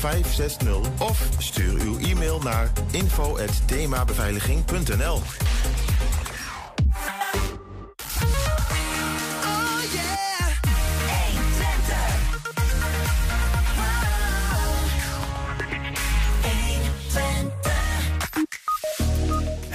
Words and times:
0560 0.00 0.80
of 0.98 1.28
stuur 1.38 1.80
uw 1.80 1.98
e-mail 1.98 2.38
naar 2.38 2.70
info@themabeveiliging.nl. 2.90 5.20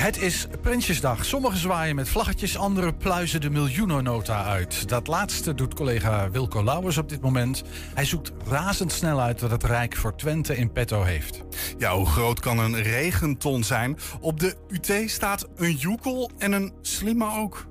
Het 0.03 0.21
is 0.21 0.47
Prinsjesdag. 0.61 1.25
Sommigen 1.25 1.57
zwaaien 1.57 1.95
met 1.95 2.09
vlaggetjes, 2.09 2.57
anderen 2.57 2.97
pluizen 2.97 3.41
de 3.41 3.49
miljoenennota 3.49 4.45
uit. 4.45 4.89
Dat 4.89 5.07
laatste 5.07 5.53
doet 5.53 5.73
collega 5.73 6.31
Wilco 6.31 6.63
Lauwers 6.63 6.97
op 6.97 7.09
dit 7.09 7.21
moment. 7.21 7.63
Hij 7.93 8.05
zoekt 8.05 8.31
razendsnel 8.47 9.21
uit 9.21 9.41
wat 9.41 9.51
het 9.51 9.63
Rijk 9.63 9.95
voor 9.95 10.15
Twente 10.15 10.57
in 10.57 10.71
petto 10.71 11.03
heeft. 11.03 11.43
Ja, 11.77 11.95
hoe 11.95 12.05
groot 12.05 12.39
kan 12.39 12.59
een 12.59 12.81
regenton 12.81 13.63
zijn? 13.63 13.97
Op 14.19 14.39
de 14.39 14.55
UT 14.67 15.09
staat 15.09 15.47
een 15.55 15.75
joekel 15.75 16.31
en 16.37 16.51
een 16.51 16.73
slimme 16.81 17.37
ook. 17.37 17.65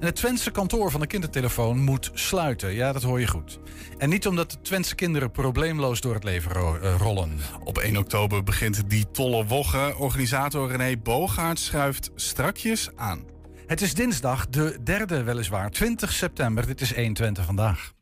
En 0.00 0.06
het 0.06 0.16
Twentse 0.16 0.50
kantoor 0.50 0.90
van 0.90 1.00
de 1.00 1.06
kindertelefoon 1.06 1.78
moet 1.78 2.10
sluiten. 2.14 2.72
Ja, 2.74 2.92
dat 2.92 3.02
hoor 3.02 3.20
je 3.20 3.26
goed. 3.26 3.58
En 3.98 4.08
niet 4.08 4.26
omdat 4.26 4.50
de 4.50 4.60
Twentse 4.62 4.94
kinderen 4.94 5.30
probleemloos 5.30 6.00
door 6.00 6.14
het 6.14 6.24
leven 6.24 6.52
ro- 6.52 6.76
eh, 6.78 6.94
rollen. 6.98 7.38
Op 7.64 7.78
1 7.78 7.96
oktober 7.96 8.42
begint 8.42 8.90
die 8.90 9.10
tolle 9.10 9.44
wogge. 9.46 9.94
Organisator 9.98 10.70
René 10.70 10.96
Bogaert 10.96 11.58
schuift 11.58 12.10
strakjes 12.14 12.88
aan. 12.96 13.24
Het 13.66 13.80
is 13.80 13.94
dinsdag, 13.94 14.46
de 14.48 14.78
derde 14.84 15.22
weliswaar, 15.22 15.70
20 15.70 16.12
september. 16.12 16.66
Dit 16.66 16.80
is 16.80 16.94
120 16.94 17.44
vandaag. 17.44 17.92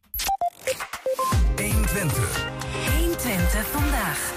120. 1.57 2.47
120 2.99 3.67
vandaag. 3.71 4.33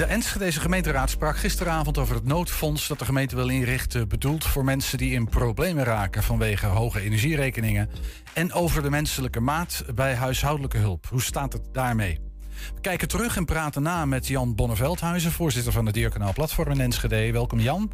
De 0.00 0.06
Enschedeze 0.06 0.60
gemeenteraad 0.60 1.10
sprak 1.10 1.36
gisteravond 1.36 1.98
over 1.98 2.14
het 2.14 2.24
noodfonds 2.24 2.88
dat 2.88 2.98
de 2.98 3.04
gemeente 3.04 3.36
wil 3.36 3.48
inrichten, 3.48 4.08
bedoeld 4.08 4.44
voor 4.44 4.64
mensen 4.64 4.98
die 4.98 5.12
in 5.12 5.28
problemen 5.28 5.84
raken 5.84 6.22
vanwege 6.22 6.66
hoge 6.66 7.00
energierekeningen. 7.00 7.90
En 8.32 8.52
over 8.52 8.82
de 8.82 8.90
menselijke 8.90 9.40
maat 9.40 9.84
bij 9.94 10.14
huishoudelijke 10.14 10.78
hulp. 10.78 11.06
Hoe 11.06 11.22
staat 11.22 11.52
het 11.52 11.62
daarmee? 11.72 12.18
We 12.74 12.80
kijken 12.80 13.08
terug 13.08 13.36
en 13.36 13.44
praten 13.44 13.82
na 13.82 14.04
met 14.04 14.26
Jan 14.26 14.54
Bonneveldhuizen, 14.54 15.32
voorzitter 15.32 15.72
van 15.72 15.86
het 15.86 15.94
Dierkanaal 15.94 16.32
Platform 16.32 16.70
in 16.70 16.80
Enschede. 16.80 17.32
Welkom 17.32 17.60
Jan. 17.60 17.92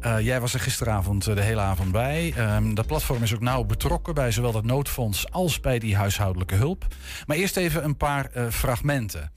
Eh, 0.00 0.20
jij 0.20 0.40
was 0.40 0.54
er 0.54 0.60
gisteravond 0.60 1.26
eh, 1.26 1.34
de 1.34 1.42
hele 1.42 1.60
avond 1.60 1.92
bij. 1.92 2.32
Ehm, 2.36 2.74
dat 2.74 2.86
platform 2.86 3.22
is 3.22 3.34
ook 3.34 3.40
nauw 3.40 3.64
betrokken 3.64 4.14
bij 4.14 4.30
zowel 4.30 4.54
het 4.54 4.64
noodfonds 4.64 5.30
als 5.30 5.60
bij 5.60 5.78
die 5.78 5.96
huishoudelijke 5.96 6.54
hulp. 6.54 6.86
Maar 7.26 7.36
eerst 7.36 7.56
even 7.56 7.84
een 7.84 7.96
paar 7.96 8.26
eh, 8.26 8.48
fragmenten. 8.48 9.32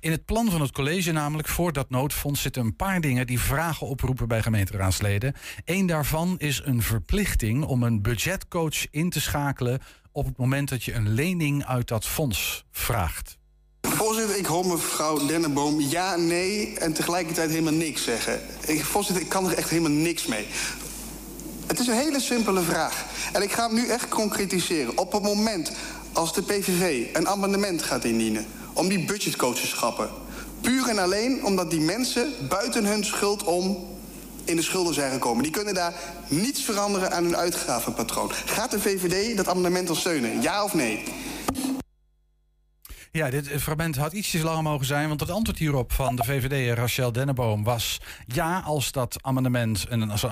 In 0.00 0.10
het 0.10 0.24
plan 0.24 0.50
van 0.50 0.60
het 0.60 0.72
college, 0.72 1.12
namelijk 1.12 1.48
voor 1.48 1.72
dat 1.72 1.90
noodfonds, 1.90 2.42
zitten 2.42 2.62
een 2.62 2.76
paar 2.76 3.00
dingen 3.00 3.26
die 3.26 3.40
vragen 3.40 3.86
oproepen 3.86 4.28
bij 4.28 4.42
gemeenteraadsleden. 4.42 5.34
Eén 5.64 5.86
daarvan 5.86 6.34
is 6.38 6.62
een 6.64 6.82
verplichting 6.82 7.64
om 7.64 7.82
een 7.82 8.02
budgetcoach 8.02 8.90
in 8.90 9.10
te 9.10 9.20
schakelen 9.20 9.80
op 10.12 10.24
het 10.24 10.36
moment 10.36 10.68
dat 10.68 10.84
je 10.84 10.94
een 10.94 11.08
lening 11.08 11.64
uit 11.64 11.88
dat 11.88 12.06
fonds 12.06 12.64
vraagt. 12.70 13.36
Voorzitter, 13.80 14.36
ik 14.36 14.46
hoor 14.46 14.66
mevrouw 14.66 15.26
Dennenboom 15.26 15.80
ja, 15.80 16.16
nee 16.16 16.78
en 16.78 16.92
tegelijkertijd 16.92 17.50
helemaal 17.50 17.72
niks 17.72 18.04
zeggen. 18.04 18.40
Ik, 18.66 18.84
voorzitter, 18.84 19.24
ik 19.24 19.30
kan 19.30 19.50
er 19.50 19.56
echt 19.56 19.70
helemaal 19.70 19.90
niks 19.90 20.26
mee. 20.26 20.46
Het 21.66 21.78
is 21.78 21.86
een 21.86 21.94
hele 21.94 22.20
simpele 22.20 22.62
vraag. 22.62 23.04
En 23.32 23.42
ik 23.42 23.52
ga 23.52 23.66
hem 23.66 23.74
nu 23.74 23.88
echt 23.88 24.08
concretiseren. 24.08 24.98
Op 24.98 25.12
het 25.12 25.22
moment 25.22 25.72
als 26.12 26.34
de 26.34 26.42
PVV 26.42 27.06
een 27.12 27.28
amendement 27.28 27.82
gaat 27.82 28.04
indienen 28.04 28.46
om 28.78 28.88
die 28.88 29.04
budgetcoach 29.04 29.56
te. 29.56 30.08
Puur 30.60 30.88
en 30.88 30.98
alleen 30.98 31.44
omdat 31.44 31.70
die 31.70 31.80
mensen 31.80 32.32
buiten 32.48 32.84
hun 32.84 33.04
schuld 33.04 33.44
om 33.44 33.86
in 34.44 34.56
de 34.56 34.62
schulden 34.62 34.94
zijn 34.94 35.12
gekomen. 35.12 35.42
Die 35.42 35.52
kunnen 35.52 35.74
daar 35.74 35.94
niets 36.28 36.62
veranderen 36.62 37.12
aan 37.12 37.24
hun 37.24 37.36
uitgavenpatroon. 37.36 38.30
Gaat 38.32 38.70
de 38.70 38.80
VVD 38.80 39.36
dat 39.36 39.48
amendement 39.48 39.86
dan 39.86 39.96
steunen? 39.96 40.42
Ja 40.42 40.64
of 40.64 40.74
nee? 40.74 41.02
Ja, 43.12 43.30
dit 43.30 43.48
fragment 43.48 43.96
had 43.96 44.12
ietsjes 44.12 44.42
langer 44.42 44.62
mogen 44.62 44.86
zijn, 44.86 45.08
want 45.08 45.20
het 45.20 45.30
antwoord 45.30 45.58
hierop 45.58 45.92
van 45.92 46.16
de 46.16 46.24
VVD 46.24 46.76
Rachel 46.76 47.12
Denneboom 47.12 47.64
was 47.64 47.98
ja, 48.26 48.58
als 48.58 48.92
dat 48.92 49.16
amendement, 49.20 49.86
en 49.88 50.10
als 50.10 50.22
een 50.22 50.30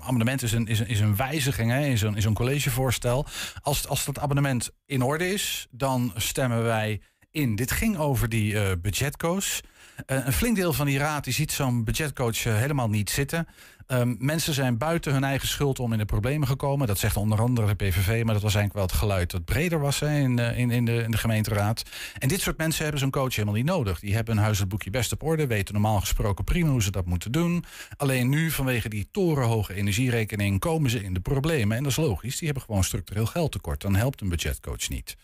amendement- 0.00 0.42
is 0.42 0.52
een, 0.52 0.66
is 0.66 1.00
een, 1.00 1.16
wijziging, 1.16 1.70
hè, 1.70 1.86
is 1.86 2.02
een, 2.02 2.16
is 2.16 2.24
een 2.24 2.34
collegevoorstel. 2.34 3.26
Als, 3.62 3.88
als 3.88 4.04
dat 4.04 4.18
amendement 4.18 4.70
in 4.86 5.02
orde 5.02 5.32
is, 5.32 5.66
dan 5.70 6.12
stemmen 6.16 6.62
wij 6.62 7.00
Dit 7.46 7.70
ging 7.70 7.96
over 7.96 8.28
die 8.28 8.60
eh, 8.60 8.72
budgetcoach. 8.82 9.60
Eh, 10.06 10.26
een 10.26 10.32
flink 10.32 10.56
deel 10.56 10.72
van 10.72 10.86
die 10.86 10.98
raad 10.98 11.24
die 11.24 11.32
ziet 11.32 11.52
zo'n 11.52 11.84
budgetcoach 11.84 12.46
eh, 12.46 12.56
helemaal 12.56 12.88
niet 12.88 13.10
zitten. 13.10 13.48
Ehm, 13.88 14.14
mensen 14.18 14.54
zijn 14.54 14.78
buiten 14.78 15.12
hun 15.12 15.24
eigen 15.24 15.48
schuld 15.48 15.78
om 15.78 15.92
in 15.92 15.98
de 15.98 16.04
problemen 16.04 16.48
gekomen. 16.48 16.86
Dat 16.86 16.98
zegt 16.98 17.16
onder 17.16 17.40
andere 17.40 17.66
de 17.66 17.74
PVV, 17.74 18.24
maar 18.24 18.34
dat 18.34 18.42
was 18.42 18.54
eigenlijk 18.54 18.72
wel 18.74 18.82
het 18.82 18.92
geluid 18.92 19.30
dat 19.30 19.44
breder 19.44 19.80
was 19.80 20.02
in, 20.02 20.38
eh, 20.38 20.58
in, 20.58 20.70
in, 20.70 20.84
de, 20.84 21.02
in 21.02 21.10
de 21.10 21.16
gemeenteraad. 21.18 21.82
En 22.18 22.28
dit 22.28 22.40
soort 22.40 22.56
mensen 22.58 22.82
hebben 22.82 23.00
zo'n 23.00 23.10
coach 23.10 23.32
helemaal 23.34 23.54
niet 23.54 23.64
nodig. 23.64 24.00
Die 24.00 24.14
hebben 24.14 24.34
hun 24.34 24.42
huiselijk 24.42 24.70
boekje 24.72 24.90
best 24.90 25.12
op 25.12 25.22
orde, 25.22 25.46
weten 25.46 25.74
normaal 25.74 26.00
gesproken 26.00 26.44
prima 26.44 26.70
hoe 26.70 26.82
ze 26.82 26.90
dat 26.90 27.06
moeten 27.06 27.32
doen. 27.32 27.64
Alleen 27.96 28.28
nu, 28.28 28.50
vanwege 28.50 28.88
die 28.88 29.08
torenhoge 29.12 29.74
energierekening, 29.74 30.60
komen 30.60 30.90
ze 30.90 31.02
in 31.04 31.14
de 31.14 31.20
problemen. 31.20 31.76
En 31.76 31.82
dat 31.82 31.92
is 31.92 31.98
logisch, 31.98 32.36
die 32.36 32.46
hebben 32.46 32.64
gewoon 32.66 32.84
structureel 32.84 33.26
geldtekort. 33.26 33.80
Dan 33.80 33.94
helpt 33.96 34.20
een 34.20 34.28
budgetcoach 34.28 34.88
niet. 34.88 35.16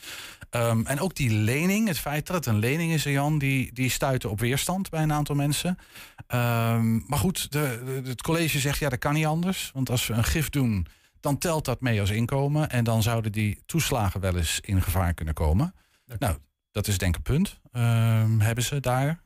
Ehm, 0.50 0.86
en 0.86 1.00
ook 1.00 1.14
die 1.14 1.30
lening, 1.30 1.88
het 1.88 1.98
feit 1.98 2.26
dat 2.26 2.36
het 2.36 2.46
een 2.46 2.58
lening 2.58 2.92
is, 2.92 3.02
Jan, 3.02 3.38
die, 3.38 3.72
die 3.72 3.90
stuiten 3.90 4.30
op 4.30 4.40
weerstand 4.40 4.90
bij 4.90 5.02
een 5.02 5.12
aantal 5.12 5.34
mensen. 5.34 5.78
Ehm, 6.26 6.96
maar 7.06 7.18
goed, 7.18 7.52
de, 7.52 7.82
de- 8.02 8.08
het 8.08 8.22
college 8.22 8.53
zegt 8.60 8.78
ja, 8.78 8.88
dat 8.88 8.98
kan 8.98 9.14
niet 9.14 9.26
anders. 9.26 9.70
Want 9.74 9.90
als 9.90 10.06
we 10.06 10.14
een 10.14 10.24
gif 10.24 10.50
doen, 10.50 10.86
dan 11.20 11.38
telt 11.38 11.64
dat 11.64 11.80
mee 11.80 12.00
als 12.00 12.10
inkomen. 12.10 12.70
En 12.70 12.84
dan 12.84 13.02
zouden 13.02 13.32
die 13.32 13.62
toeslagen 13.66 14.20
wel 14.20 14.36
eens 14.36 14.60
in 14.60 14.82
gevaar 14.82 15.14
kunnen 15.14 15.34
komen. 15.34 15.74
Nou, 16.18 16.36
dat 16.70 16.86
is 16.86 16.98
denk 16.98 17.16
ik 17.16 17.16
een 17.16 17.34
punt. 17.34 17.60
Ehm, 17.72 18.38
hebben 18.38 18.64
ze 18.64 18.80
daar? 18.80 19.22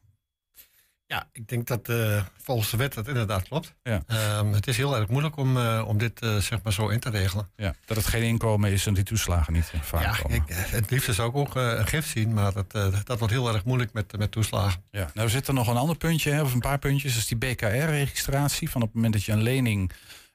Ja, 1.08 1.28
ik 1.32 1.48
denk 1.48 1.66
dat 1.66 1.88
eh, 1.88 2.24
volgens 2.42 2.70
de 2.70 2.76
wet 2.76 2.94
dat 2.94 3.08
inderdaad 3.08 3.42
klopt. 3.42 3.74
Ja. 3.82 4.02
Ehm, 4.06 4.52
het 4.52 4.66
is 4.66 4.76
heel 4.76 4.96
erg 4.96 5.08
moeilijk 5.08 5.36
om, 5.36 5.56
eh, 5.56 5.84
om 5.86 5.98
dit 5.98 6.20
eh, 6.20 6.36
zeg 6.36 6.62
maar 6.62 6.72
zo 6.72 6.88
in 6.88 7.00
te 7.00 7.10
regelen. 7.10 7.50
Ja, 7.56 7.74
dat 7.84 7.96
het 7.96 8.06
geen 8.06 8.22
inkomen 8.22 8.72
is 8.72 8.86
en 8.86 8.94
die 8.94 9.04
toeslagen 9.04 9.52
niet 9.52 9.64
gevaar 9.64 10.02
Ja, 10.02 10.16
komen. 10.22 10.36
ik, 10.36 10.42
het 10.48 10.90
liefst 10.90 11.14
zou 11.14 11.28
ik 11.28 11.36
ook 11.36 11.54
een 11.54 11.86
gift 11.86 12.08
zien, 12.08 12.34
maar 12.34 12.52
dat, 12.52 12.70
dat 13.04 13.18
wordt 13.18 13.34
heel 13.34 13.52
erg 13.52 13.64
moeilijk 13.64 13.92
met, 13.92 14.18
met 14.18 14.30
toeslagen. 14.30 14.82
Ja, 14.90 15.10
nou 15.14 15.28
zit 15.28 15.48
er 15.48 15.54
nog 15.54 15.68
een 15.68 15.76
ander 15.76 15.96
puntje, 15.96 16.30
hè, 16.30 16.42
of 16.42 16.52
een 16.52 16.60
paar 16.60 16.78
puntjes. 16.78 17.12
Dat 17.12 17.22
is 17.22 17.28
die 17.28 17.38
BKR-registratie. 17.38 18.70
Van 18.70 18.80
op 18.80 18.86
het 18.86 18.96
moment 18.96 19.12
dat 19.14 19.24
je 19.24 19.32
een 19.32 19.42
lening... 19.42 19.92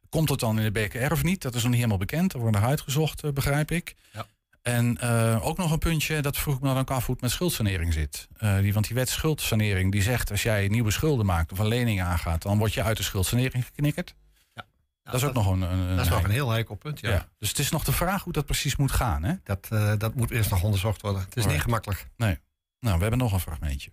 Komt 0.09 0.29
het 0.29 0.39
dan 0.39 0.59
in 0.59 0.73
de 0.73 0.79
BKR 0.81 1.11
of 1.11 1.23
niet? 1.23 1.41
Dat 1.41 1.55
is 1.55 1.61
nog 1.61 1.69
niet 1.69 1.79
helemaal 1.79 1.97
bekend. 1.97 2.31
Dat 2.31 2.41
wordt 2.41 2.57
nog 2.57 2.65
uitgezocht, 2.65 3.33
begrijp 3.33 3.71
ik. 3.71 3.95
Ja. 4.11 4.25
En 4.63 4.97
eh, 4.97 5.45
ook 5.45 5.57
nog 5.57 5.71
een 5.71 5.79
puntje, 5.79 6.21
dat 6.21 6.37
vroeg 6.37 6.55
ik 6.55 6.61
me 6.61 6.67
dan 6.67 6.77
ook 6.77 6.91
af 6.91 7.05
hoe 7.05 7.13
het 7.13 7.23
met 7.23 7.31
schuldsanering 7.31 7.93
zit. 7.93 8.27
Eh, 8.37 8.57
die, 8.57 8.73
want 8.73 8.87
die 8.87 8.95
wet 8.95 9.09
schuldsanering 9.09 9.91
die 9.91 10.01
zegt... 10.01 10.31
als 10.31 10.43
jij 10.43 10.67
nieuwe 10.67 10.91
schulden 10.91 11.25
maakt 11.25 11.51
of 11.51 11.59
een 11.59 11.67
lening 11.67 12.01
aangaat... 12.01 12.41
dan 12.41 12.57
word 12.57 12.73
je 12.73 12.83
uit 12.83 12.97
de 12.97 13.03
schuldsanering 13.03 13.65
geknikkerd. 13.65 14.15
Ja, 14.53 14.65
dat 15.03 15.13
is 15.13 15.23
ook 15.23 15.33
nog 15.33 15.47
een, 15.47 15.61
een, 15.61 15.95
Dat 15.95 16.05
is 16.05 16.11
nog 16.11 16.23
een 16.23 16.29
heel 16.29 16.49
heikel 16.49 16.75
punt, 16.75 16.99
ja. 16.99 17.09
ja. 17.09 17.29
Dus 17.39 17.49
het 17.49 17.59
is 17.59 17.69
nog 17.69 17.83
de 17.83 17.91
vraag 17.91 18.23
hoe 18.23 18.33
dat 18.33 18.45
precies 18.45 18.75
moet 18.75 18.91
gaan. 18.91 19.23
Hè? 19.23 19.33
Dat, 19.43 19.67
eh, 19.69 19.93
dat 19.97 20.15
moet 20.15 20.31
eerst 20.31 20.49
nog 20.49 20.63
onderzocht 20.63 21.01
worden. 21.01 21.21
Het 21.21 21.37
is 21.37 21.45
niet 21.45 21.61
gemakkelijk. 21.61 22.07
Nee. 22.17 22.39
Nou, 22.79 22.95
we 22.95 23.01
hebben 23.01 23.19
nog 23.19 23.33
een 23.33 23.39
fragmentje. 23.39 23.91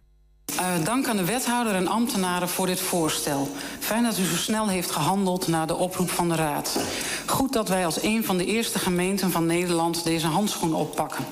Eh, 0.56 0.84
dank 0.84 1.09
aan 1.09 1.16
de 1.16 1.25
wethouder 1.25 1.75
en 1.75 1.87
ambtenaren 1.87 2.49
voor 2.49 2.66
dit 2.66 2.81
voorstel. 2.81 3.49
Fijn 3.78 4.03
dat 4.03 4.19
u 4.19 4.25
zo 4.25 4.37
snel 4.37 4.69
heeft 4.69 4.91
gehandeld 4.91 5.49
na 5.49 5.66
de 5.66 5.77
oproep 5.77 6.11
van 6.11 6.28
de 6.28 6.34
Raad. 6.34 6.78
Goed 7.27 7.53
dat 7.53 7.69
wij 7.69 7.84
als 7.84 8.03
een 8.03 8.25
van 8.25 8.37
de 8.37 8.44
eerste 8.44 8.78
gemeenten 8.78 9.31
van 9.31 9.47
Nederland 9.47 10.05
deze 10.05 10.27
handschoen 10.27 10.75
oppakken. 10.75 11.25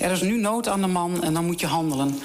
Er 0.00 0.10
is 0.10 0.20
nu 0.20 0.40
nood 0.40 0.68
aan 0.68 0.80
de 0.80 0.86
man 0.86 1.22
en 1.22 1.34
dan 1.34 1.46
moet 1.46 1.60
je 1.60 1.66
handelen. 1.66 2.20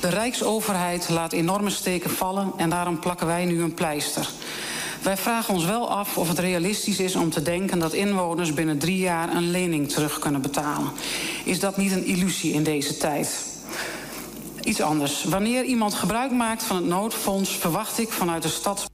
De 0.00 0.08
Rijksoverheid 0.08 1.08
laat 1.08 1.32
enorme 1.32 1.70
steken 1.70 2.10
vallen 2.10 2.52
en 2.56 2.70
daarom 2.70 2.98
plakken 2.98 3.26
wij 3.26 3.44
nu 3.44 3.62
een 3.62 3.74
pleister. 3.74 4.28
Wij 5.02 5.16
vragen 5.16 5.54
ons 5.54 5.64
wel 5.64 5.90
af 5.90 6.18
of 6.18 6.28
het 6.28 6.38
realistisch 6.38 6.98
is 6.98 7.16
om 7.16 7.30
te 7.30 7.42
denken 7.42 7.78
dat 7.78 7.92
inwoners 7.92 8.54
binnen 8.54 8.78
drie 8.78 8.98
jaar 8.98 9.34
een 9.34 9.50
lening 9.50 9.88
terug 9.88 10.18
kunnen 10.18 10.42
betalen. 10.42 10.92
Is 11.44 11.60
dat 11.60 11.76
niet 11.76 11.92
een 11.92 12.06
illusie 12.06 12.52
in 12.52 12.62
deze 12.62 12.96
tijd? 12.96 13.52
Iets 14.64 14.80
anders. 14.80 15.24
Wanneer 15.24 15.64
iemand 15.64 15.94
gebruik 15.94 16.30
maakt 16.30 16.62
van 16.62 16.76
het 16.76 16.84
noodfonds, 16.84 17.50
verwacht 17.50 17.98
ik 17.98 18.12
vanuit 18.12 18.42
de 18.42 18.48
stad 18.48 18.86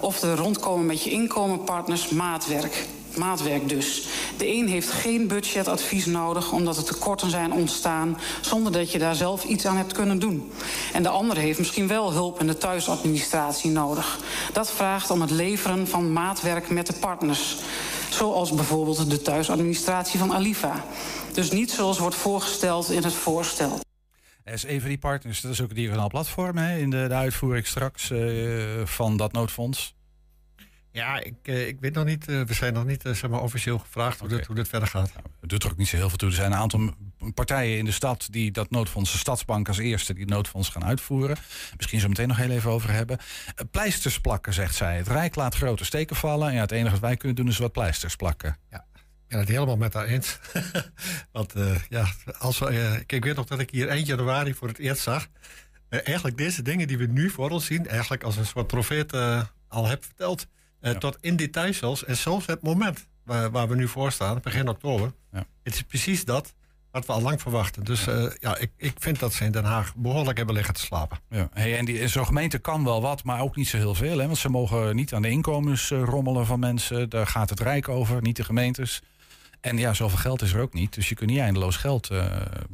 of 0.00 0.20
de 0.20 0.34
rondkomen 0.34 0.86
met 0.86 1.02
je 1.02 1.10
inkomenpartners 1.10 2.08
maatwerk. 2.08 2.86
Maatwerk 3.16 3.68
dus. 3.68 4.06
De 4.36 4.54
een 4.54 4.68
heeft 4.68 4.90
geen 4.90 5.26
budgetadvies 5.28 6.06
nodig 6.06 6.52
omdat 6.52 6.76
er 6.76 6.84
tekorten 6.84 7.30
zijn 7.30 7.52
ontstaan 7.52 8.18
zonder 8.40 8.72
dat 8.72 8.92
je 8.92 8.98
daar 8.98 9.14
zelf 9.14 9.44
iets 9.44 9.66
aan 9.66 9.76
hebt 9.76 9.92
kunnen 9.92 10.18
doen. 10.18 10.52
En 10.92 11.02
de 11.02 11.08
ander 11.08 11.36
heeft 11.36 11.58
misschien 11.58 11.88
wel 11.88 12.12
hulp 12.12 12.40
in 12.40 12.46
de 12.46 12.58
thuisadministratie 12.58 13.70
nodig. 13.70 14.18
Dat 14.52 14.70
vraagt 14.70 15.10
om 15.10 15.20
het 15.20 15.30
leveren 15.30 15.88
van 15.88 16.12
maatwerk 16.12 16.70
met 16.70 16.86
de 16.86 16.92
partners. 17.00 17.56
Zoals 18.10 18.52
bijvoorbeeld 18.52 19.10
de 19.10 19.22
thuisadministratie 19.22 20.18
van 20.18 20.32
Alifa. 20.32 20.84
Dus 21.32 21.50
niet 21.50 21.70
zoals 21.70 21.98
wordt 21.98 22.16
voorgesteld 22.16 22.90
in 22.90 23.02
het 23.02 23.14
voorstel. 23.14 23.80
Is 24.44 24.64
even 24.64 24.88
die 24.88 24.98
partners, 24.98 25.40
dat 25.40 25.52
is 25.52 25.60
ook 25.60 25.68
een 25.68 25.74
digitaal 25.74 26.08
platform 26.08 26.56
hè, 26.56 26.78
in 26.78 26.90
de, 26.90 27.04
de 27.08 27.14
uitvoering 27.14 27.66
straks 27.66 28.10
uh, 28.10 28.84
van 28.84 29.16
dat 29.16 29.32
noodfonds. 29.32 29.94
Ja, 30.92 31.20
ik, 31.20 31.34
uh, 31.42 31.66
ik 31.66 31.80
weet 31.80 31.94
nog 31.94 32.04
niet. 32.04 32.28
Uh, 32.28 32.42
we 32.42 32.54
zijn 32.54 32.72
nog 32.72 32.84
niet 32.84 33.02
zeg 33.02 33.28
maar 33.28 33.40
officieel 33.40 33.78
gevraagd 33.78 34.20
hoe, 34.20 34.28
dit, 34.28 34.46
hoe 34.46 34.56
dit 34.56 34.68
verder 34.68 34.88
gaat. 34.88 35.12
Nou, 35.14 35.26
het 35.40 35.50
doet 35.50 35.62
er 35.62 35.70
ook 35.70 35.76
niet 35.76 35.88
zo 35.88 35.96
heel 35.96 36.08
veel 36.08 36.18
toe. 36.18 36.28
Er 36.28 36.34
zijn 36.34 36.52
een 36.52 36.58
aantal 36.58 36.94
partijen 37.34 37.78
in 37.78 37.84
de 37.84 37.92
stad 37.92 38.28
die 38.30 38.50
dat 38.50 38.70
noodfonds, 38.70 39.12
de 39.12 39.18
Stadsbank 39.18 39.68
als 39.68 39.78
eerste, 39.78 40.14
die 40.14 40.26
noodfonds 40.26 40.68
gaan 40.68 40.84
uitvoeren. 40.84 41.36
Misschien 41.76 42.00
zo 42.00 42.08
meteen 42.08 42.28
nog 42.28 42.36
heel 42.36 42.50
even 42.50 42.70
over 42.70 42.90
hebben. 42.90 43.18
Pleisters 43.70 44.20
plakken, 44.20 44.52
zegt 44.52 44.74
zij. 44.74 44.96
Het 44.96 45.08
Rijk 45.08 45.34
laat 45.34 45.54
grote 45.54 45.84
steken 45.84 46.16
vallen. 46.16 46.48
En 46.48 46.54
ja, 46.54 46.60
het 46.60 46.72
enige 46.72 46.90
wat 46.90 47.00
wij 47.00 47.16
kunnen 47.16 47.36
doen 47.36 47.48
is 47.48 47.58
wat 47.58 47.72
pleisters 47.72 48.16
plakken. 48.16 48.56
Ja. 48.70 48.84
Ben 49.32 49.40
het 49.40 49.50
helemaal 49.50 49.76
met 49.76 49.94
haar 49.94 50.06
eens. 50.06 50.38
Want 51.32 51.56
uh, 51.56 51.74
ja, 51.88 52.06
als 52.38 52.58
we, 52.58 52.70
uh, 52.70 52.94
ik 53.06 53.24
weet 53.24 53.36
nog 53.36 53.46
dat 53.46 53.58
ik 53.58 53.70
hier 53.70 53.88
eind 53.88 54.06
januari 54.06 54.54
voor 54.54 54.68
het 54.68 54.78
eerst 54.78 55.02
zag. 55.02 55.28
Uh, 55.90 56.00
eigenlijk 56.04 56.36
deze 56.36 56.62
dingen 56.62 56.86
die 56.86 56.98
we 56.98 57.06
nu 57.06 57.30
voor 57.30 57.50
ons 57.50 57.64
zien, 57.64 57.86
eigenlijk 57.88 58.22
als 58.22 58.36
een 58.36 58.46
soort 58.46 58.66
profeet 58.66 59.12
al 59.68 59.86
heb 59.86 60.04
verteld. 60.04 60.46
Ja. 60.80 60.94
Tot 60.94 61.16
in 61.20 61.36
detail 61.36 61.74
zelfs. 61.74 62.04
En 62.04 62.16
zelfs 62.16 62.46
het 62.46 62.62
moment 62.62 63.06
waar, 63.24 63.50
waar 63.50 63.68
we 63.68 63.74
nu 63.74 63.88
voor 63.88 64.12
staan, 64.12 64.40
begin 64.42 64.68
oktober. 64.68 65.12
Ja. 65.32 65.46
Het 65.62 65.74
is 65.74 65.82
precies 65.82 66.24
dat 66.24 66.54
wat 66.90 67.06
we 67.06 67.12
al 67.12 67.22
lang 67.22 67.40
verwachten. 67.40 67.84
Dus 67.84 68.04
ja, 68.04 68.32
ja 68.38 68.56
ik, 68.56 68.70
ik 68.76 68.94
vind 68.98 69.18
dat 69.18 69.32
ze 69.32 69.44
in 69.44 69.52
Den 69.52 69.64
Haag 69.64 69.94
behoorlijk 69.96 70.36
hebben 70.36 70.54
liggen 70.54 70.74
te 70.74 70.80
slapen. 70.80 71.18
Ja. 71.28 71.48
Hey, 71.52 71.78
en 71.78 71.84
die, 71.84 72.08
zo'n 72.08 72.26
gemeente 72.26 72.58
kan 72.58 72.84
wel 72.84 73.02
wat, 73.02 73.24
maar 73.24 73.40
ook 73.40 73.56
niet 73.56 73.68
zo 73.68 73.76
heel 73.76 73.94
veel. 73.94 74.18
Hè? 74.18 74.26
Want 74.26 74.38
ze 74.38 74.48
mogen 74.48 74.96
niet 74.96 75.14
aan 75.14 75.22
de 75.22 75.30
inkomens 75.30 75.90
rommelen 75.90 76.46
van 76.46 76.60
mensen. 76.60 77.08
Daar 77.08 77.26
gaat 77.26 77.50
het 77.50 77.60
Rijk 77.60 77.88
over, 77.88 78.22
niet 78.22 78.36
de 78.36 78.44
gemeentes. 78.44 79.02
En 79.62 79.78
ja, 79.78 79.94
zoveel 79.94 80.18
geld 80.18 80.42
is 80.42 80.52
er 80.52 80.60
ook 80.60 80.72
niet. 80.72 80.94
Dus 80.94 81.08
je 81.08 81.14
kunt 81.14 81.30
niet 81.30 81.38
eindeloos 81.38 81.76
geld. 81.76 82.10
Uh... 82.10 82.26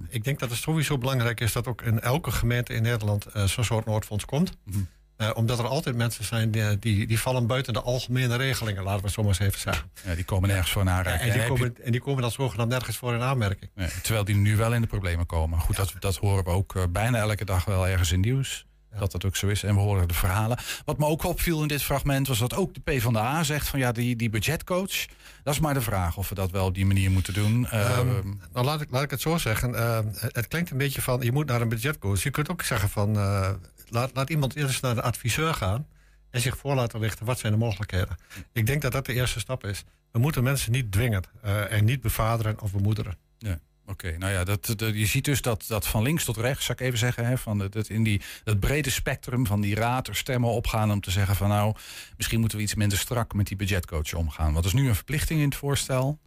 Ik 0.09 0.25
denk 0.25 0.39
dat 0.39 0.51
het 0.51 0.59
sowieso 0.59 0.99
belangrijk 0.99 1.41
is 1.41 1.53
dat 1.53 1.67
ook 1.67 1.83
in 1.83 2.01
elke 2.01 2.31
gemeente 2.31 2.75
in 2.75 2.83
Nederland 2.83 3.27
uh, 3.37 3.45
zo'n 3.45 3.65
soort 3.65 3.87
Noordfonds 3.87 4.25
komt. 4.25 4.57
Mm 4.65 4.73
-hmm. 4.73 4.89
uh, 5.27 5.31
omdat 5.35 5.59
er 5.59 5.67
altijd 5.67 5.97
mensen 5.97 6.25
zijn 6.25 6.51
die, 6.51 6.79
die, 6.79 7.07
die, 7.07 7.21
vallen 7.21 7.47
buiten 7.47 7.73
de 7.73 7.81
algemene 7.81 8.37
regelingen, 8.37 8.83
laten 8.83 9.01
we 9.01 9.07
het 9.07 9.15
zo 9.15 9.23
maar 9.23 9.31
eens 9.31 9.41
even 9.41 9.61
zeggen. 9.61 9.91
Ja, 10.05 10.15
die 10.15 10.25
komen 10.25 10.49
nergens 10.49 10.71
voor 10.71 10.83
in 10.83 10.91
aanraking. 10.91 11.25
Ja, 11.25 11.33
en, 11.33 11.39
die 11.39 11.49
komen, 11.49 11.85
en 11.85 11.93
die 11.93 12.01
komen 12.01 12.23
dan 12.23 12.31
zogenaamd 12.31 12.71
nergens 12.71 12.97
voor 12.97 13.15
in 13.15 13.21
aanmerking. 13.21 13.71
Nee, 13.75 13.89
terwijl 14.03 14.25
die 14.25 14.37
nu 14.37 14.57
wel 14.57 14.75
in 14.75 14.81
de 14.81 14.87
problemen 14.87 15.27
komen. 15.27 15.61
Goed, 15.61 15.77
dat, 15.77 15.93
dat 15.99 16.17
horen 16.17 16.45
we 16.45 16.51
ook 16.51 16.93
bijna 16.93 17.19
elke 17.19 17.45
dag 17.45 17.65
wel 17.65 17.89
ergens 17.89 18.13
in 18.13 18.21
nieuws. 18.21 18.67
Ja. 18.93 18.99
Dat 18.99 19.13
dat 19.13 19.25
ook 19.25 19.37
zo 19.37 19.47
is. 19.47 19.63
En 19.63 19.75
we 19.75 19.81
horen 19.81 20.09
de 20.09 20.15
verhalen. 20.15 20.59
Wat 20.85 20.99
me 20.99 21.07
ook 21.07 21.25
opviel 21.25 21.63
in 21.63 21.69
dit 21.69 21.83
fragment 21.83 22.29
was 22.29 22.39
dat 22.39 22.55
ook 22.55 22.75
de 22.75 22.81
PvdA 22.81 23.43
zegt 23.43 23.69
van 23.69 23.79
ja, 23.79 23.93
die, 23.93 24.17
die 24.17 24.31
budgetcoach. 24.31 25.07
Dat 25.43 25.55
is 25.55 25.61
maar 25.61 25.75
de 25.75 25.81
vraag 25.81 26.17
of 26.17 26.29
we 26.29 26.35
dat 26.35 26.51
wel 26.51 26.67
op 26.67 26.75
die 26.75 26.87
manier 26.87 27.11
moeten 27.11 27.35
doen. 27.35 27.77
Um, 27.99 28.41
nou, 28.53 28.67
laat 28.67 28.81
ik, 28.81 28.91
laat 28.91 29.03
ik 29.03 29.11
het 29.11 29.21
zo 29.21 29.39
zeggen. 29.39 29.71
Uh, 29.75 29.99
het 30.13 30.49
klinkt 30.49 30.71
een 30.71 30.77
beetje 30.77 31.03
van 31.03 31.21
je 31.21 31.33
moet 31.33 31.47
naar 31.47 31.61
een 31.61 31.69
budgetcoach. 31.69 32.23
Je 32.23 32.31
kunt 32.31 32.51
ook 32.51 32.63
zeggen 32.63 32.89
van 32.89 33.17
uh, 33.17 33.51
laat, 33.89 34.11
laat 34.15 34.31
iemand 34.31 34.57
eerst 34.57 34.83
naar 34.83 34.95
de 34.95 35.03
adviseur 35.03 35.55
gaan. 35.55 35.87
En 36.31 36.41
zich 36.41 36.57
voor 36.57 36.75
laten 36.75 37.01
lichten 37.01 37.27
wat 37.27 37.39
zijn 37.39 37.53
de 37.53 37.59
mogelijkheden. 37.59 38.17
Ik 38.53 38.67
denk 38.67 38.83
dat 38.83 38.93
dat 38.93 39.07
de 39.07 39.13
eerste 39.13 39.41
stap 39.41 39.65
is. 39.65 39.85
We 40.11 40.19
moeten 40.19 40.43
mensen 40.43 40.73
niet 40.73 40.93
dwingen 40.93 41.23
uh, 41.45 41.73
en 41.73 41.85
niet 41.85 42.01
bevaderen 42.01 42.61
of 42.61 42.73
bemoederen. 42.73 43.17
Ja. 43.39 43.59
Oké, 43.89 44.19
nou 44.19 44.33
ja, 44.33 44.45
dat, 44.45 44.75
je 44.79 45.07
ziet 45.07 45.25
dus 45.25 45.43
dat, 45.43 45.65
dat 45.69 45.87
van 45.87 46.03
links 46.03 46.25
tot 46.25 46.37
rechts, 46.37 46.65
zou 46.65 46.79
ik 46.79 46.87
even 46.87 46.99
zeggen, 46.99 47.27
hè, 47.27 47.39
van 47.39 47.59
dat, 47.59 47.89
in 47.89 48.03
die, 48.03 48.21
dat 48.45 48.61
brede 48.61 48.91
spectrum 48.91 49.47
van 49.47 49.61
die 49.61 49.75
raad 49.75 50.09
er 50.09 50.17
stemmen 50.17 50.51
opgaan 50.51 50.93
om 50.93 51.01
te 51.01 51.11
zeggen 51.11 51.37
van 51.37 51.49
nou, 51.49 51.75
misschien 52.17 52.41
moeten 52.41 52.59
we 52.59 52.65
iets 52.65 52.75
minder 52.75 52.99
strak 52.99 53.35
met 53.35 53.47
die 53.47 53.57
budgetcoach 53.57 54.15
omgaan. 54.15 54.53
Want 54.53 54.65
er 54.65 54.75
is 54.75 54.81
nu 54.81 54.89
een 54.89 54.95
verplichting 54.95 55.41
in 55.41 55.45
het 55.45 55.57
voorstel. 55.57 56.19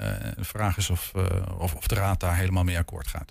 Uh, 0.00 0.06
de 0.36 0.44
vraag 0.44 0.76
is 0.76 0.90
of, 0.90 1.12
uh, 1.16 1.24
of, 1.58 1.74
of, 1.74 1.86
de 1.86 1.94
Raad 1.94 2.20
daar 2.20 2.36
helemaal 2.36 2.64
mee 2.64 2.78
akkoord 2.78 3.06
gaat. 3.06 3.30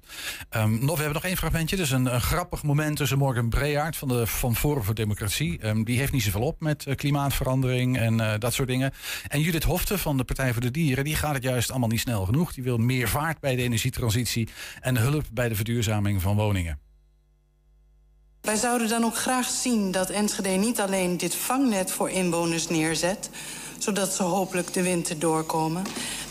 Um, 0.52 0.72
nog, 0.72 0.96
we 0.96 1.02
hebben 1.02 1.14
nog 1.14 1.24
één 1.24 1.38
fragmentje. 1.38 1.76
Dus 1.76 1.92
een, 1.92 2.14
een 2.14 2.22
grappig 2.22 2.64
moment 2.64 2.98
tussen 2.98 3.18
Morgan 3.18 3.50
Breaert 3.50 3.98
van, 3.98 4.08
de, 4.08 4.28
van 4.28 4.56
Forum 4.56 4.84
voor 4.84 4.96
Democratie. 4.96 5.68
Um, 5.68 5.84
die 5.84 5.98
heeft 5.98 6.12
niet 6.12 6.24
zoveel 6.24 6.42
op 6.42 6.60
met 6.60 6.86
uh, 6.86 6.96
klimaatverandering 6.96 7.98
en 7.98 8.40
dat 8.40 8.54
soort 8.54 8.68
dingen. 8.68 8.94
En 9.28 9.42
Judith 9.42 9.64
Hofte 9.64 9.98
van 9.98 10.18
de 10.18 10.24
Partij 10.24 10.52
voor 10.54 10.62
de 10.62 10.72
Dieren, 10.72 11.04
die 11.04 11.16
gaat 11.16 11.34
het 11.34 11.44
juist 11.44 11.70
allemaal 11.70 11.90
niet 11.90 12.00
snel 12.00 12.26
genoeg. 12.26 12.54
Die 12.54 12.64
wil 12.64 12.78
meer 12.78 13.10
vaart 13.10 13.40
bij 13.40 13.56
de 13.56 13.62
energietransitie 13.62 14.50
en 14.82 14.98
hulp 14.98 15.26
bij 15.32 15.50
de 15.50 15.56
verduurzaming 15.56 16.22
van 16.22 16.36
woningen. 16.36 16.80
Wij 18.42 18.56
zouden 18.56 18.90
dan 18.90 19.04
ook 19.04 19.18
graag 19.18 19.48
zien 19.48 19.92
dat 19.92 20.10
Enschede 20.10 20.50
niet 20.50 20.80
alleen 20.80 21.18
dit 21.18 21.36
vangnet 21.36 21.92
voor 21.92 22.10
inwoners 22.10 22.68
neerzet 22.68 23.30
zodat 23.80 24.14
ze 24.14 24.24
hopelijk 24.24 24.74
de 24.74 24.82
winter 24.82 25.20
doorkomen. 25.20 25.84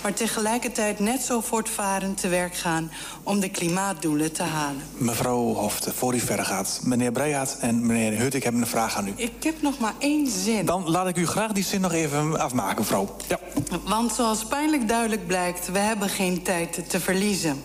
Maar 0.03 0.15
tegelijkertijd 0.15 0.99
net 0.99 1.23
zo 1.23 1.41
voortvarend 1.41 2.21
te 2.21 2.29
werk 2.29 2.55
gaan 2.55 2.91
om 3.23 3.41
de 3.41 3.49
klimaatdoelen 3.49 4.33
te 4.33 4.43
halen. 4.43 4.83
Mevrouw 4.97 5.55
Hofte, 5.55 5.93
voor 5.93 6.15
u 6.15 6.21
verder 6.21 6.45
gaat. 6.45 6.81
Meneer 6.83 7.13
Breyaert 7.13 7.59
en 7.59 7.87
meneer 7.87 8.19
Hut, 8.19 8.35
ik 8.35 8.43
heb 8.45 8.55
een 8.55 8.67
vraag 8.67 8.97
aan 8.97 9.09
u. 9.09 9.13
Ik 9.17 9.43
heb 9.43 9.63
nog 9.63 9.79
maar 9.79 9.95
één 9.99 10.27
zin. 10.27 10.67
Dan 10.67 10.91
laat 10.91 11.09
ik 11.09 11.17
u 11.17 11.27
graag 11.27 11.53
die 11.53 11.65
zin 11.65 11.81
nog 11.81 11.93
even 11.93 12.41
afmaken, 12.41 12.79
mevrouw. 12.79 13.17
Ja. 13.29 13.39
Want 13.85 14.13
zoals 14.13 14.45
pijnlijk 14.45 14.89
duidelijk 14.89 15.27
blijkt, 15.27 15.73
we 15.73 15.79
hebben 15.79 16.09
geen 16.09 16.43
tijd 16.43 16.91
te 16.91 17.01
verliezen. 17.01 17.63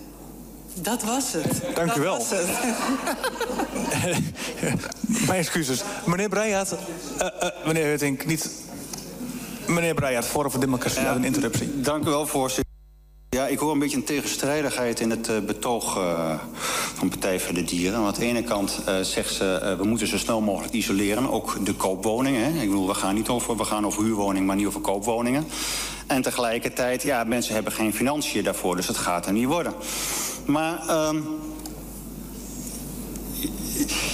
Dat 0.73 1.03
was 1.03 1.33
het. 1.33 1.75
Dank 1.75 1.93
u 1.95 2.01
wel. 2.01 2.17
Was 2.17 2.29
het. 2.29 2.47
Mijn 5.27 5.39
excuses. 5.39 5.83
Meneer 6.05 6.29
Breyaert, 6.29 6.71
uh, 6.71 6.77
uh, 7.19 7.49
meneer 7.65 7.85
Huttink, 7.85 8.25
niet 8.25 8.49
Meneer 9.67 9.93
Breijert, 9.93 10.25
Forum 10.25 10.51
voor 10.51 10.59
Democratie, 10.59 11.01
ja, 11.01 11.15
een 11.15 11.23
interruptie. 11.23 11.81
Dank 11.81 12.05
u 12.05 12.09
wel, 12.09 12.27
voorzitter. 12.27 12.71
Ja, 13.29 13.47
ik 13.47 13.59
hoor 13.59 13.71
een 13.71 13.79
beetje 13.79 13.97
een 13.97 14.03
tegenstrijdigheid 14.03 14.99
in 14.99 15.09
het 15.09 15.29
uh, 15.29 15.39
betoog 15.39 15.97
uh, 15.97 16.39
van 16.93 17.09
Partij 17.09 17.39
voor 17.39 17.53
de 17.53 17.63
Dieren. 17.63 18.01
Want 18.01 18.15
aan 18.15 18.21
de 18.21 18.27
ene 18.27 18.43
kant 18.43 18.79
uh, 18.87 18.99
zegt 18.99 19.33
ze, 19.33 19.75
we 19.77 19.83
moeten 19.83 20.07
zo 20.07 20.17
snel 20.17 20.41
mogelijk 20.41 20.73
isoleren. 20.73 21.31
Ook 21.31 21.65
de 21.65 21.73
koopwoningen. 21.73 22.53
Hè. 22.53 22.61
Ik 22.61 22.69
bedoel, 22.69 22.87
we 22.87 22.93
gaan 22.93 23.15
niet 23.15 23.29
over, 23.29 23.57
we 23.57 23.63
gaan 23.63 23.85
over 23.85 24.03
huurwoningen, 24.03 24.45
maar 24.45 24.55
niet 24.55 24.67
over 24.67 24.81
koopwoningen. 24.81 25.47
En 26.07 26.21
tegelijkertijd, 26.21 27.03
ja, 27.03 27.23
mensen 27.23 27.53
hebben 27.53 27.73
geen 27.73 27.93
financiën 27.93 28.43
daarvoor. 28.43 28.75
Dus 28.75 28.87
het 28.87 28.97
gaat 28.97 29.25
er 29.25 29.33
niet 29.33 29.47
worden. 29.47 29.73
Maar... 30.45 31.07
Um, 31.07 31.25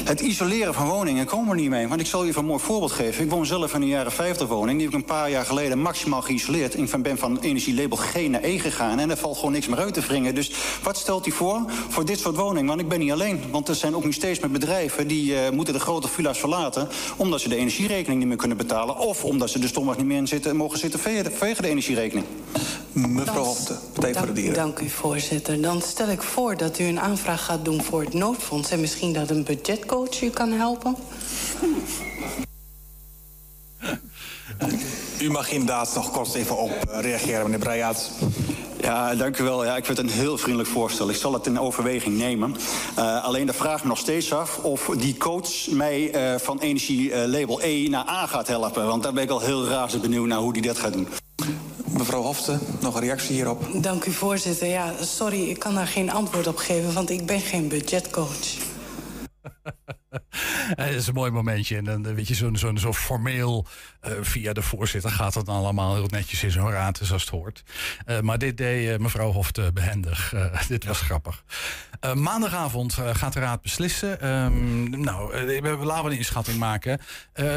het 0.03 0.19
isoleren 0.19 0.73
van 0.73 0.87
woningen 0.87 1.25
komen 1.25 1.55
we 1.55 1.61
niet 1.61 1.69
mee. 1.69 1.87
Want 1.87 2.01
ik 2.01 2.07
zal 2.07 2.23
je 2.23 2.29
even 2.29 2.41
een 2.41 2.47
mooi 2.47 2.59
voorbeeld 2.59 2.91
geven. 2.91 3.23
Ik 3.23 3.29
woon 3.29 3.45
zelf 3.45 3.73
in 3.73 3.81
een 3.81 3.87
jaren 3.87 4.11
50 4.11 4.47
woning. 4.47 4.77
Die 4.77 4.87
heb 4.87 4.95
ik 4.95 5.01
een 5.01 5.15
paar 5.15 5.29
jaar 5.29 5.45
geleden 5.45 5.79
maximaal 5.79 6.21
geïsoleerd. 6.21 6.77
Ik 6.77 7.01
ben 7.01 7.17
van 7.17 7.39
energielabel 7.39 7.97
G 7.97 8.27
naar 8.27 8.43
E 8.43 8.59
gegaan. 8.59 8.99
En 8.99 9.09
er 9.09 9.17
valt 9.17 9.37
gewoon 9.37 9.51
niks 9.51 9.67
meer 9.67 9.79
uit 9.79 9.93
te 9.93 10.01
wringen. 10.01 10.35
Dus 10.35 10.51
wat 10.83 10.97
stelt 10.97 11.25
hij 11.25 11.33
voor? 11.33 11.65
Voor 11.89 12.05
dit 12.05 12.19
soort 12.19 12.35
woningen. 12.35 12.67
Want 12.67 12.79
ik 12.79 12.87
ben 12.87 12.99
niet 12.99 13.11
alleen. 13.11 13.41
Want 13.51 13.67
er 13.67 13.75
zijn 13.75 13.95
ook 13.95 14.03
nu 14.03 14.13
steeds 14.13 14.39
meer 14.39 14.51
bedrijven... 14.51 15.07
die 15.07 15.31
uh, 15.31 15.49
moeten 15.49 15.73
de 15.73 15.79
grote 15.79 16.07
villa's 16.07 16.39
verlaten... 16.39 16.87
omdat 17.17 17.41
ze 17.41 17.49
de 17.49 17.55
energierekening 17.55 18.19
niet 18.19 18.27
meer 18.27 18.37
kunnen 18.37 18.57
betalen. 18.57 18.97
Of 18.97 19.23
omdat 19.23 19.49
ze 19.49 19.59
er 19.59 19.67
stomweg 19.67 19.97
niet 19.97 20.05
meer 20.05 20.17
in 20.17 20.27
zitten, 20.27 20.55
mogen 20.55 20.79
zitten 20.79 20.99
vanwege 20.99 21.61
de 21.61 21.67
energierekening. 21.67 22.25
Mevrouw 22.91 23.43
Hofte, 23.43 23.75
Partij 23.93 24.13
voor 24.13 24.27
de 24.27 24.33
Dieren. 24.33 24.53
Dank 24.53 24.79
u, 24.79 24.89
voorzitter. 24.89 25.61
Dan 25.61 25.81
stel 25.81 26.09
ik 26.09 26.21
voor 26.21 26.57
dat 26.57 26.79
u 26.79 26.83
een 26.83 26.99
aanvraag 26.99 27.45
gaat 27.45 27.65
doen 27.65 27.83
voor 27.83 28.01
het 28.01 28.13
noodfonds... 28.13 28.71
en 28.71 28.79
misschien 28.79 29.13
dat 29.13 29.29
een 29.29 29.43
budgetcoach 29.49 30.21
u 30.21 30.29
kan 30.29 30.51
helpen. 30.51 30.95
U 35.21 35.29
mag 35.29 35.51
inderdaad 35.51 35.95
nog 35.95 36.11
kort 36.11 36.33
even 36.33 36.57
op 36.57 36.71
reageren, 36.89 37.43
meneer 37.43 37.59
Breyaert. 37.59 38.09
Ja, 38.81 39.15
dank 39.15 39.37
u 39.37 39.43
wel. 39.43 39.65
Ja, 39.65 39.77
ik 39.77 39.85
vind 39.85 39.97
het 39.97 40.07
een 40.07 40.13
heel 40.13 40.37
vriendelijk 40.37 40.69
voorstel. 40.69 41.09
Ik 41.09 41.15
zal 41.15 41.33
het 41.33 41.45
in 41.45 41.59
overweging 41.59 42.17
nemen. 42.17 42.55
Uh, 42.97 43.23
alleen 43.23 43.45
de 43.45 43.53
vraag 43.53 43.81
me 43.81 43.87
nog 43.87 43.97
steeds 43.97 44.33
af 44.33 44.57
of 44.57 44.89
die 44.97 45.17
coach 45.17 45.67
mij 45.69 46.33
uh, 46.33 46.39
van 46.39 46.59
energielabel 46.59 47.61
E 47.61 47.87
naar 47.87 48.07
A 48.09 48.27
gaat 48.27 48.47
helpen. 48.47 48.85
Want 48.85 49.03
daar 49.03 49.13
ben 49.13 49.23
ik 49.23 49.29
al 49.29 49.39
heel 49.39 49.67
razend 49.67 50.01
benieuwd 50.01 50.27
naar 50.27 50.39
hoe 50.39 50.53
die 50.53 50.61
dat 50.61 50.77
gaat 50.77 50.93
doen. 50.93 51.07
Mevrouw 51.97 52.21
Hofte, 52.21 52.59
nog 52.79 52.95
een 52.95 53.01
reactie 53.01 53.35
hierop? 53.35 53.63
Dank 53.73 54.05
u, 54.05 54.11
voorzitter. 54.11 54.67
Ja, 54.67 54.93
sorry, 55.01 55.49
ik 55.49 55.59
kan 55.59 55.73
daar 55.75 55.87
geen 55.87 56.11
antwoord 56.11 56.47
op 56.47 56.57
geven, 56.57 56.93
want 56.93 57.09
ik 57.09 57.25
ben 57.25 57.39
geen 57.39 57.67
budgetcoach. 57.67 58.68
Dat 60.75 60.87
is 60.95 61.07
een 61.07 61.13
mooi 61.13 61.31
momentje. 61.31 61.77
En 61.77 61.83
dan 61.83 62.15
weet 62.15 62.27
je, 62.27 62.33
zo'n 62.33 62.57
zo, 62.57 62.75
zo 62.75 62.93
formeel 62.93 63.65
uh, 64.07 64.11
via 64.21 64.53
de 64.53 64.61
voorzitter 64.61 65.11
gaat 65.11 65.33
het 65.33 65.45
dan 65.45 65.55
allemaal 65.55 65.95
heel 65.95 66.07
netjes 66.07 66.43
in 66.43 66.51
zo'n 66.51 66.71
raad, 66.71 66.99
zoals 67.03 67.21
het 67.21 67.31
hoort. 67.31 67.63
Maar 68.21 68.37
dit 68.37 68.57
deed 68.57 68.99
mevrouw 68.99 69.31
Hofte 69.31 69.71
behendig. 69.73 70.33
dit 70.67 70.85
was 70.85 71.01
grappig. 71.01 71.43
maandagavond 72.13 72.93
gaat 72.93 73.33
de 73.33 73.39
raad 73.39 73.61
beslissen. 73.61 74.27
Um, 74.27 74.89
nou, 74.89 75.45
laten 75.85 76.03
we 76.03 76.11
een 76.11 76.17
inschatting 76.17 76.57
maken. 76.57 76.99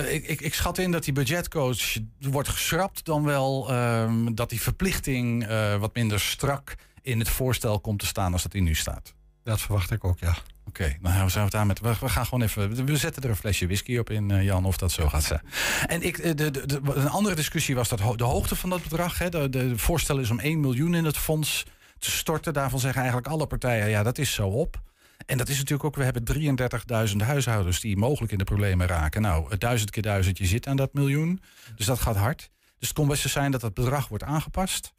Ik, 0.08 0.26
ik, 0.26 0.40
ik, 0.40 0.54
schat 0.54 0.78
in 0.78 0.90
dat 0.90 1.04
die 1.04 1.12
budgetcoach 1.12 1.96
wordt 2.18 2.48
geschrapt, 2.48 3.04
dan 3.04 3.24
wel 3.24 3.74
um, 3.74 4.34
dat 4.34 4.50
die 4.50 4.60
verplichting 4.60 5.46
wat 5.78 5.94
minder 5.94 6.20
strak 6.20 6.74
in 7.02 7.18
het 7.18 7.28
voorstel 7.28 7.80
komt 7.80 7.98
te 7.98 8.06
staan 8.06 8.32
als 8.32 8.42
dat 8.42 8.52
die 8.52 8.62
nu 8.62 8.74
staat. 8.74 9.14
Dat 9.44 9.60
verwacht 9.60 9.90
ik 9.90 10.04
ook, 10.04 10.18
ja. 10.18 10.36
Oké, 10.64 10.96
nou 11.00 11.24
we 11.24 11.30
zijn 11.30 11.44
het 11.44 11.52
daar 11.52 11.66
met. 11.66 11.80
We, 11.80 11.94
gaan 11.94 12.24
gewoon 12.24 12.42
even. 12.42 12.84
We 12.84 12.96
zetten 12.96 13.22
er 13.22 13.28
een 13.28 13.36
flesje 13.36 13.66
whisky 13.66 13.98
op 13.98 14.10
in, 14.10 14.28
uh, 14.28 14.44
Jan, 14.44 14.64
of 14.64 14.76
dat 14.76 14.92
zo 14.92 15.08
gaat 15.08 15.22
zijn. 15.22 15.40
En 15.86 16.02
ik, 16.02 16.22
de, 16.22 16.34
de, 16.34 16.66
de, 16.66 16.80
een 16.84 17.08
andere 17.08 17.34
discussie 17.34 17.74
was 17.74 17.88
dat 17.88 18.18
de 18.18 18.24
hoogte 18.24 18.56
van 18.56 18.70
dat 18.70 18.82
bedrag. 18.82 19.18
Hè, 19.18 19.28
de, 19.28 19.48
de 19.48 19.78
voorstel 19.78 20.18
is 20.18 20.30
om 20.30 20.38
1 20.38 20.60
miljoen 20.60 20.94
in 20.94 21.04
het 21.04 21.16
fonds 21.16 21.64
te 21.98 22.10
storten. 22.10 22.52
Daarvan 22.52 22.80
zeggen 22.80 23.00
eigenlijk 23.00 23.32
alle 23.32 23.46
partijen: 23.46 23.88
ja, 23.88 24.02
dat 24.02 24.18
is 24.18 24.34
zo 24.34 24.48
op. 24.48 24.80
En 25.26 25.38
dat 25.38 25.48
is 25.48 25.56
natuurlijk 25.56 25.84
ook, 25.84 25.96
we 25.96 26.04
hebben 26.04 27.10
33.000 27.10 27.16
huishoudens 27.16 27.80
die 27.80 27.96
mogelijk 27.96 28.32
in 28.32 28.38
de 28.38 28.44
problemen 28.44 28.86
raken. 28.86 29.22
Nou, 29.22 29.56
duizend 29.56 29.90
keer 29.90 30.02
duizend, 30.02 30.38
je 30.38 30.46
zit 30.46 30.66
aan 30.66 30.76
dat 30.76 30.94
miljoen. 30.94 31.40
Dus 31.76 31.86
dat 31.86 31.98
gaat 31.98 32.16
hard. 32.16 32.50
Dus 32.78 32.88
het 32.88 32.98
kon 32.98 33.08
best 33.08 33.28
zijn 33.28 33.50
dat 33.50 33.62
het 33.62 33.74
bedrag 33.74 34.08
wordt 34.08 34.24
aangepast. 34.24 34.92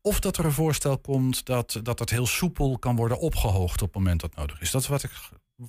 Of 0.00 0.20
dat 0.20 0.36
er 0.36 0.44
een 0.44 0.52
voorstel 0.52 0.98
komt 0.98 1.44
dat 1.44 1.80
dat, 1.82 1.98
het 1.98 2.10
heel 2.10 2.26
soepel 2.26 2.78
kan 2.78 2.96
worden 2.96 3.18
opgehoogd 3.18 3.82
op 3.82 3.88
het 3.88 3.96
moment 3.96 4.20
dat 4.20 4.34
nodig 4.34 4.60
is. 4.60 4.70
Dat 4.70 4.82
is 4.82 4.88
wat 4.88 5.02
ik, 5.02 5.10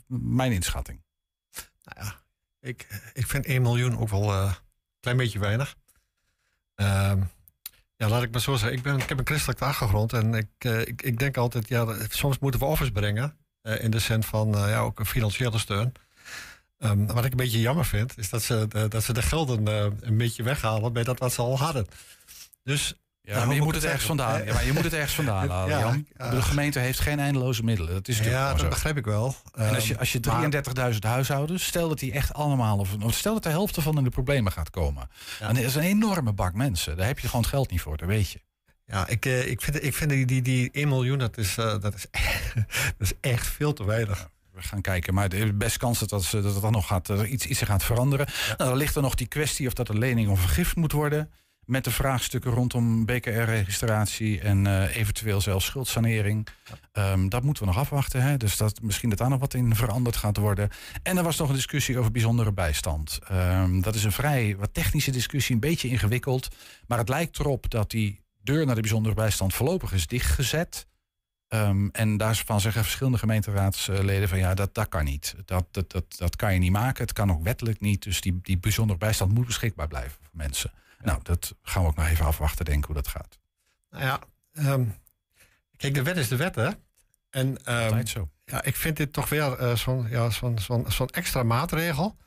mijn 0.08 0.52
inschatting. 0.52 1.04
Nou 1.84 2.06
ja, 2.06 2.22
ik, 2.60 3.02
ik 3.14 3.28
vind 3.28 3.46
1 3.46 3.62
miljoen 3.62 3.98
ook 3.98 4.10
wel 4.10 4.34
een 4.34 4.54
klein 5.00 5.18
beetje 5.18 5.40
weinig. 5.40 5.76
Ehm, 6.76 7.22
ja, 7.96 8.08
laat 8.08 8.24
ik 8.24 8.32
maar 8.32 8.42
zo 8.42 8.56
zeggen. 8.56 8.78
Ik, 8.78 8.84
ben, 8.84 9.00
ik 9.00 9.10
heb 9.10 9.20
een 9.20 9.26
christelijke 9.26 9.66
achtergrond 9.66 10.14
en 10.14 10.34
ik, 10.34 10.66
uh, 10.66 10.80
ik, 10.80 11.02
ik 11.02 11.20
denk 11.20 11.38
altijd, 11.38 11.68
ja, 11.68 11.96
soms 12.10 12.40
moeten 12.40 12.60
we 12.60 12.66
offers 12.66 12.92
brengen. 12.92 13.38
Uh, 13.62 13.84
in 13.84 13.92
de 13.92 14.00
zin 14.00 14.24
van 14.24 14.50
ja, 14.50 14.80
ook 14.80 15.00
een 15.00 15.06
financiële 15.06 15.58
steun. 15.58 15.94
Um, 16.78 17.08
wat 17.08 17.26
ik 17.26 17.32
een 17.32 17.38
beetje 17.38 17.60
jammer 17.60 17.86
vind, 17.86 18.18
is 18.18 18.30
dat 18.30 18.42
ze, 18.42 18.88
dat 18.90 19.04
ze 19.04 19.14
de 19.14 19.22
gelden 19.22 19.68
een 20.00 20.18
beetje 20.18 20.44
weghalen 20.44 20.94
bij 20.94 21.04
dat 21.04 21.20
wat 21.20 21.34
ze 21.34 21.42
al 21.42 21.58
hadden. 21.58 21.88
Dus 22.64 22.96
ja, 23.24 23.34
nou, 23.34 23.46
maar 23.46 23.56
je 23.56 23.62
moet 23.62 23.76
het 23.76 23.84
ergens 23.84 24.06
vandaan. 24.06 24.46
Ja, 24.46 24.54
maar 24.54 24.66
je 24.66 24.74
moet 24.74 24.84
het 24.84 24.94
ergens 24.94 25.14
vandaan 25.22 25.50
halen, 25.50 25.78
ja, 25.78 25.80
Jan. 25.80 26.32
De 26.32 26.42
gemeente 26.42 26.80
heeft 26.80 27.00
geen 27.00 27.20
eindeloze 27.20 27.64
middelen. 27.64 27.94
Dat 27.94 28.08
is 28.08 28.20
ja, 28.20 28.54
dat 28.54 28.70
begrijp 28.70 28.98
ik 28.98 29.06
wel. 29.06 29.36
En 29.54 29.76
als 29.76 29.88
je, 29.88 30.00
als 30.00 30.12
je 30.12 30.20
33.000 30.94 31.00
huishoudens, 31.00 31.66
stel 31.66 31.90
dat 31.90 32.00
die 32.00 32.12
echt 32.12 32.34
allemaal, 32.34 32.88
of 33.00 33.14
stel 33.14 33.34
dat 33.34 33.44
de 33.44 33.50
helft 33.50 33.76
ervan 33.76 33.98
in 33.98 34.04
de 34.04 34.10
problemen 34.10 34.52
gaat 34.52 34.70
komen. 34.70 35.10
Dan 35.40 35.58
is 35.58 35.76
een 35.76 35.82
enorme 35.82 36.34
bak 36.34 36.54
mensen. 36.54 36.98
Daar 36.98 37.08
heb 37.08 37.20
je 37.20 37.28
gewoon 37.28 37.42
het 37.42 37.52
geld 37.52 37.72
niet 37.72 37.82
voor, 37.82 37.98
dat 37.98 38.08
weet 38.08 38.32
je. 38.32 38.40
Ja, 38.86 39.08
ik, 39.08 39.26
uh, 39.26 39.48
ik 39.48 39.62
vind, 39.62 39.84
ik 39.84 39.94
vind 39.94 40.10
die, 40.10 40.26
die, 40.26 40.42
die 40.42 40.70
1 40.72 40.88
miljoen, 40.88 41.18
dat 41.18 41.38
is, 41.38 41.58
uh, 41.58 41.66
dat, 41.80 41.94
is, 41.94 42.06
dat 42.98 43.08
is 43.08 43.14
echt 43.22 43.48
veel 43.48 43.74
te 43.74 43.86
weinig. 43.86 44.30
we 44.54 44.62
gaan 44.62 44.82
kijken, 44.82 45.14
maar 45.14 45.30
de 45.30 45.54
best 45.54 45.78
kans 45.78 46.00
dat, 46.00 46.10
dat, 46.10 46.28
dat 46.32 46.44
het 46.44 46.62
dan 46.62 46.72
nog 46.72 46.88
gaat, 46.88 47.10
iets, 47.10 47.46
iets 47.46 47.62
gaat 47.62 47.84
veranderen. 47.84 48.26
Nou, 48.58 48.70
dan 48.70 48.78
ligt 48.78 48.96
er 48.96 49.02
nog 49.02 49.16
die 49.16 49.28
kwestie 49.28 49.68
of 49.68 49.74
dat 49.74 49.90
een 49.90 49.98
lening 49.98 50.30
of 50.30 50.40
vergift 50.40 50.76
moet 50.76 50.92
worden 50.92 51.32
met 51.72 51.84
de 51.84 51.92
vraagstukken 51.92 52.52
rondom 52.52 53.06
BKR-registratie 53.06 54.40
en 54.40 54.66
uh, 54.66 54.96
eventueel 54.96 55.42
zelfs 55.42 55.66
schuldsanering. 55.66 56.48
Um, 56.94 57.30
dat 57.30 57.44
moeten 57.44 57.64
we 57.64 57.70
nog 57.70 57.80
afwachten. 57.80 58.22
Hè? 58.22 58.38
Dus 58.38 58.58
dat, 58.58 58.82
misschien 58.82 59.10
dat 59.10 59.18
daar 59.18 59.30
nog 59.30 59.40
wat 59.40 59.54
in 59.54 59.76
veranderd 59.76 60.16
gaat 60.16 60.38
worden. 60.38 60.70
En 61.04 61.18
er 61.18 61.24
was 61.24 61.38
nog 61.38 61.50
een 61.50 61.56
discussie 61.56 62.00
over 62.00 62.12
bijzondere 62.12 62.52
bijstand. 62.52 63.20
Um, 63.32 63.82
dat 63.82 63.96
is 63.96 64.04
een 64.04 64.12
vrij 64.12 64.56
wat 64.58 64.74
technische 64.74 65.12
discussie, 65.12 65.56
een 65.56 65.62
beetje 65.62 65.88
ingewikkeld. 65.88 66.48
Maar 66.88 66.98
het 66.98 67.10
lijkt 67.10 67.40
erop 67.40 67.70
dat 67.70 67.90
die 67.90 68.22
deur 68.42 68.66
naar 68.66 68.76
de 68.76 68.82
bijzondere 68.82 69.16
bijstand 69.16 69.54
voorlopig 69.54 69.94
is 69.94 70.08
dichtgezet. 70.08 70.88
Um, 71.48 71.90
en 71.92 72.18
daarvan 72.18 72.62
zeggen 72.62 72.84
verschillende 72.84 73.18
gemeenteraadsleden 73.18 74.30
van 74.30 74.38
ja, 74.38 74.54
dat, 74.54 74.74
dat 74.74 74.88
kan 74.88 75.04
niet. 75.04 75.36
Dat, 75.46 75.66
dat, 75.72 75.92
dat, 75.92 76.18
dat 76.18 76.36
kan 76.36 76.54
je 76.54 76.60
niet 76.60 76.72
maken. 76.72 77.04
Het 77.04 77.14
kan 77.14 77.32
ook 77.32 77.44
wettelijk 77.44 77.80
niet. 77.80 78.04
Dus 78.04 78.22
die, 78.22 78.40
die 78.42 78.58
bijzondere 78.58 79.00
bijstand 79.00 79.34
moet 79.34 79.46
beschikbaar 79.46 79.88
blijven 79.88 80.18
voor 80.22 80.30
mensen. 80.32 80.72
Nou, 81.04 81.20
dat 81.24 81.56
gaan 81.62 81.82
we 81.82 81.88
ook 81.88 81.96
nog 81.96 82.08
even 82.08 82.26
afwachten, 82.26 82.66
denken 82.66 82.86
hoe 82.86 82.96
dat 82.96 83.08
gaat. 83.08 83.40
Nou 83.90 84.04
ja, 84.04 84.20
um, 84.72 84.96
kijk, 85.78 85.94
de 85.94 86.04
wet 86.04 86.18
is 86.18 86.28
de 86.28 86.36
wet, 86.36 86.56
hè? 86.56 86.70
En, 87.30 87.74
um, 87.94 88.08
zo. 88.08 88.30
Ja, 88.46 88.64
ik 88.64 88.76
vind 88.76 88.98
dit 88.98 89.14
toch 89.14 89.30
weer 89.30 89.62
uh, 89.62 89.76
zo'n 89.76 90.08
ja, 90.10 90.30
zo'n 90.30 90.60
zo'n 90.60 90.86
zo'n 90.92 91.10
extra 91.10 91.44
maatregel. 91.44 92.18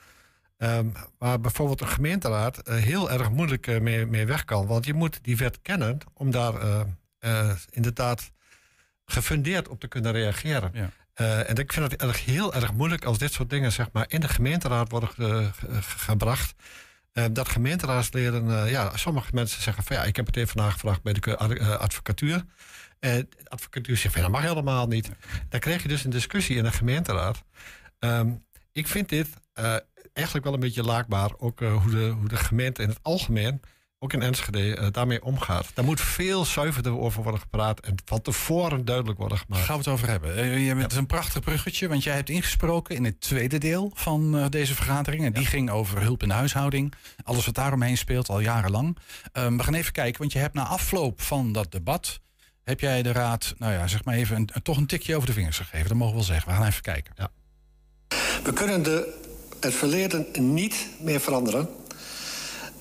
Um, 0.57 0.93
waar 1.19 1.41
bijvoorbeeld 1.41 1.81
een 1.81 1.89
gemeenteraad 1.89 2.69
uh, 2.69 2.75
heel 2.75 3.11
erg 3.11 3.31
moeilijk 3.31 3.67
uh, 3.67 3.81
mee, 3.81 4.07
mee 4.07 4.27
weg 4.27 4.45
kan. 4.45 4.67
Want 4.67 4.87
je 4.87 4.95
moet 4.95 5.19
die 5.23 5.37
wet 5.37 5.63
kennen 5.63 5.99
om 6.13 6.31
daar 6.31 6.87
inderdaad 7.71 8.31
gefundeerd 9.05 9.69
op 9.69 9.81
te 9.81 9.89
kunnen 9.89 10.13
reageren. 10.13 10.71
Ja. 10.75 10.91
en 11.43 11.57
ik 11.57 11.73
vind 11.73 11.91
het 11.91 12.03
erg, 12.03 12.25
heel 12.25 12.55
erg 12.55 12.73
moeilijk 12.73 13.05
als 13.05 13.19
dit 13.19 13.33
soort 13.33 13.51
dingen 13.51 13.73
zeg 13.73 13.89
maar, 13.93 14.05
in 14.09 14.21
de 14.21 14.29
gemeenteraad 14.29 14.91
worden 14.91 15.09
ge, 15.09 15.51
ge, 15.57 15.83
gebracht. 15.83 16.55
Uh, 17.15 17.25
dat 17.33 17.49
gemeenteraadsleden, 17.49 18.47
uh, 18.47 18.71
ja, 18.71 18.97
sommige 18.97 19.31
mensen 19.33 19.63
zeggen 19.63 19.85
van 19.85 19.97
ja, 19.97 20.05
ik 20.05 20.17
heb 20.17 20.27
het 20.27 20.37
even 20.37 20.57
nagevraagd 20.57 21.03
bij 21.03 21.13
de 21.13 21.37
uh, 21.61 21.71
advocatuur. 21.71 22.45
de 23.01 23.27
advocatuur 23.49 23.97
zegt 23.97 24.15
van 24.15 24.23
dat 24.23 24.31
mag 24.31 24.43
helemaal 24.43 24.87
niet. 24.87 25.11
Dan 25.49 25.61
krijg 25.61 25.83
je 25.83 25.89
dus 25.89 26.05
een 26.05 26.11
discussie 26.11 26.57
in 26.57 26.65
de 26.65 26.73
gemeenteraad. 26.73 27.43
Um, 27.99 28.45
ik 28.73 28.89
vind 28.89 29.09
dit 29.09 29.29
eigenlijk 30.13 30.45
wel 30.45 30.55
een 30.55 30.61
beetje 30.61 30.83
laakbaar, 30.83 31.31
ook 31.39 31.61
hoe, 31.61 31.91
de, 31.91 32.15
hoe 32.19 32.29
de 32.29 32.37
gemeente 32.37 32.83
in 32.83 32.89
het 32.89 32.99
algemeen 33.03 33.61
ook 34.05 34.13
in 34.13 34.23
Enschede, 34.23 34.77
uh, 34.77 34.87
daarmee 34.91 35.25
omgaat. 35.25 35.71
Daar 35.75 35.85
moet 35.85 36.01
veel 36.01 36.45
zuiverder 36.45 36.99
over 36.99 37.23
worden 37.23 37.41
gepraat 37.41 37.81
en 37.81 37.95
van 38.05 38.23
tevoren 38.23 38.85
duidelijk 38.85 39.19
worden 39.19 39.39
gemaakt. 39.39 39.65
Gaan 39.65 39.75
we 39.75 39.83
het 39.83 39.93
over 39.93 40.09
hebben. 40.09 40.39
Uh, 40.39 40.67
je, 40.67 40.75
het 40.75 40.93
is 40.93 40.99
een 40.99 41.07
prachtig 41.07 41.41
bruggetje, 41.41 41.89
want 41.89 42.03
jij 42.03 42.15
hebt 42.15 42.29
ingesproken 42.29 42.97
in 42.97 43.05
het 43.05 43.21
tweede 43.21 43.59
deel 43.59 43.91
van 43.95 44.37
uh, 44.37 44.45
deze 44.49 44.75
vergadering. 44.75 45.25
En 45.25 45.33
die 45.33 45.47
ging 45.47 45.71
over 45.71 46.01
hulp 46.01 46.23
in 46.23 46.29
de 46.29 46.35
huishouding. 46.35 46.95
Alles 47.23 47.47
wat 47.47 47.55
daaromheen 47.55 47.99
speelt, 47.99 48.29
al 48.29 48.41
jarenlang. 48.41 48.99
Um, 49.33 49.57
we 49.57 49.63
gaan 49.63 49.75
even 49.75 49.93
kijken, 49.93 50.21
want 50.21 50.33
je 50.33 50.39
hebt 50.39 50.55
na 50.55 50.67
afloop 50.67 51.21
van 51.21 51.53
dat 51.53 51.73
debat... 51.73 52.21
heb 52.65 52.81
jij 52.81 53.03
de 53.03 53.13
raad, 53.13 53.55
nou 53.59 53.73
ja, 53.73 53.87
zeg 53.87 54.05
maar 54.05 54.15
even, 54.15 54.37
een, 54.37 54.63
toch 54.63 54.77
een 54.77 54.87
tikje 54.87 55.17
over 55.17 55.29
de 55.29 55.35
vingers 55.35 55.57
gegeven. 55.57 55.89
Dat 55.89 55.97
mogen 55.97 56.13
we 56.13 56.19
wel 56.19 56.29
zeggen. 56.29 56.49
We 56.49 56.57
gaan 56.57 56.67
even 56.67 56.83
kijken. 56.83 57.13
Ja. 57.17 57.31
We 58.43 58.53
kunnen 58.53 58.83
de, 58.83 59.23
het 59.61 59.75
verleden 59.75 60.27
niet 60.39 60.89
meer 61.01 61.21
veranderen... 61.21 61.69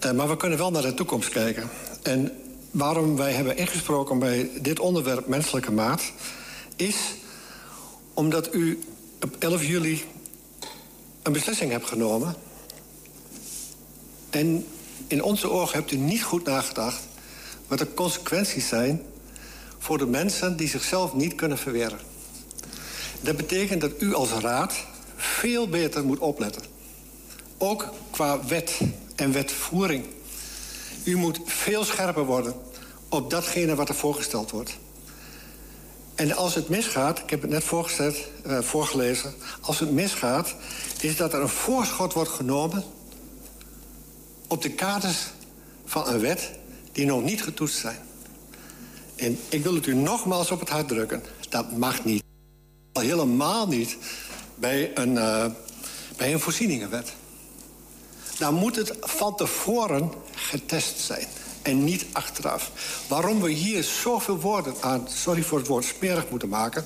Uh, 0.06 0.12
maar 0.12 0.30
we 0.30 0.38
kunnen 0.38 0.58
wel 0.58 0.72
naar 0.72 0.82
de 0.82 0.94
toekomst 0.94 1.30
kijken. 1.30 1.70
En 2.02 2.32
waarom 2.72 3.16
wij 3.16 3.34
hebben 3.34 3.58
ingesproken 3.58 4.20
bij 4.20 4.50
dit 4.62 4.80
onderwerp 4.80 5.28
menselijke 5.28 5.72
maat... 5.72 6.02
is 6.76 6.96
omdat 8.14 8.54
u 8.54 8.80
op 9.22 9.36
11 9.40 9.66
juli 9.66 10.04
een 11.22 11.34
beslissing 11.34 11.72
hebt 11.72 11.88
genomen... 11.88 12.36
en 14.30 14.66
in 15.08 15.24
onze 15.24 15.50
ogen 15.50 15.78
hebt 15.78 15.92
u 15.92 15.96
niet 15.96 16.24
goed 16.24 16.46
nagedacht... 16.46 17.02
wat 17.68 17.80
de 17.80 17.94
consequenties 17.94 18.68
zijn 18.68 19.02
voor 19.78 19.98
de 19.98 20.08
mensen 20.08 20.58
die 20.58 20.68
zichzelf 20.68 21.14
niet 21.14 21.36
kunnen 21.36 21.58
verweren. 21.58 22.00
Dat 23.22 23.38
betekent 23.38 23.82
dat 23.82 23.92
u 24.02 24.14
als 24.14 24.32
raad 24.32 24.74
veel 25.16 25.70
beter 25.70 26.04
moet 26.04 26.20
opletten. 26.20 26.64
Ook 27.58 27.94
qua 28.12 28.46
wet 28.46 28.80
en 29.16 29.32
wetvoering. 29.32 30.06
U 31.04 31.16
moet 31.16 31.40
veel 31.46 31.84
scherper 31.84 32.26
worden 32.26 32.56
op 33.10 33.30
datgene 33.30 33.76
wat 33.76 33.90
er 33.90 33.96
voorgesteld 33.96 34.52
wordt. 34.52 34.78
En 36.16 36.36
als 36.36 36.56
het 36.56 36.70
misgaat, 36.70 37.20
ik 37.20 37.30
heb 37.30 37.42
het 37.42 37.50
net 37.50 37.64
voorgesteld, 37.64 38.18
uh, 38.48 38.60
voorgelezen... 38.60 39.34
als 39.62 39.80
het 39.80 39.92
misgaat, 39.92 40.56
is 41.02 41.16
dat 41.16 41.34
er 41.34 41.42
een 41.42 41.50
voorschot 41.50 42.14
wordt 42.14 42.30
genomen... 42.30 42.84
op 44.48 44.62
de 44.62 44.72
kaders 44.72 45.18
van 45.86 46.08
een 46.08 46.20
wet 46.20 46.52
die 46.92 47.06
nog 47.06 47.24
niet 47.24 47.44
getoetst 47.44 47.78
zijn. 47.78 47.98
En 49.16 49.40
ik 49.50 49.64
wil 49.64 49.74
het 49.74 49.86
u 49.86 49.94
nogmaals 49.96 50.52
op 50.52 50.60
het 50.60 50.70
hart 50.70 50.88
drukken. 50.88 51.24
Dat 51.50 51.72
mag 51.78 52.06
niet. 52.06 52.24
Helemaal 52.94 53.68
niet 53.68 53.98
bij 54.56 54.92
een, 54.98 55.14
uh, 55.14 55.46
bij 56.18 56.34
een 56.34 56.40
voorzieningenwet 56.40 57.14
dan 58.38 58.54
moet 58.54 58.76
het 58.76 58.94
van 59.02 59.36
tevoren 59.36 60.12
getest 60.36 61.00
zijn. 61.00 61.28
En 61.62 61.84
niet 61.84 62.06
achteraf. 62.12 62.72
Waarom 63.08 63.42
we 63.42 63.52
hier 63.52 63.84
zoveel 63.84 64.40
woorden 64.40 64.74
aan, 64.80 65.08
sorry 65.14 65.44
voor 65.44 65.58
het 65.58 65.68
woord 65.68 65.86
smerig 65.86 66.30
moeten 66.30 66.50
maken... 66.50 66.86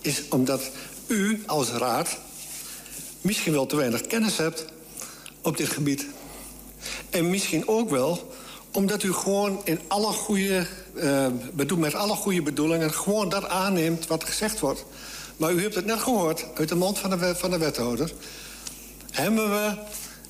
is 0.00 0.22
omdat 0.28 0.70
u 1.06 1.42
als 1.46 1.68
raad 1.68 2.18
misschien 3.20 3.52
wel 3.52 3.66
te 3.66 3.76
weinig 3.76 4.06
kennis 4.06 4.36
hebt 4.36 4.64
op 5.42 5.56
dit 5.56 5.68
gebied. 5.68 6.06
En 7.10 7.30
misschien 7.30 7.68
ook 7.68 7.90
wel 7.90 8.34
omdat 8.72 9.02
u 9.02 9.12
gewoon 9.12 9.60
in 9.64 9.80
alle 9.86 10.12
goede, 10.12 10.66
uh, 10.94 11.26
met 11.76 11.94
alle 11.94 12.14
goede 12.14 12.42
bedoelingen... 12.42 12.92
gewoon 12.92 13.28
dat 13.28 13.48
aanneemt 13.48 14.06
wat 14.06 14.24
gezegd 14.24 14.60
wordt. 14.60 14.84
Maar 15.36 15.52
u 15.52 15.62
hebt 15.62 15.74
het 15.74 15.86
net 15.86 15.98
gehoord 15.98 16.44
uit 16.54 16.68
de 16.68 16.74
mond 16.74 16.98
van 16.98 17.10
de, 17.10 17.34
van 17.36 17.50
de 17.50 17.58
wethouder. 17.58 18.12
Hebben 19.10 19.50
we 19.50 19.74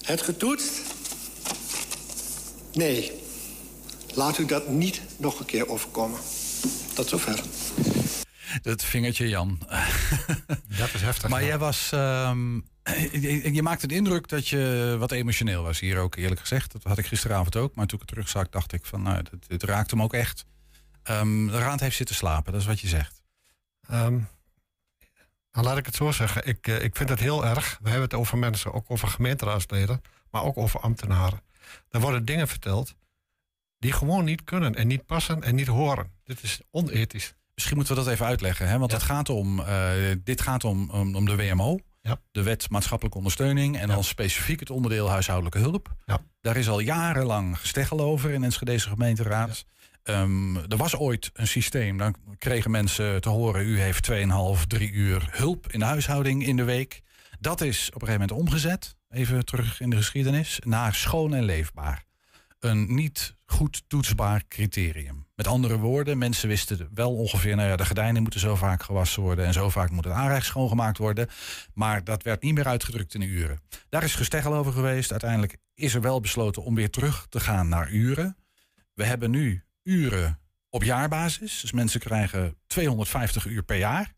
het 0.07 0.23
getoetst? 0.23 0.81
Nee. 2.73 3.13
Laat 4.15 4.39
u 4.39 4.45
dat 4.45 4.69
niet 4.69 5.01
nog 5.17 5.41
een 5.41 5.47
keer 5.47 5.69
overkomen. 5.69 6.21
Tot 6.95 7.09
zover. 7.09 7.41
Dat 8.63 8.85
vingertje 8.85 9.29
Jan. 9.29 9.59
Dat 10.79 10.95
is 10.95 11.03
heftig. 11.03 11.31
Maar 11.31 11.45
jij 11.45 11.59
was. 11.59 11.91
Um, 11.95 12.65
je, 13.13 13.55
je 13.55 13.63
maakte 13.63 13.87
de 13.87 13.95
indruk 13.95 14.29
dat 14.29 14.49
je 14.49 14.97
wat 14.99 15.13
emotioneel 15.13 15.63
was 15.63 15.81
hier 15.81 15.99
ook, 15.99 16.17
eerlijk 16.17 16.41
gezegd. 16.41 16.73
Dat 16.73 16.83
had 16.83 16.99
ik 16.99 17.07
gisteravond 17.07 17.57
ook. 17.57 17.75
Maar 17.75 17.87
toen 17.87 18.01
ik 18.01 18.07
terugzag, 18.07 18.49
dacht 18.49 18.73
ik 18.73 18.85
van, 18.85 19.03
nou, 19.03 19.23
dit, 19.31 19.49
dit 19.49 19.63
raakt 19.63 19.91
hem 19.91 20.03
ook 20.03 20.15
echt. 20.15 20.45
Um, 21.11 21.47
de 21.47 21.59
raad 21.59 21.81
heeft 21.81 21.97
zitten 21.97 22.15
slapen, 22.15 22.53
dat 22.53 22.61
is 22.61 22.67
wat 22.67 22.81
je 22.81 22.89
zegt. 22.89 23.23
Um, 23.93 24.29
nou, 25.57 25.69
laat 25.69 25.79
ik 25.79 25.87
het 25.87 25.95
zo 25.95 26.13
zeggen. 26.13 26.47
Ik, 26.47 26.67
uh, 26.67 26.83
ik 26.83 26.97
vind 26.97 27.09
het 27.09 27.21
heel 27.21 27.47
erg. 27.47 27.79
We 27.83 27.89
hebben 27.89 28.09
het 28.09 28.19
over 28.19 28.39
mensen, 28.39 28.73
ook 28.73 28.85
over 28.89 29.09
gemeenteraadsleden, 29.09 30.03
maar 30.31 30.43
ook 30.43 30.57
over 30.57 30.81
ambtenaren. 30.81 31.41
Er 31.91 32.01
worden 32.01 32.25
dingen 32.25 32.49
verteld 32.49 32.95
die 33.79 33.93
gewoon 33.93 34.25
niet 34.25 34.45
kunnen 34.45 34.75
en 34.75 34.87
niet 34.87 35.07
passen 35.07 35.43
en 35.43 35.55
niet 35.55 35.67
horen. 35.67 36.11
Dit 36.25 36.43
is 36.43 36.61
onethisch. 36.71 37.35
Misschien 37.55 37.77
moeten 37.77 37.95
we 37.95 38.03
dat 38.03 38.13
even 38.13 38.27
uitleggen. 38.27 38.69
Hè? 38.69 38.79
Want 38.79 38.93
het 38.93 39.03
gaat 39.03 39.29
om, 39.29 39.61
eh, 39.61 39.91
dit 40.25 40.41
gaat 40.41 40.65
om, 40.65 40.91
om, 40.91 41.17
om 41.17 41.25
de 41.25 41.37
WMO. 41.37 41.79
Ja. 42.01 42.21
De 42.33 42.43
wet 42.43 42.71
maatschappelijke 42.71 43.19
ondersteuning. 43.19 43.79
En 43.79 43.89
dan 43.89 44.05
specifiek 44.05 44.61
het 44.61 44.71
onderdeel 44.71 45.11
huishoudelijke 45.11 45.59
hulp. 45.59 45.95
Ja. 46.05 46.21
Daar 46.41 46.57
is 46.57 46.69
al 46.69 46.79
jarenlang 46.79 47.59
gesteggel 47.59 48.01
over 48.01 48.31
in 48.31 48.45
Enschedeze 48.45 48.89
gemeenteraad. 48.89 49.65
Ehm, 50.07 50.57
er 50.57 50.77
was 50.77 50.97
ooit 50.97 51.31
een 51.33 51.47
systeem. 51.47 51.99
Dan 51.99 52.15
kregen 52.39 52.71
mensen 52.71 53.21
te 53.21 53.29
horen... 53.29 53.67
u 53.67 53.81
heeft 53.81 54.11
2,5, 54.11 54.67
3 54.67 54.91
uur 54.93 55.29
hulp 55.31 55.73
in 55.73 55.79
de 55.79 55.85
huishouding 55.85 56.47
in 56.47 56.57
de 56.57 56.65
week. 56.65 57.03
Dat 57.41 57.61
is 57.61 57.87
op 57.87 58.03
een 58.03 58.09
gegeven 58.09 58.29
moment 58.29 58.47
omgezet. 58.47 58.97
Even 59.11 59.45
terug 59.45 59.81
in 59.81 59.91
de 59.91 59.97
geschiedenis. 59.97 60.59
Naar 60.65 60.95
schoon 60.95 61.35
en 61.35 61.45
leefbaar. 61.45 62.05
Een 62.61 62.95
niet 62.95 63.37
goed 63.45 63.83
toetsbaar 63.87 64.43
criterium. 64.49 65.27
Met 65.35 65.47
andere 65.47 65.79
woorden, 65.79 66.19
mensen 66.19 66.49
wisten 66.49 66.89
wel 66.95 67.15
ongeveer... 67.15 67.57
nou 67.57 67.69
ja, 67.69 67.77
de 67.77 67.87
gordijnen 67.87 68.23
moeten 68.23 68.41
zo 68.41 68.55
vaak 68.55 68.83
gewassen 68.83 69.23
worden... 69.23 69.45
en 69.45 69.53
zo 69.53 69.71
vaak 69.71 69.91
moet 69.91 70.05
het 70.05 70.13
aanrecht 70.13 70.47
schoongemaakt 70.47 70.99
worden. 70.99 71.29
Maar 71.75 72.05
dat 72.05 72.23
werd 72.23 72.43
niet 72.43 72.55
meer 72.55 72.67
uitgedrukt 72.67 73.15
in 73.15 73.23
uren. 73.23 73.61
Daar 73.89 74.03
is 74.03 74.15
gesteggel 74.15 74.55
over 74.55 74.73
geweest. 74.73 75.11
Uiteindelijk 75.11 75.57
is 75.75 75.95
er 75.95 76.01
wel 76.01 76.21
besloten 76.21 76.63
om 76.63 76.75
weer 76.75 76.91
terug 76.91 77.27
te 77.29 77.41
gaan 77.41 77.69
naar 77.69 77.91
uren. 77.91 78.37
We 78.95 79.05
hebben 79.05 79.31
nu 79.31 79.66
uren 79.87 80.41
op 80.71 80.83
jaarbasis. 80.83 81.61
Dus 81.61 81.73
mensen 81.73 82.01
krijgen 82.01 82.57
250 82.67 83.47
uur 83.47 83.63
per 83.63 83.77
jaar. 83.77 84.15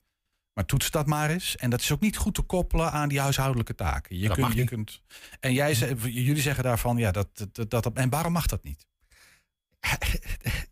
Maar 0.52 0.66
toets 0.66 0.90
dat 0.90 1.06
maar 1.06 1.30
eens. 1.30 1.56
En 1.56 1.70
dat 1.70 1.80
is 1.80 1.92
ook 1.92 2.00
niet 2.00 2.16
goed 2.16 2.34
te 2.34 2.42
koppelen 2.42 2.92
aan 2.92 3.08
die 3.08 3.20
huishoudelijke 3.20 3.74
taken. 3.74 4.18
Je 4.18 4.28
Dat 4.28 4.36
kunt, 4.36 4.52
je 4.54 4.64
kunt, 4.64 5.02
en 5.40 5.52
jij, 5.52 5.74
ze- 5.74 5.96
jullie 6.02 6.42
zeggen 6.42 6.64
daarvan, 6.64 6.96
ja, 6.96 7.10
dat, 7.10 7.46
dat, 7.52 7.70
dat, 7.70 7.92
En 7.92 8.08
waarom 8.10 8.32
mag 8.32 8.46
dat 8.46 8.62
niet? 8.62 8.86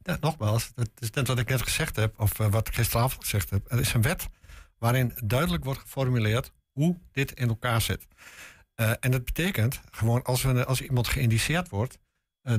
Ja, 0.03 0.17
nogmaals, 0.21 0.73
dat 0.75 0.91
is 0.99 1.11
net 1.11 1.27
wat 1.27 1.39
ik 1.39 1.49
net 1.49 1.63
gezegd 1.63 1.97
heb, 1.97 2.21
of 2.21 2.39
eh, 2.41 2.47
wat 2.51 2.69
ik 2.69 2.75
gisteravond 2.75 3.23
gezegd 3.23 3.51
heb. 3.51 3.73
Er 3.73 3.81
is 3.81 3.93
een 3.93 4.03
wet 4.03 4.29
waarin 4.79 5.13
duidelijk 5.25 5.65
wordt 5.65 5.81
geformuleerd 5.81 6.53
hoe 6.73 6.99
dit 7.13 7.33
in 7.33 7.49
elkaar 7.49 7.81
zit. 7.81 8.07
Eh, 8.75 8.93
en 9.01 9.11
dat 9.11 9.25
betekent 9.25 9.81
gewoon 9.91 10.23
als, 10.23 10.43
we, 10.43 10.65
als 10.65 10.81
iemand 10.81 11.09
geïndiceerd 11.09 11.69
wordt, 11.69 11.99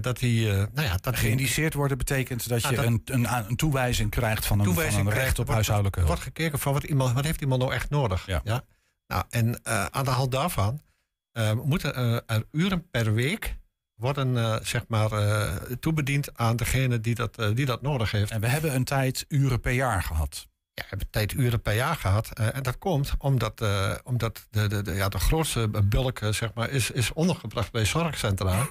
dat 0.02 0.20
hij. 0.20 0.50
eh, 0.50 0.56
nou 0.74 0.88
ja, 0.88 0.98
dat 1.02 1.18
Geïndiceerd 1.18 1.74
worden 1.74 1.98
betekent 1.98 2.48
dat 2.50 2.64
Ah, 2.64 2.70
je 2.70 2.76
dat- 2.76 2.86
een, 2.86 3.02
een, 3.06 3.28
een 3.50 3.56
toewijzing 3.56 4.10
krijgt 4.10 4.46
van 4.46 4.60
een, 4.60 4.66
toewijzing 4.66 4.96
van 4.98 5.06
een 5.06 5.12
krijgt, 5.12 5.26
recht 5.28 5.40
op 5.40 5.46
wordt- 5.46 5.52
huishoudelijke 5.54 6.00
hulp. 6.00 6.12
wordt 6.12 6.26
gekeken 6.28 6.60
van 6.60 6.74
wat, 6.74 6.84
iemand, 6.84 7.14
wat 7.14 7.24
heeft 7.24 7.42
iemand 7.42 7.62
nou 7.62 7.74
echt 7.74 7.90
nodig. 7.90 8.26
Ja. 8.26 8.42
Nou, 9.08 9.24
en 9.30 9.64
eh, 9.64 9.86
aan 9.86 10.06
de 10.06 10.12
hand 10.12 10.32
daarvan 10.32 10.82
eh, 11.32 11.52
moeten 11.54 11.96
eh, 11.96 12.36
er 12.36 12.44
uren 12.52 12.90
per 12.90 13.14
week 13.14 13.58
worden 13.96 14.38
eh, 14.38 14.56
zeg 14.62 14.84
maar, 14.88 15.12
eh, 15.12 15.56
toebediend 15.80 16.38
aan 16.38 16.56
degene 16.56 17.00
die 17.02 17.16
dat, 17.16 17.38
eh, 17.38 17.50
die 17.56 17.66
dat 17.66 17.82
nodig 17.82 18.12
heeft. 18.12 18.32
En 18.32 18.40
we 18.42 18.48
hebben 18.48 18.76
een 18.76 18.84
tijd 18.84 19.26
uren 19.28 19.60
per 19.60 19.72
jaar 19.72 20.04
gehad. 20.04 20.48
Ja, 20.74 20.84
we 20.84 20.90
hebben 20.90 21.10
tijd 21.10 21.34
uren 21.34 21.62
per 21.62 21.74
jaar 21.76 21.96
gehad. 21.96 22.30
eh, 22.34 22.56
en 22.56 22.64
dat 22.64 22.78
komt 22.78 23.14
omdat, 23.18 23.62
eh, 23.62 23.94
omdat 24.04 24.48
de, 24.50 24.68
de, 24.68 24.82
de, 24.82 24.94
ja, 24.94 25.10
de 25.10 25.20
grootste 25.20 25.68
bulk 25.84 26.20
eh, 26.20 26.32
zeg 26.32 26.54
maar, 26.54 26.70
is, 26.70 26.92
is 26.92 27.14
ondergebracht 27.14 27.72
bij 27.72 27.86
zorgcentra. 27.86 28.68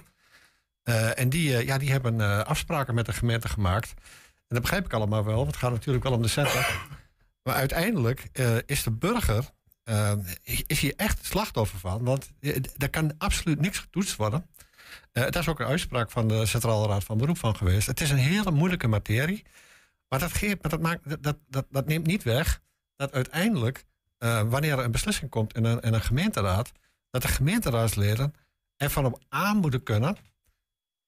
Eh, 0.87 1.19
en 1.19 1.29
die, 1.29 1.57
eh, 1.57 1.67
ja, 1.67 1.79
die 1.79 1.91
hebben 1.91 2.21
eh, 2.21 2.39
afspraken 2.41 2.95
met 2.95 3.07
de 3.07 3.13
gemeente 3.13 3.49
gemaakt. 3.49 3.95
En 4.37 4.55
dat 4.55 4.61
begrijp 4.61 4.85
ik 4.85 4.93
allemaal 4.93 5.25
wel, 5.25 5.35
want 5.35 5.47
het 5.47 5.57
gaat 5.57 5.71
natuurlijk 5.71 6.05
wel 6.05 6.13
om 6.13 6.23
de 6.23 6.29
centen. 6.29 6.65
Maar 7.43 7.55
uiteindelijk 7.55 8.29
is 8.67 8.83
de 8.83 8.91
burger 8.91 9.51
is 10.67 10.81
hier 10.81 10.93
echt 10.97 11.19
het 11.19 11.27
slachtoffer 11.27 11.79
van. 11.79 12.05
Want 12.05 12.31
er 12.77 12.91
kan 12.91 13.15
absoluut 13.19 13.61
niks 13.61 13.79
getoetst 13.79 14.17
worden. 14.17 14.47
Daar 15.13 15.39
is 15.39 15.49
ook 15.49 15.61
een 15.61 15.67
uitspraak 15.67 16.11
van 16.11 16.29
de 16.29 16.47
Centrale 16.47 16.87
Raad 16.87 17.05
van 17.05 17.19
Beroep 17.19 17.39
van 17.39 17.57
geweest. 17.57 17.87
Het 17.87 18.01
is 18.01 18.11
een 18.11 18.17
hele 18.17 18.51
moeilijke 18.51 18.87
materie. 18.87 19.45
Maar 20.09 20.19
dat, 20.19 20.33
geeft, 20.33 20.63
maar 20.63 20.71
dat, 20.71 20.81
maakt, 20.81 21.23
dat- 21.23 21.39
dat, 21.49 21.67
dat, 21.71 21.87
neemt 21.87 22.07
niet 22.07 22.23
weg 22.23 22.61
dat 22.97 23.13
uiteindelijk, 23.13 23.85
wanneer 24.19 24.79
er 24.79 24.85
een 24.85 24.91
beslissing 24.91 25.31
komt 25.31 25.55
in 25.57 25.65
een, 25.65 25.81
in 25.81 25.95
een 25.95 26.03
gemeenteraad, 26.03 26.73
dat 27.11 27.23
de 27.23 27.29
gemeenteraadsleden 27.29 28.35
ervan 28.77 29.05
op 29.05 29.23
aan 29.29 29.57
moeten 29.57 29.83
kunnen 29.83 30.17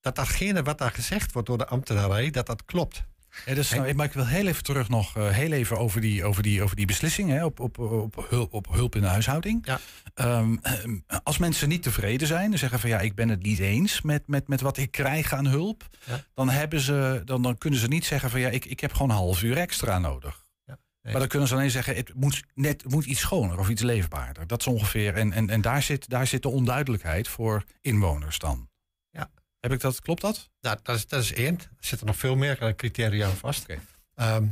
dat 0.01 0.15
datgene 0.17 0.63
wat 0.63 0.79
daar 0.79 0.91
gezegd 0.91 1.33
wordt 1.33 1.49
door 1.49 1.59
de 1.59 1.67
ambtenarij, 1.67 2.31
dat 2.31 2.47
dat 2.47 2.65
klopt. 2.65 3.05
Ja, 3.47 3.55
dus, 3.55 3.71
nou, 3.71 3.95
maar 3.95 4.07
ik 4.07 4.13
wil 4.13 4.27
heel 4.27 4.47
even 4.47 4.63
terug 4.63 4.89
nog 4.89 5.17
eh, 5.17 5.29
heel 5.29 5.53
even 5.53 5.79
over 5.79 6.01
die, 6.01 6.25
over 6.25 6.43
die, 6.43 6.63
over 6.63 6.77
die 6.77 6.87
beslissing 6.87 7.31
hè, 7.31 7.45
op, 7.45 7.61
op, 7.61 7.79
op, 7.79 8.27
hulp, 8.29 8.53
op 8.53 8.67
hulp 8.73 8.95
in 8.95 9.01
de 9.01 9.07
huishouding. 9.07 9.67
Ja. 9.67 9.81
Ehm, 10.15 10.57
ehm, 10.63 10.99
als 11.23 11.39
mensen 11.39 11.69
niet 11.69 11.83
tevreden 11.83 12.27
zijn 12.27 12.53
en 12.53 12.59
zeggen 12.59 12.79
van 12.81 12.91
ja, 12.91 13.01
ik 13.01 13.15
ben 13.15 13.29
het 13.29 13.43
niet 13.43 13.59
eens 13.59 14.03
met, 14.03 14.27
met, 14.27 14.49
met 14.49 14.61
wat 14.61 14.77
ik 14.77 14.91
krijg 14.91 15.33
aan 15.33 15.47
hulp, 15.47 15.89
Ja. 16.05 16.25
dan, 16.35 16.49
hebben 16.51 16.81
ze, 16.81 17.23
dan, 17.25 17.43
dan 17.43 17.59
kunnen 17.59 17.79
ze 17.81 17.89
niet 17.89 18.05
zeggen 18.05 18.31
van 18.31 18.41
ja, 18.41 18.49
ik, 18.49 18.65
ik 18.65 18.81
heb 18.81 18.93
gewoon 18.93 19.11
een 19.11 19.17
half 19.17 19.43
uur 19.43 19.57
extra 19.57 19.99
nodig. 19.99 20.47
nee. 20.67 20.77
Maar 21.03 21.19
dan 21.19 21.29
kunnen 21.29 21.49
ze 21.49 21.55
alleen 21.55 21.71
zeggen, 21.71 21.97
het 21.97 22.15
moet, 22.15 22.43
net, 22.55 22.83
het 22.83 22.93
moet 22.93 23.05
iets 23.05 23.21
schoner 23.21 23.59
of 23.59 23.69
iets 23.69 23.83
leefbaarder. 23.83 24.47
Dat 24.47 24.61
is 24.61 24.67
ongeveer. 24.67 25.15
En, 25.15 25.33
en, 25.33 25.51
en 25.51 25.61
daar, 25.61 25.83
zit, 25.83 26.09
daar 26.09 26.27
zit 26.27 26.43
de 26.43 26.49
onduidelijkheid 26.49 27.29
voor 27.29 27.65
inwoners 27.81 28.39
dan. 28.39 28.68
Ja. 29.61 29.69
Heb 29.69 29.73
ik 29.73 29.81
dat, 29.81 30.01
klopt 30.01 30.21
dat? 30.21 30.51
Nou, 30.61 30.77
dat 30.83 30.97
is, 30.97 31.07
dat 31.07 31.23
is 31.23 31.33
één. 31.33 31.59
Er 31.61 31.69
zitten 31.81 32.07
nog 32.07 32.17
veel 32.17 32.37
meer 32.37 32.59
eh, 32.63 32.75
criteria 32.75 33.27
aan 33.27 33.37
vast. 33.37 33.67
Ehm, 34.15 34.47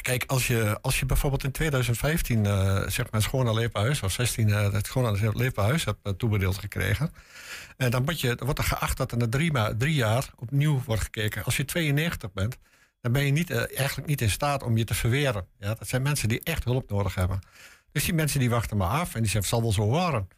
kijk, 0.00 0.24
als 0.26 0.46
je, 0.46 0.78
als 0.80 0.98
je 1.00 1.06
bijvoorbeeld 1.06 1.44
in 1.44 1.50
2015 1.52 2.46
eh, 2.46 2.52
zeg 2.88 2.96
maar 3.04 3.14
een 3.14 3.22
schone 3.22 3.54
leefhuis, 3.54 4.02
of 4.02 4.12
16 4.12 4.48
eh, 4.50 4.72
het 4.72 4.86
schone 4.86 5.32
leefhuis 5.36 5.84
hebt 5.84 5.98
eh, 6.02 6.12
toebedeeld 6.12 6.58
gekregen, 6.58 7.10
eh, 7.76 7.90
dan, 7.90 8.04
moet 8.04 8.20
je, 8.20 8.36
wordt 8.44 8.58
er 8.58 8.64
geacht 8.64 8.96
dat 8.96 9.12
er 9.12 9.18
na 9.18 9.28
drie, 9.28 9.52
ma- 9.52 9.74
drie 9.76 9.94
jaar 9.94 10.30
opnieuw 10.36 10.82
wordt 10.84 11.02
gekeken. 11.02 11.44
Als 11.44 11.56
je 11.56 11.64
92 11.64 12.32
bent, 12.32 12.56
dan 13.00 13.12
ben 13.12 13.24
je 13.24 13.32
niet, 13.32 13.50
eh, 13.50 13.78
eigenlijk 13.78 14.08
niet 14.08 14.20
in 14.20 14.30
staat 14.30 14.62
om 14.62 14.76
je 14.76 14.84
te 14.84 14.94
verweren. 14.94 15.46
Ja, 15.58 15.74
dat 15.74 15.88
zijn 15.88 16.02
mensen 16.02 16.28
die 16.28 16.40
echt 16.42 16.64
hulp 16.64 16.90
nodig 16.90 17.14
hebben. 17.14 17.38
Dus 17.92 18.04
die 18.04 18.14
mensen 18.14 18.40
die 18.40 18.50
wachten 18.50 18.76
maar 18.76 18.88
af 18.88 19.14
en 19.14 19.22
die 19.22 19.30
zeggen, 19.30 19.38
het 19.40 19.48
zal 19.48 19.62
wel 19.62 19.72
zo 19.72 19.82
horen. 19.82 20.28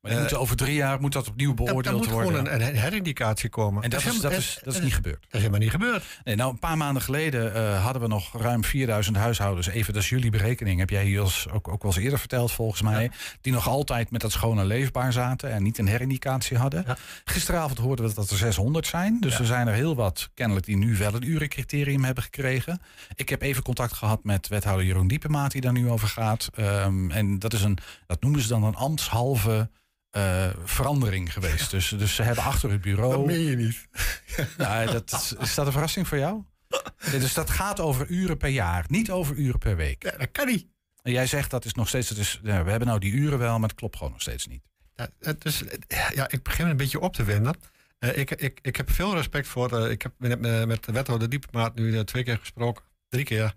Maar 0.00 0.10
die 0.10 0.20
moeten 0.20 0.40
over 0.40 0.56
drie 0.56 0.74
jaar 0.74 1.00
moet 1.00 1.12
dat 1.12 1.28
opnieuw 1.28 1.54
Dan, 1.54 1.56
dan 1.56 1.66
beoordeeld 1.66 1.96
moet 1.96 2.10
worden. 2.10 2.46
gewoon 2.46 2.60
een, 2.60 2.66
een 2.68 2.76
herindicatie 2.76 3.48
komen. 3.48 3.82
En 3.82 3.90
dat, 3.90 4.04
is, 4.04 4.20
dat, 4.20 4.32
is, 4.32 4.60
dat 4.64 4.74
is 4.74 4.80
niet 4.80 4.94
gebeurd. 4.94 5.20
Dat 5.20 5.32
is 5.32 5.38
helemaal 5.38 5.60
niet 5.60 5.70
gebeurd. 5.70 6.04
Nee, 6.24 6.36
nou, 6.36 6.50
een 6.50 6.58
paar 6.58 6.76
maanden 6.76 7.02
geleden 7.02 7.54
eh, 7.54 7.82
hadden 7.84 8.02
we 8.02 8.08
nog 8.08 8.40
ruim 8.40 8.64
4000 8.64 9.16
huishoudens. 9.16 9.66
Even, 9.66 9.92
dat 9.92 10.02
is 10.02 10.08
jullie 10.08 10.30
berekening. 10.30 10.78
Heb 10.78 10.90
jij 10.90 11.04
hier 11.04 11.20
als, 11.20 11.46
ook, 11.52 11.68
ook 11.68 11.82
wel 11.82 11.92
eens 11.92 12.02
eerder 12.02 12.18
verteld, 12.18 12.52
volgens 12.52 12.82
mij. 12.82 13.10
Die 13.40 13.52
nog 13.52 13.68
altijd 13.68 14.10
met 14.10 14.20
dat 14.20 14.32
schone 14.32 14.64
leefbaar 14.64 15.12
zaten 15.12 15.50
en 15.50 15.62
niet 15.62 15.78
een 15.78 15.88
herindicatie 15.88 16.56
hadden. 16.56 16.84
Gisteravond 17.24 17.78
hoorden 17.78 18.08
we 18.08 18.14
dat 18.14 18.30
er 18.30 18.36
600 18.36 18.86
zijn. 18.86 19.20
Dus 19.20 19.38
er 19.38 19.46
zijn 19.46 19.66
er 19.66 19.74
heel 19.74 19.94
wat, 19.94 20.30
kennelijk, 20.34 20.66
die 20.66 20.76
nu 20.76 20.96
wel 20.96 21.14
een 21.14 21.28
urencriterium 21.28 22.04
hebben 22.04 22.22
gekregen. 22.22 22.80
Ik 23.14 23.28
heb 23.28 23.42
even 23.42 23.62
contact 23.62 23.92
gehad 23.92 24.24
met 24.24 24.48
wethouder 24.48 24.86
Jeroen 24.86 25.08
Diepemaat, 25.08 25.52
die 25.52 25.60
daar 25.60 25.72
nu 25.72 25.88
over 25.90 26.08
gaat. 26.08 26.50
Ehm, 26.54 27.10
en 27.10 27.38
dat 27.38 27.52
is 27.52 27.62
een, 27.62 27.78
dat 28.06 28.22
noemen 28.22 28.40
ze 28.40 28.48
dan 28.48 28.64
een 28.64 28.74
ambtshalve. 28.74 29.68
Eh, 30.16 30.50
verandering 30.64 31.32
geweest. 31.32 31.70
Dus, 31.70 31.88
dus 31.88 32.14
ze 32.14 32.22
hebben 32.22 32.44
achter 32.44 32.70
het 32.70 32.80
bureau. 32.80 33.12
Dat 33.16 33.26
meen 33.26 33.40
je 33.44 33.56
niet. 33.56 33.86
Nou, 34.58 34.90
dat, 34.92 35.12
is- 35.38 35.54
dat 35.54 35.66
een 35.66 35.72
verrassing 35.72 36.08
voor 36.08 36.18
jou? 36.18 36.42
Dus 37.10 37.34
dat 37.34 37.50
gaat 37.50 37.80
over 37.80 38.06
uren 38.08 38.36
per 38.36 38.48
jaar, 38.48 38.84
niet 38.88 39.10
over 39.10 39.36
uren 39.36 39.58
per 39.58 39.76
week. 39.76 40.02
dat 40.18 40.30
kan 40.32 40.46
niet. 40.46 40.66
En 41.02 41.12
jij 41.12 41.26
zegt 41.26 41.50
dat 41.50 41.64
is 41.64 41.72
nog 41.74 41.88
steeds, 41.88 42.08
dat 42.08 42.18
is, 42.18 42.40
ja, 42.42 42.64
we 42.64 42.70
hebben 42.70 42.88
nou 42.88 43.00
die 43.00 43.12
uren 43.12 43.38
wel, 43.38 43.58
maar 43.58 43.68
het 43.68 43.78
klopt 43.78 43.96
gewoon 43.96 44.12
nog 44.12 44.20
steeds 44.20 44.46
niet. 44.46 44.62
Ja, 44.94 45.08
het 45.20 45.44
is, 45.44 45.62
ja, 46.14 46.28
ik 46.30 46.42
begin 46.42 46.66
een 46.66 46.76
beetje 46.76 47.00
op 47.00 47.14
te 47.14 47.24
winden. 47.24 47.56
Eh, 47.98 48.18
ik, 48.18 48.30
ik, 48.30 48.58
ik 48.62 48.76
heb 48.76 48.90
veel 48.90 49.14
respect 49.14 49.46
voor. 49.48 49.78
eh, 49.84 49.90
ik 49.90 50.02
heb 50.02 50.12
met, 50.18 50.40
met 50.66 50.84
de 50.84 50.92
wethouder 50.92 51.28
Diepemaat 51.28 51.74
nu 51.74 52.04
twee 52.04 52.22
keer 52.22 52.38
gesproken. 52.38 52.84
Drie 53.08 53.24
keer. 53.24 53.54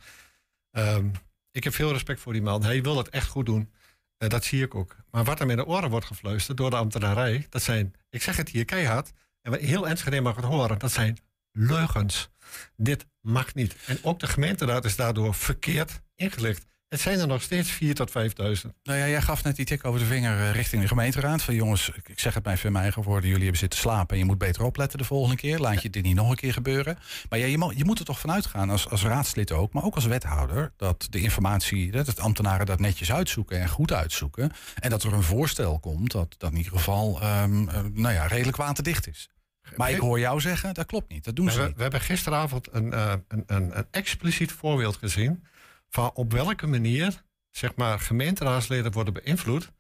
Ehm, 0.72 1.08
ik 1.52 1.64
heb 1.64 1.74
veel 1.74 1.92
respect 1.92 2.20
voor 2.20 2.34
die 2.34 2.42
man. 2.42 2.64
Hij 2.64 2.82
wil 2.82 2.98
het 2.98 3.10
echt 3.10 3.28
goed 3.28 3.46
doen. 3.46 3.72
Eh, 4.20 4.30
dat 4.30 4.44
zie 4.44 4.64
ik 4.64 4.76
ook. 4.76 4.96
Maar 5.12 5.24
wat 5.24 5.40
hem 5.40 5.50
in 5.50 5.58
de 5.58 5.66
oren 5.66 5.90
wordt 5.90 6.06
gefluisterd 6.06 6.58
door 6.58 6.70
de 6.70 6.76
ambtenarij. 6.76 7.48
Dat 7.50 7.62
zijn, 7.62 7.94
ik 8.10 8.22
zeg 8.22 8.38
het 8.38 8.50
hier 8.50 8.66
keihard. 8.66 9.12
En 9.42 9.60
heel 9.60 9.88
Enschede 9.88 10.22
mag 10.22 10.36
het 10.36 10.46
horen. 10.46 10.80
Dat 10.80 10.92
zijn 10.92 11.18
leugens. 11.52 12.30
Dit 12.76 13.06
mag 13.22 13.54
niet. 13.54 13.76
En 13.86 14.00
ook 14.04 14.20
de 14.20 14.28
gemeenteraad 14.28 14.86
is 14.86 14.96
daardoor 14.96 15.34
verkeerd 15.34 16.02
ingelicht. 16.16 16.66
Het 16.90 17.02
zijn 17.02 17.20
er 17.20 17.28
nog 17.28 17.42
steeds 17.42 17.72
4 17.72 17.96
tot 17.96 18.12
5000. 18.12 18.74
Nou 18.84 19.00
ja, 19.00 19.08
jij 19.08 19.22
gaf 19.22 19.44
net 19.44 19.56
die 19.56 19.66
tik 19.66 19.86
over 19.86 20.00
de 20.00 20.06
vinger 20.06 20.40
eh, 20.40 20.52
richting 20.52 20.82
de 20.82 20.88
gemeenteraad. 20.88 21.42
Van 21.42 21.56
jongens, 21.56 21.92
ik 22.04 22.20
zeg 22.20 22.34
het 22.34 22.44
bij 22.44 22.58
van 22.58 22.72
mijn 22.72 22.84
eigen 22.84 23.04
woorden, 23.04 23.26
jullie 23.26 23.44
hebben 23.44 23.60
zitten 23.60 23.80
slapen 23.80 24.14
en 24.14 24.18
je 24.18 24.26
moet 24.26 24.38
beter 24.38 24.64
opletten 24.64 24.98
de 24.98 25.04
volgende 25.04 25.36
keer. 25.36 25.60
Laat 25.60 25.82
je 25.82 25.90
dit 25.90 26.04
niet 26.04 26.16
nog 26.16 26.30
een 26.30 26.36
keer 26.36 26.54
gebeuren. 26.54 26.98
Maar 27.30 27.40
ja, 27.40 27.46
je, 27.46 27.58
mo- 27.58 27.72
je 27.76 27.86
moet 27.86 28.00
er 28.00 28.06
toch 28.06 28.20
vanuit 28.20 28.46
gaan, 28.46 28.70
als, 28.70 28.90
als 28.90 29.04
raadslid 29.04 29.52
ook, 29.52 29.74
maar 29.74 29.84
ook 29.84 29.96
als 29.96 30.06
wethouder, 30.06 30.72
dat 30.78 31.08
de 31.10 31.22
informatie, 31.22 31.92
dat 31.92 32.08
het 32.08 32.20
ambtenaren 32.20 32.66
dat 32.66 32.80
netjes 32.80 33.12
uitzoeken 33.12 33.60
en 33.60 33.70
goed 33.70 33.94
uitzoeken. 33.94 34.52
En 34.80 34.90
dat 34.90 35.04
er 35.04 35.14
een 35.14 35.24
voorstel 35.24 35.80
komt 35.80 36.12
dat, 36.12 36.36
dat 36.38 36.52
in 36.52 36.58
ieder 36.58 36.72
geval 36.72 37.22
ehm, 37.22 37.68
eh, 37.70 37.82
nou 37.94 38.14
ja, 38.14 38.26
redelijk 38.28 38.58
waterdicht 38.58 39.08
is. 39.08 39.30
Maar 39.76 39.92
ik 39.92 40.00
hoor 40.00 40.20
jou 40.20 40.42
zeggen, 40.42 40.74
dat 40.74 40.86
klopt 40.86 41.12
niet. 41.12 41.24
Dat 41.24 41.36
doen 41.36 41.52
ze 41.52 41.60
we, 41.60 41.68
niet. 41.68 41.76
we 41.76 41.82
hebben 41.82 42.02
gisteravond 42.02 42.68
een, 42.72 42.94
eh, 42.94 43.14
een, 43.28 43.44
een, 43.46 43.78
een 43.78 43.88
expliciet 43.92 44.52
voorbeeld 44.52 44.98
gezien 44.98 45.44
van 45.90 46.12
op 46.14 46.32
welke 46.32 46.68
manier 46.68 47.24
zeg 47.52 47.76
maar, 47.76 48.00
gemeenteraadsleden 48.00 48.92
worden 48.92 49.14
beïnvloed 49.14 49.72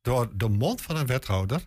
door 0.00 0.36
de 0.36 0.48
mond 0.48 0.82
van 0.82 0.96
een 0.96 1.06
wethouder 1.06 1.66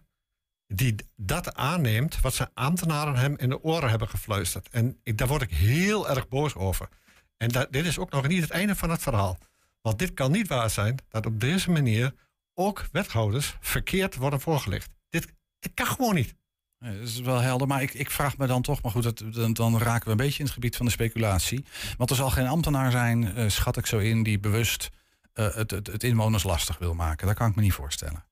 die 0.67 0.95
dat 1.15 1.53
aanneemt 1.55 2.21
wat 2.21 2.33
zijn 2.33 2.49
ambtenaren 2.53 3.15
hem 3.15 3.37
in 3.37 3.49
de 3.49 3.63
oren 3.63 3.89
hebben 3.89 4.09
gefluisterd. 4.09 4.69
En 4.69 4.99
daar 5.03 5.27
word 5.27 5.41
ik 5.41 5.51
heel 5.51 6.09
erg 6.09 6.27
boos 6.27 6.55
over. 6.55 6.89
En 7.37 7.49
dat, 7.49 7.71
dit 7.71 7.85
is 7.85 7.97
ook 7.97 8.11
nog 8.11 8.27
niet 8.27 8.41
het 8.41 8.49
einde 8.49 8.75
van 8.75 8.89
het 8.89 9.01
verhaal. 9.01 9.37
Want 9.81 9.99
dit 9.99 10.13
kan 10.13 10.31
niet 10.31 10.47
waar 10.47 10.69
zijn 10.69 10.97
dat 11.09 11.25
op 11.25 11.39
deze 11.39 11.71
manier 11.71 12.13
ook 12.53 12.87
wethouders 12.91 13.57
verkeerd 13.59 14.15
worden 14.15 14.41
voorgelegd. 14.41 14.89
Dit, 15.09 15.33
dit 15.59 15.73
kan 15.73 15.85
gewoon 15.85 16.15
niet. 16.15 16.35
Dat 16.81 16.93
is 16.93 17.19
wel 17.19 17.39
helder, 17.39 17.67
maar 17.67 17.81
ik, 17.81 17.93
ik 17.93 18.11
vraag 18.11 18.37
me 18.37 18.47
dan 18.47 18.61
toch, 18.61 18.81
maar 18.81 18.91
goed, 18.91 19.03
dat, 19.03 19.23
dan, 19.33 19.53
dan 19.53 19.77
raken 19.77 20.05
we 20.05 20.11
een 20.11 20.17
beetje 20.17 20.39
in 20.39 20.45
het 20.45 20.53
gebied 20.53 20.75
van 20.75 20.85
de 20.85 20.91
speculatie. 20.91 21.65
Want 21.97 22.09
er 22.09 22.15
zal 22.15 22.29
geen 22.29 22.47
ambtenaar 22.47 22.91
zijn, 22.91 23.35
eh, 23.35 23.49
schat 23.49 23.77
ik 23.77 23.85
zo 23.85 23.97
in, 23.97 24.23
die 24.23 24.39
bewust 24.39 24.89
eh, 25.33 25.55
het, 25.55 25.71
het, 25.71 25.87
het 25.87 26.03
inwoners 26.03 26.43
lastig 26.43 26.77
wil 26.77 26.93
maken. 26.93 27.27
Dat 27.27 27.35
kan 27.35 27.49
ik 27.49 27.55
me 27.55 27.61
niet 27.61 27.73
voorstellen. 27.73 28.25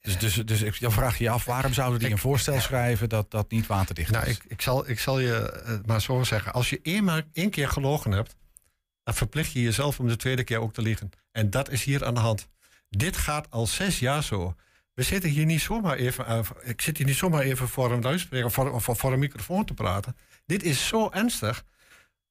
Dus, 0.00 0.18
dus, 0.18 0.34
dus 0.34 0.62
ik, 0.62 0.80
dan 0.80 0.92
vraag 0.92 1.18
je 1.18 1.30
af, 1.30 1.44
waarom 1.44 1.72
zouden 1.72 1.98
die 1.98 2.10
een 2.10 2.18
voorstel 2.18 2.60
schrijven 2.60 3.08
dat 3.08 3.30
dat 3.30 3.50
niet 3.50 3.66
waterdicht 3.66 4.10
is? 4.10 4.16
Nou, 4.16 4.28
ik, 4.28 4.44
ik, 4.48 4.60
zal, 4.60 4.88
ik 4.88 5.00
zal 5.00 5.18
je 5.18 5.50
eh, 5.50 5.78
maar 5.84 6.02
zo 6.02 6.24
zeggen. 6.24 6.52
Als 6.52 6.70
je 6.70 6.80
eenmaal 6.82 7.20
één 7.32 7.50
keer 7.50 7.68
gelogen 7.68 8.12
hebt, 8.12 8.36
dan 9.02 9.14
verplicht 9.14 9.52
je 9.52 9.62
jezelf 9.62 10.00
om 10.00 10.08
de 10.08 10.16
tweede 10.16 10.44
keer 10.44 10.60
ook 10.60 10.72
te 10.72 10.82
liegen. 10.82 11.10
En 11.32 11.50
dat 11.50 11.70
is 11.70 11.84
hier 11.84 12.04
aan 12.04 12.14
de 12.14 12.20
hand. 12.20 12.48
Dit 12.88 13.16
gaat 13.16 13.50
al 13.50 13.66
zes 13.66 13.98
jaar 13.98 14.22
zo. 14.22 14.54
We 14.98 15.04
zitten 15.04 15.30
hier 15.30 15.46
niet 15.46 15.60
zomaar 15.60 15.96
even, 15.96 16.24
uh, 16.28 16.40
ik 16.62 16.80
zit 16.80 16.96
hier 16.96 17.06
niet 17.06 17.16
zomaar 17.16 17.42
even 17.42 17.68
voor 17.68 17.92
een 17.92 18.02
luidspreker 18.02 18.50
voor, 18.50 18.72
of 18.72 18.88
voor 18.92 19.12
een 19.12 19.18
microfoon 19.18 19.64
te 19.64 19.74
praten. 19.74 20.16
Dit 20.46 20.62
is 20.62 20.86
zo 20.86 21.10
ernstig. 21.10 21.64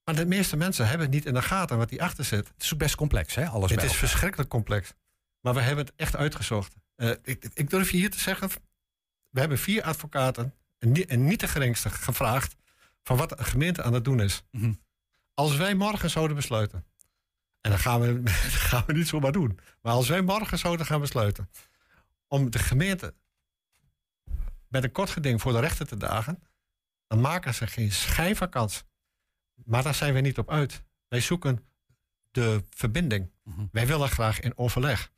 Maar 0.04 0.16
de 0.16 0.26
meeste 0.26 0.58
mensen 0.58 0.88
hebben 0.88 1.06
het 1.06 1.16
niet 1.16 1.26
in 1.26 1.34
de 1.34 1.42
gaten 1.42 1.78
wat 1.78 1.90
die 1.90 2.04
achter 2.04 2.24
zit. 2.24 2.48
Het 2.48 2.64
is 2.64 2.78
best 2.78 2.96
complex, 2.96 3.36
hè? 3.36 3.48
Alles 3.48 3.70
Het 3.70 3.80
is 3.80 3.86
elkaar. 3.86 4.00
verschrikkelijk 4.00 4.50
complex. 4.50 4.94
Maar 5.42 5.54
we 5.54 5.62
hebben 5.62 5.86
het 5.86 5.94
echt 5.96 6.16
uitgezocht. 6.16 6.76
Eh, 6.96 7.12
ik, 7.24 7.50
ik 7.54 7.70
durf 7.70 7.92
je 7.92 7.98
hier 7.98 8.12
te 8.12 8.20
zeggen, 8.20 8.50
we 9.30 9.40
hebben 9.40 9.58
vier 9.58 9.84
advocaten, 9.84 10.54
en 10.78 10.92
niet, 10.92 11.06
en 11.06 11.26
niet 11.26 11.40
de 11.40 11.48
geringste, 11.48 11.90
gevraagd 11.90 12.56
van 13.04 13.18
wat 13.18 13.30
de 13.30 13.44
gemeente 13.44 13.84
aan 13.84 13.94
het 13.94 14.06
doen 14.06 14.22
is. 14.22 14.44
Mhm. 14.52 14.74
Als 15.34 15.56
wij 15.56 15.76
morgen 15.76 16.10
zouden 16.10 16.36
besluiten, 16.36 16.86
en 17.62 17.72
dat 17.72 17.80
gaan, 17.80 18.02
we, 18.02 18.24
dat 18.24 18.34
gaan 18.34 18.84
we 18.88 18.94
niet 18.94 19.08
zomaar 19.08 19.32
doen, 19.32 19.60
maar 19.82 19.94
als 19.94 20.08
wij 20.08 20.22
morgen 20.22 20.60
zouden 20.60 20.86
gaan 20.86 21.02
besluiten 21.02 21.50
om 22.28 22.50
de 22.50 22.60
gemeente 22.60 23.14
met 24.68 24.84
een 24.84 24.92
kort 24.92 25.10
geding 25.10 25.42
voor 25.42 25.52
de 25.52 25.60
rechter 25.60 25.88
te 25.88 25.98
dagen, 25.98 26.44
dan 27.08 27.22
maken 27.22 27.54
ze 27.54 27.68
geen 27.68 27.92
schijn 27.92 28.36
van 28.36 28.50
kans. 28.50 28.84
Maar 29.54 29.84
daar 29.84 29.96
zijn 29.96 30.14
we 30.14 30.20
niet 30.20 30.38
op 30.38 30.50
uit. 30.50 30.84
Wij 31.08 31.20
zoeken 31.20 31.66
de 32.32 32.64
verbinding. 32.70 33.32
Wij 33.72 33.88
willen 33.88 34.10
graag 34.10 34.40
in 34.40 34.58
overleg. 34.58 35.12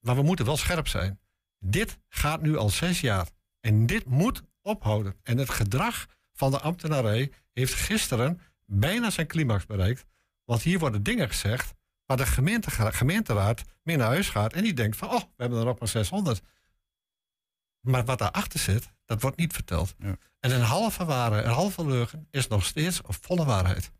Maar 0.00 0.16
we 0.16 0.22
moeten 0.22 0.44
wel 0.44 0.56
scherp 0.56 0.88
zijn. 0.88 1.20
Dit 1.58 1.98
gaat 2.08 2.42
nu 2.42 2.56
al 2.56 2.70
zes 2.70 3.00
jaar. 3.00 3.28
En 3.60 3.86
dit 3.86 4.04
moet 4.04 4.42
ophouden. 4.62 5.16
En 5.22 5.38
het 5.38 5.50
gedrag 5.50 6.06
van 6.32 6.50
de 6.50 6.60
ambtenarij 6.60 7.32
heeft 7.52 7.74
gisteren 7.74 8.40
bijna 8.64 9.10
zijn 9.10 9.26
climax 9.26 9.66
bereikt. 9.66 10.06
Want 10.44 10.62
hier 10.62 10.78
worden 10.78 11.02
dingen 11.02 11.28
gezegd 11.28 11.74
waar 12.08 12.16
de 12.16 12.26
gemeente, 12.26 12.70
gemeenteraad 12.70 13.64
mee 13.82 13.96
naar 13.96 14.06
huis 14.06 14.28
gaat. 14.28 14.52
En 14.52 14.62
die 14.62 14.74
denkt 14.74 14.96
van, 14.96 15.08
oh, 15.08 15.20
we 15.20 15.26
hebben 15.36 15.58
er 15.58 15.64
nog 15.64 15.78
maar 15.78 15.88
600. 15.88 16.40
Maar 17.80 18.04
wat 18.04 18.18
daarachter 18.18 18.60
zit, 18.60 18.92
dat 19.04 19.22
wordt 19.22 19.36
niet 19.36 19.52
verteld. 19.52 19.94
En 20.40 20.50
een 20.50 20.60
halve 20.60 21.04
waarheid, 21.04 21.44
een 21.44 21.50
halve 21.50 21.86
leugen 21.86 22.26
is 22.30 22.48
nog 22.48 22.64
steeds 22.64 23.00
een 23.06 23.14
volle 23.20 23.44
waarheid. 23.44 23.92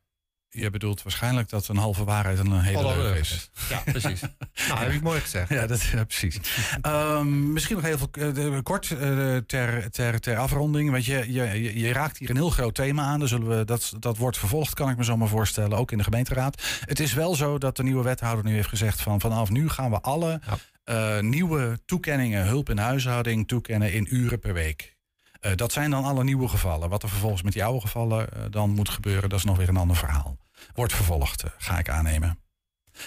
Je 0.51 0.71
bedoelt 0.71 1.03
waarschijnlijk 1.03 1.49
dat 1.49 1.69
een 1.69 1.77
halve 1.77 2.05
waarheid 2.05 2.39
een 2.39 2.61
hele 2.61 2.97
leugen 2.97 3.19
is. 3.21 3.51
Ja, 3.69 3.83
precies. 3.85 4.21
nou, 4.69 4.81
heb 4.81 4.93
ik 4.93 5.03
mooi 5.03 5.21
gezegd. 5.21 5.49
Ja, 5.49 5.67
dat, 5.67 5.83
ja 5.83 6.05
precies. 6.05 6.39
Ehm, 6.81 7.53
misschien 7.53 7.77
nog 7.77 7.85
heel 7.85 7.99
veel 7.99 8.09
eh, 8.55 8.59
kort 8.63 8.91
eh, 8.91 9.37
ter, 9.37 9.91
ter, 9.91 10.21
ter 10.21 10.37
afronding. 10.37 10.91
Want 10.91 11.05
je, 11.05 11.33
je, 11.33 11.79
je- 11.79 11.93
raakt 11.93 12.19
hier 12.19 12.31
een 12.31 12.37
heel 12.37 12.51
groot 12.51 12.75
thema 12.75 13.03
aan. 13.03 13.19
Dan 13.19 13.29
zullen 13.29 13.59
we, 13.59 13.65
dat, 13.65 13.93
dat 13.99 14.17
wordt 14.17 14.39
vervolgd, 14.39 14.75
kan 14.75 14.91
ik 14.91 14.97
me 14.97 15.05
zo 15.05 15.17
maar 15.17 15.29
voorstellen, 15.29 15.79
ook 15.79 15.93
in 15.93 15.99
de 15.99 16.05
gemeenteraad. 16.05 16.63
Het 16.85 17.01
is 17.01 17.13
wel 17.13 17.35
zo 17.35 17.59
dat 17.59 17.77
de 17.77 17.83
nieuwe 17.83 18.03
wethouder 18.03 18.45
nu 18.45 18.55
heeft 18.55 18.69
gezegd 18.69 19.01
van 19.01 19.21
vanaf 19.21 19.51
nu 19.51 19.69
gaan 19.69 19.91
we 19.91 20.01
alle 20.01 20.41
eh, 20.85 21.19
nieuwe 21.21 21.79
toekenningen 21.87 22.47
hulp 22.47 22.71
in 22.71 22.79
huishouding 22.79 23.49
toekennen 23.49 23.93
in 23.93 24.07
uren 24.15 24.39
per 24.39 24.53
week. 24.53 24.97
Eh, 25.41 25.53
dat 25.55 25.73
zijn 25.73 25.91
dan 25.91 26.05
alle 26.05 26.25
nieuwe 26.25 26.49
gevallen. 26.49 26.89
Wat 26.89 27.03
er 27.03 27.09
vervolgens 27.09 27.43
met 27.43 27.53
die 27.53 27.65
oude 27.65 27.81
gevallen 27.81 28.33
eh, 28.33 28.43
dan 28.51 28.71
moet 28.71 28.89
gebeuren, 28.89 29.29
dat 29.29 29.39
is 29.39 29.45
nog 29.45 29.57
weer 29.57 29.69
een 29.69 29.77
ander 29.77 29.97
verhaal. 29.97 30.37
Wordt 30.75 30.93
vervolgd, 30.93 31.43
eh, 31.43 31.51
ga 31.59 31.79
ik 31.79 31.89
aannemen. 31.89 32.39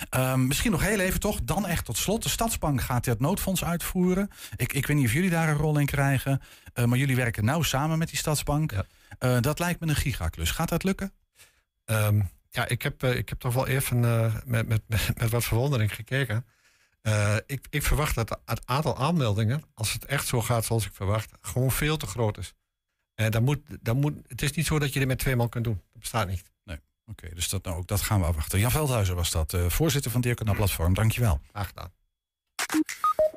Ehm, 0.10 0.48
misschien 0.48 0.72
nog 0.72 0.82
heel 0.82 1.00
even 1.00 1.20
toch, 1.20 1.40
dan 1.44 1.68
echt 1.68 1.86
tot 1.86 1.98
slot. 1.98 2.24
De 2.24 2.30
Stadsbank 2.30 2.82
gaat 2.82 3.06
het 3.06 3.20
noodfonds 3.20 3.64
uitvoeren. 3.64 4.30
Ik, 4.56 4.74
ik 4.74 4.88
weet 4.88 4.98
niet 4.98 5.06
of 5.06 5.14
jullie 5.14 5.30
daar 5.30 5.50
een 5.50 5.56
rol 5.56 5.78
in 5.78 5.86
krijgen. 5.86 6.42
maar 6.86 6.98
jullie 6.98 7.16
werken 7.16 7.46
nauw 7.46 7.62
samen 7.62 7.98
met 7.98 8.10
die 8.10 8.18
Stadsbank. 8.18 8.74
Dat 9.40 9.60
lijkt 9.60 9.80
me 9.80 9.88
een 9.88 9.96
gigaklus. 9.96 10.52
Gaat 10.52 10.70
dat 10.70 10.84
lukken? 10.84 11.14
Ehm, 11.86 12.22
ja, 12.50 12.68
ik 12.68 12.82
heb, 12.82 13.04
ik 13.04 13.30
heb 13.30 13.40
toch 13.40 13.54
wel 13.54 13.68
even 13.68 14.00
met, 14.46 14.68
met, 14.68 14.82
met 15.18 15.30
wat 15.30 15.44
verwondering 15.44 15.96
gekeken. 15.96 16.46
Eh, 17.02 17.36
ik, 17.46 17.68
ik 17.70 17.84
verwacht 17.84 18.16
dat 18.16 18.40
het 18.46 18.66
aantal 18.66 18.98
aanmeldingen, 18.98 19.64
als 19.74 19.94
het 19.94 20.06
echt 20.06 20.28
zo 20.28 20.42
gaat 20.42 20.66
zoals 20.66 20.86
ik 20.86 20.94
verwacht, 20.94 21.32
gewoon 21.42 21.72
veel 21.72 21.98
te 21.98 22.06
groot 22.06 22.38
is. 22.38 22.54
En 23.16 23.32
dan 23.32 23.44
moet, 23.44 23.60
dan 23.82 23.98
moet, 23.98 24.14
het 24.28 24.42
is 24.42 24.52
niet 24.52 24.66
zo 24.66 24.80
dat 24.80 24.94
je 24.94 25.00
dit 25.00 25.08
met 25.08 25.20
twee 25.20 25.36
man 25.36 25.50
kunt 25.50 25.64
doen. 25.64 25.82
Dat 25.92 26.00
bestaat 26.00 26.28
niet. 26.28 26.52
Nee. 26.64 26.80
Oké, 27.06 27.30
dus 27.34 27.50
dat, 27.50 27.64
nou, 27.64 27.78
ook 27.78 27.88
dat 27.88 28.02
gaan 28.02 28.20
we 28.20 28.26
afwachten. 28.26 28.60
Jan 28.60 28.72
Veldhuizen 28.72 29.16
was 29.16 29.32
dat, 29.32 29.54
eh, 29.54 29.66
voorzitter 29.70 30.12
van 30.12 30.22
Dierkanaal 30.22 30.56
Platform. 30.56 30.94
Dankjewel. 30.94 31.42
Graag 31.52 31.68
gedaan. 31.68 31.92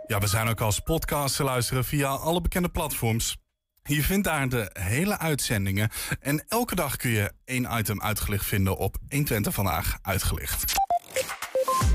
Ja, 0.07 0.19
we 0.19 0.27
zijn 0.27 0.49
ook 0.49 0.61
als 0.61 0.81
podcast 0.81 1.37
te 1.37 1.45
luisteren 1.45 1.85
via 1.85 2.09
alle 2.09 2.41
bekende 2.41 2.69
platforms. 2.69 3.37
Je 3.83 4.03
vindt 4.03 4.25
daar 4.25 4.49
de 4.49 4.71
hele 4.73 5.19
uitzendingen. 5.19 5.91
En 6.21 6.45
elke 6.49 6.75
dag 6.75 6.97
kun 6.97 7.11
je 7.11 7.33
één 7.45 7.79
item 7.79 8.03
uitgelicht 8.03 8.47
vinden 8.47 8.77
op 8.77 8.97
120 9.09 9.55
vandaag 9.55 9.99
uitgelicht. 10.03 10.73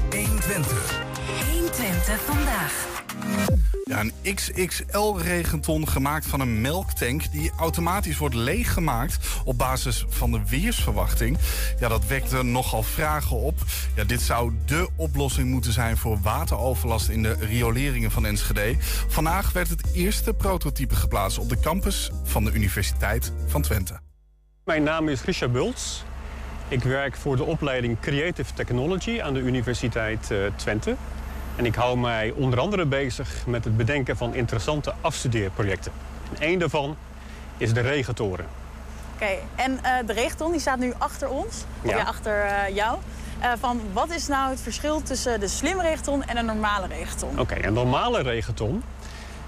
120. 0.09 1.08
120 1.99 2.35
vandaag. 2.35 2.87
Ja, 3.83 3.99
een 3.99 4.35
XXL-regenton 4.35 5.87
gemaakt 5.87 6.25
van 6.25 6.39
een 6.39 6.61
melktank 6.61 7.31
die 7.31 7.51
automatisch 7.57 8.17
wordt 8.17 8.35
leeggemaakt 8.35 9.17
op 9.43 9.57
basis 9.57 10.05
van 10.09 10.31
de 10.31 10.41
weersverwachting. 10.49 11.37
Ja, 11.79 11.87
dat 11.87 12.07
wekte 12.07 12.43
nogal 12.43 12.83
vragen 12.83 13.35
op. 13.35 13.55
Ja, 13.95 14.03
dit 14.03 14.21
zou 14.21 14.53
dé 14.65 14.85
oplossing 14.95 15.49
moeten 15.49 15.73
zijn 15.73 15.97
voor 15.97 16.19
wateroverlast 16.21 17.09
in 17.09 17.23
de 17.23 17.33
rioleringen 17.39 18.11
van 18.11 18.25
Enschede. 18.25 18.75
Vandaag 19.07 19.51
werd 19.51 19.69
het 19.69 19.93
eerste 19.93 20.33
prototype 20.33 20.95
geplaatst 20.95 21.37
op 21.37 21.49
de 21.49 21.59
campus 21.59 22.11
van 22.23 22.43
de 22.43 22.51
Universiteit 22.51 23.31
van 23.47 23.61
Twente. 23.61 23.99
Mijn 24.65 24.83
naam 24.83 25.09
is 25.09 25.23
Richard 25.23 25.51
Bults. 25.51 26.03
Ik 26.67 26.83
werk 26.83 27.15
voor 27.15 27.35
de 27.35 27.43
opleiding 27.43 27.99
Creative 27.99 28.53
Technology 28.53 29.21
aan 29.21 29.33
de 29.33 29.39
Universiteit 29.39 30.31
eh, 30.31 30.37
Twente. 30.55 30.95
En 31.59 31.65
ik 31.65 31.75
hou 31.75 31.97
mij 31.97 32.33
onder 32.35 32.59
andere 32.59 32.85
bezig 32.85 33.45
met 33.47 33.63
het 33.63 33.77
bedenken 33.77 34.17
van 34.17 34.33
interessante 34.33 34.93
afstudeerprojecten. 35.01 35.91
En 36.33 36.41
één 36.41 36.59
daarvan 36.59 36.97
is 37.57 37.73
de 37.73 37.79
regentoren. 37.79 38.45
Oké, 39.13 39.29
en 39.55 39.83
eh, 39.83 39.91
de 40.05 40.13
regenton 40.13 40.51
die 40.51 40.59
staat 40.59 40.79
nu 40.79 40.93
achter 40.97 41.29
ons, 41.29 41.65
Ja. 41.81 41.97
ja, 41.97 42.03
achter 42.03 42.41
eh, 42.41 42.75
jou. 42.75 42.97
Eh, 43.39 43.51
van 43.59 43.81
wat 43.93 44.09
is 44.09 44.27
nou 44.27 44.49
het 44.49 44.61
verschil 44.61 45.01
tussen 45.01 45.39
de 45.39 45.47
slimme 45.47 45.81
regenton 45.81 46.23
en 46.23 46.37
een 46.37 46.45
normale 46.45 46.87
regenton? 46.87 47.39
Oké, 47.39 47.65
een 47.65 47.73
normale 47.73 48.21
regenton, 48.21 48.83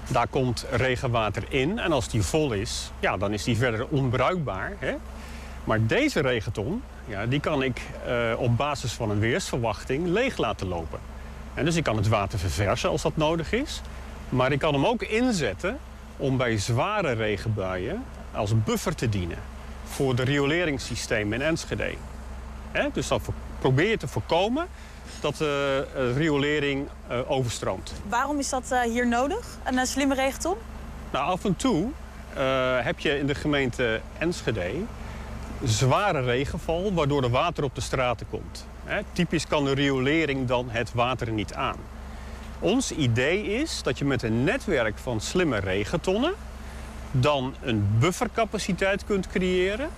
daar 0.08 0.28
komt 0.28 0.66
regenwater 0.70 1.44
in. 1.48 1.78
En 1.78 1.92
als 1.92 2.08
die 2.08 2.22
vol 2.22 2.52
is, 2.52 2.90
ja, 2.98 3.16
dan 3.16 3.32
is 3.32 3.44
die 3.44 3.56
verder 3.56 3.86
onbruikbaar. 3.88 4.72
Hè? 4.78 4.94
Maar 5.64 5.86
deze 5.86 6.20
regenton, 6.20 6.82
ja, 7.06 7.26
die 7.26 7.40
kan 7.40 7.62
ik 7.62 7.80
op 8.36 8.56
basis 8.56 8.92
van 8.92 9.10
een 9.10 9.18
weersverwachting 9.18 10.06
leeg 10.06 10.36
laten 10.36 10.68
lopen. 10.68 10.98
En 11.54 11.64
dus 11.64 11.76
ik 11.76 11.84
kan 11.84 11.96
het 11.96 12.08
water 12.08 12.38
verversen 12.38 12.90
als 12.90 13.02
dat 13.02 13.16
nodig 13.16 13.52
is. 13.52 13.80
Maar 14.28 14.52
ik 14.52 14.58
kan 14.58 14.74
hem 14.74 14.86
ook 14.86 15.02
inzetten 15.02 15.78
om 16.16 16.36
bij 16.36 16.58
zware 16.58 17.12
regenbuien 17.12 18.04
als 18.32 18.62
buffer 18.64 18.94
te 18.94 19.08
dienen. 19.08 19.38
Voor 19.84 20.14
de 20.14 20.22
rioleringssystemen 20.22 21.40
in 21.40 21.46
Enschede. 21.46 21.94
Dus 22.92 23.08
dan 23.08 23.20
probeer 23.58 23.88
je 23.88 23.96
te 23.96 24.08
voorkomen 24.08 24.66
dat 25.20 25.36
de 25.36 25.86
eh, 25.96 26.16
riolering 26.16 26.88
eh, 27.08 27.30
overstroomt. 27.30 27.92
Waarom 28.08 28.38
is 28.38 28.48
dat 28.48 28.70
eh, 28.70 28.80
hier 28.80 29.08
nodig, 29.08 29.58
een 29.64 29.78
eh, 29.78 29.84
slimme 29.84 30.14
regenton? 30.14 30.56
Nou, 31.10 31.26
af 31.26 31.44
en 31.44 31.56
toe 31.56 31.88
eh, 32.34 32.78
heb 32.80 32.98
je 32.98 33.18
in 33.18 33.26
de 33.26 33.34
gemeente 33.34 34.00
Enschede 34.18 34.70
zware 35.64 36.20
regenval, 36.20 36.92
waardoor 36.94 37.22
er 37.22 37.30
water 37.30 37.64
op 37.64 37.74
de 37.74 37.80
straten 37.80 38.26
komt. 38.30 38.66
Typisch 39.12 39.46
kan 39.46 39.64
de 39.64 39.74
riolering 39.74 40.48
dan 40.48 40.70
het 40.70 40.92
water 40.92 41.32
niet 41.32 41.54
aan. 41.54 41.76
Ons 42.58 42.92
idee 42.92 43.42
is 43.44 43.82
dat 43.82 43.98
je 43.98 44.04
met 44.04 44.22
een 44.22 44.44
netwerk 44.44 44.98
van 44.98 45.20
slimme 45.20 45.58
regentonnen 45.58 46.32
dan 47.10 47.54
een 47.60 47.88
buffercapaciteit 47.98 49.04
kunt 49.04 49.26
creëren, 49.26 49.88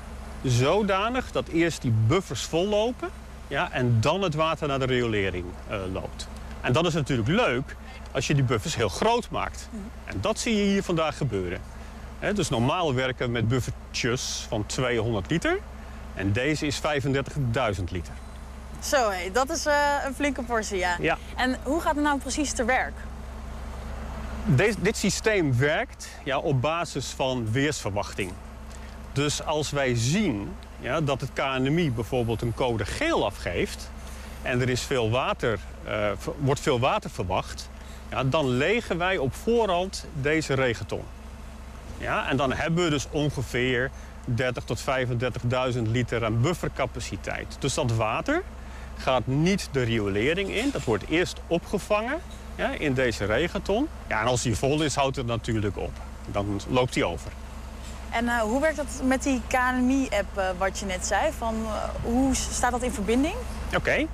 zodanig 0.43 1.33
dat 1.33 1.49
eerst 1.49 1.83
die 1.83 1.93
buffers 2.07 2.43
vollopen 2.43 3.09
ja, 3.49 3.73
en 3.73 3.97
dan 4.01 4.23
het 4.23 4.35
water 4.35 4.69
naar 4.69 4.79
de 4.79 4.85
riolering 4.85 5.45
eh, 5.69 5.79
loopt. 5.93 6.29
En 6.61 6.73
dat 6.73 6.87
is 6.87 6.95
natuurlijk 6.95 7.29
leuk 7.29 7.77
als 8.13 8.27
je 8.27 8.35
die 8.35 8.45
buffers 8.45 8.77
heel 8.77 8.89
groot 8.89 9.31
maakt. 9.31 9.69
En 10.05 10.19
dat 10.21 10.39
zie 10.39 10.57
je 10.57 10.63
hier 10.63 10.83
vandaag 10.83 11.17
gebeuren. 11.17 11.61
Dus 12.35 12.49
normaal 12.49 12.95
werken 12.95 13.27
we 13.27 13.33
met 13.33 13.49
buffertjes 13.49 14.47
van 14.49 14.67
200 14.67 15.31
liter. 15.31 15.59
En 16.15 16.33
deze 16.33 16.67
is 16.67 16.81
35.000 16.81 17.85
liter. 17.91 18.15
Zo, 18.85 19.11
hé, 19.11 19.31
dat 19.31 19.51
is 19.51 19.67
eh, 19.67 19.75
een 20.07 20.15
flinke 20.15 20.43
portie, 20.43 20.79
ja. 20.79 20.97
Ja. 21.01 21.19
En 21.37 21.57
hoe 21.63 21.81
gaat 21.81 21.95
het 21.95 22.05
nou 22.05 22.19
precies 22.19 22.53
te 22.53 22.65
werk? 22.65 22.95
Deze, 24.45 24.81
dit 24.81 24.97
systeem 24.97 25.59
werkt 25.59 26.09
ja, 26.25 26.39
op 26.39 26.61
basis 26.61 27.07
van 27.07 27.53
weersverwachting. 27.53 28.33
Dus 29.13 29.45
als 29.45 29.71
wij 29.71 29.95
zien 29.95 30.57
ja, 30.81 31.01
dat 31.01 31.21
het 31.21 31.31
KNMI 31.33 31.91
bijvoorbeeld 31.91 32.43
een 32.43 32.55
code 32.55 32.85
geel 32.85 33.25
afgeeft... 33.25 33.91
en 34.43 34.61
er 34.61 34.69
is 34.69 34.81
veel 34.81 35.11
water, 35.11 35.59
eh, 35.85 36.11
wordt 36.39 36.61
veel 36.61 36.81
water 36.81 37.11
verwacht... 37.11 37.69
Ja, 38.11 38.25
dan 38.25 38.49
legen 38.49 38.99
wij 38.99 39.17
op 39.17 39.35
voorhand 39.35 40.07
deze 40.13 40.55
regenton. 40.55 41.03
Ja, 41.99 42.29
en 42.29 42.37
dan 42.37 42.53
hebben 42.53 42.85
we 42.85 42.91
dus 42.91 43.07
ongeveer 43.11 43.91
30 44.25 44.65
tot 44.65 44.85
35.000 45.75 45.83
liter 45.83 46.25
aan 46.25 46.41
buffercapaciteit. 46.41 47.57
Dus 47.59 47.75
dat 47.75 47.93
water 47.93 48.43
gaat 48.97 49.27
niet 49.27 49.69
de 49.73 49.83
riolering 49.83 50.51
in. 50.51 50.71
Dat 50.71 50.85
wordt 50.85 51.05
eerst 51.09 51.41
opgevangen 51.47 52.21
ja, 52.57 52.71
in 52.71 52.95
deze 52.95 53.25
regenton. 53.25 53.89
Ja, 54.09 54.21
en 54.21 54.27
als 54.27 54.43
die 54.43 54.57
vol 54.57 54.83
is, 54.83 54.95
houdt 54.95 55.17
het 55.17 55.27
natuurlijk 55.27 55.77
op. 55.77 55.93
Dan 56.27 56.61
loopt 56.69 56.93
die 56.93 57.05
over. 57.05 57.33
En 58.11 58.29
eh, 58.29 58.41
hoe 58.41 58.61
werkt 58.61 58.77
dat 58.77 59.01
met 59.05 59.23
die 59.23 59.41
KNMI-app 59.47 60.39
eh, 60.39 60.49
wat 60.59 60.79
je 60.79 60.87
net 60.87 61.07
zei? 61.07 61.33
Van, 61.33 61.55
eh, 61.55 61.73
hoe 62.03 62.35
staat 62.35 62.71
dat 62.71 62.83
in 62.83 62.93
verbinding? 62.93 63.35
Oké. 63.77 64.07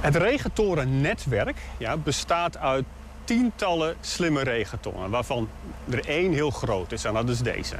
Het 0.00 0.16
regentorennetwerk 0.16 1.56
ja, 1.78 1.96
bestaat 1.96 2.58
uit 2.58 2.84
tientallen 3.24 3.96
slimme 4.00 4.42
regentoren... 4.42 5.10
waarvan 5.10 5.48
er 5.90 6.08
één 6.08 6.32
heel 6.32 6.50
groot 6.50 6.92
is 6.92 7.04
en 7.04 7.14
dat 7.14 7.28
is 7.28 7.38
deze. 7.38 7.76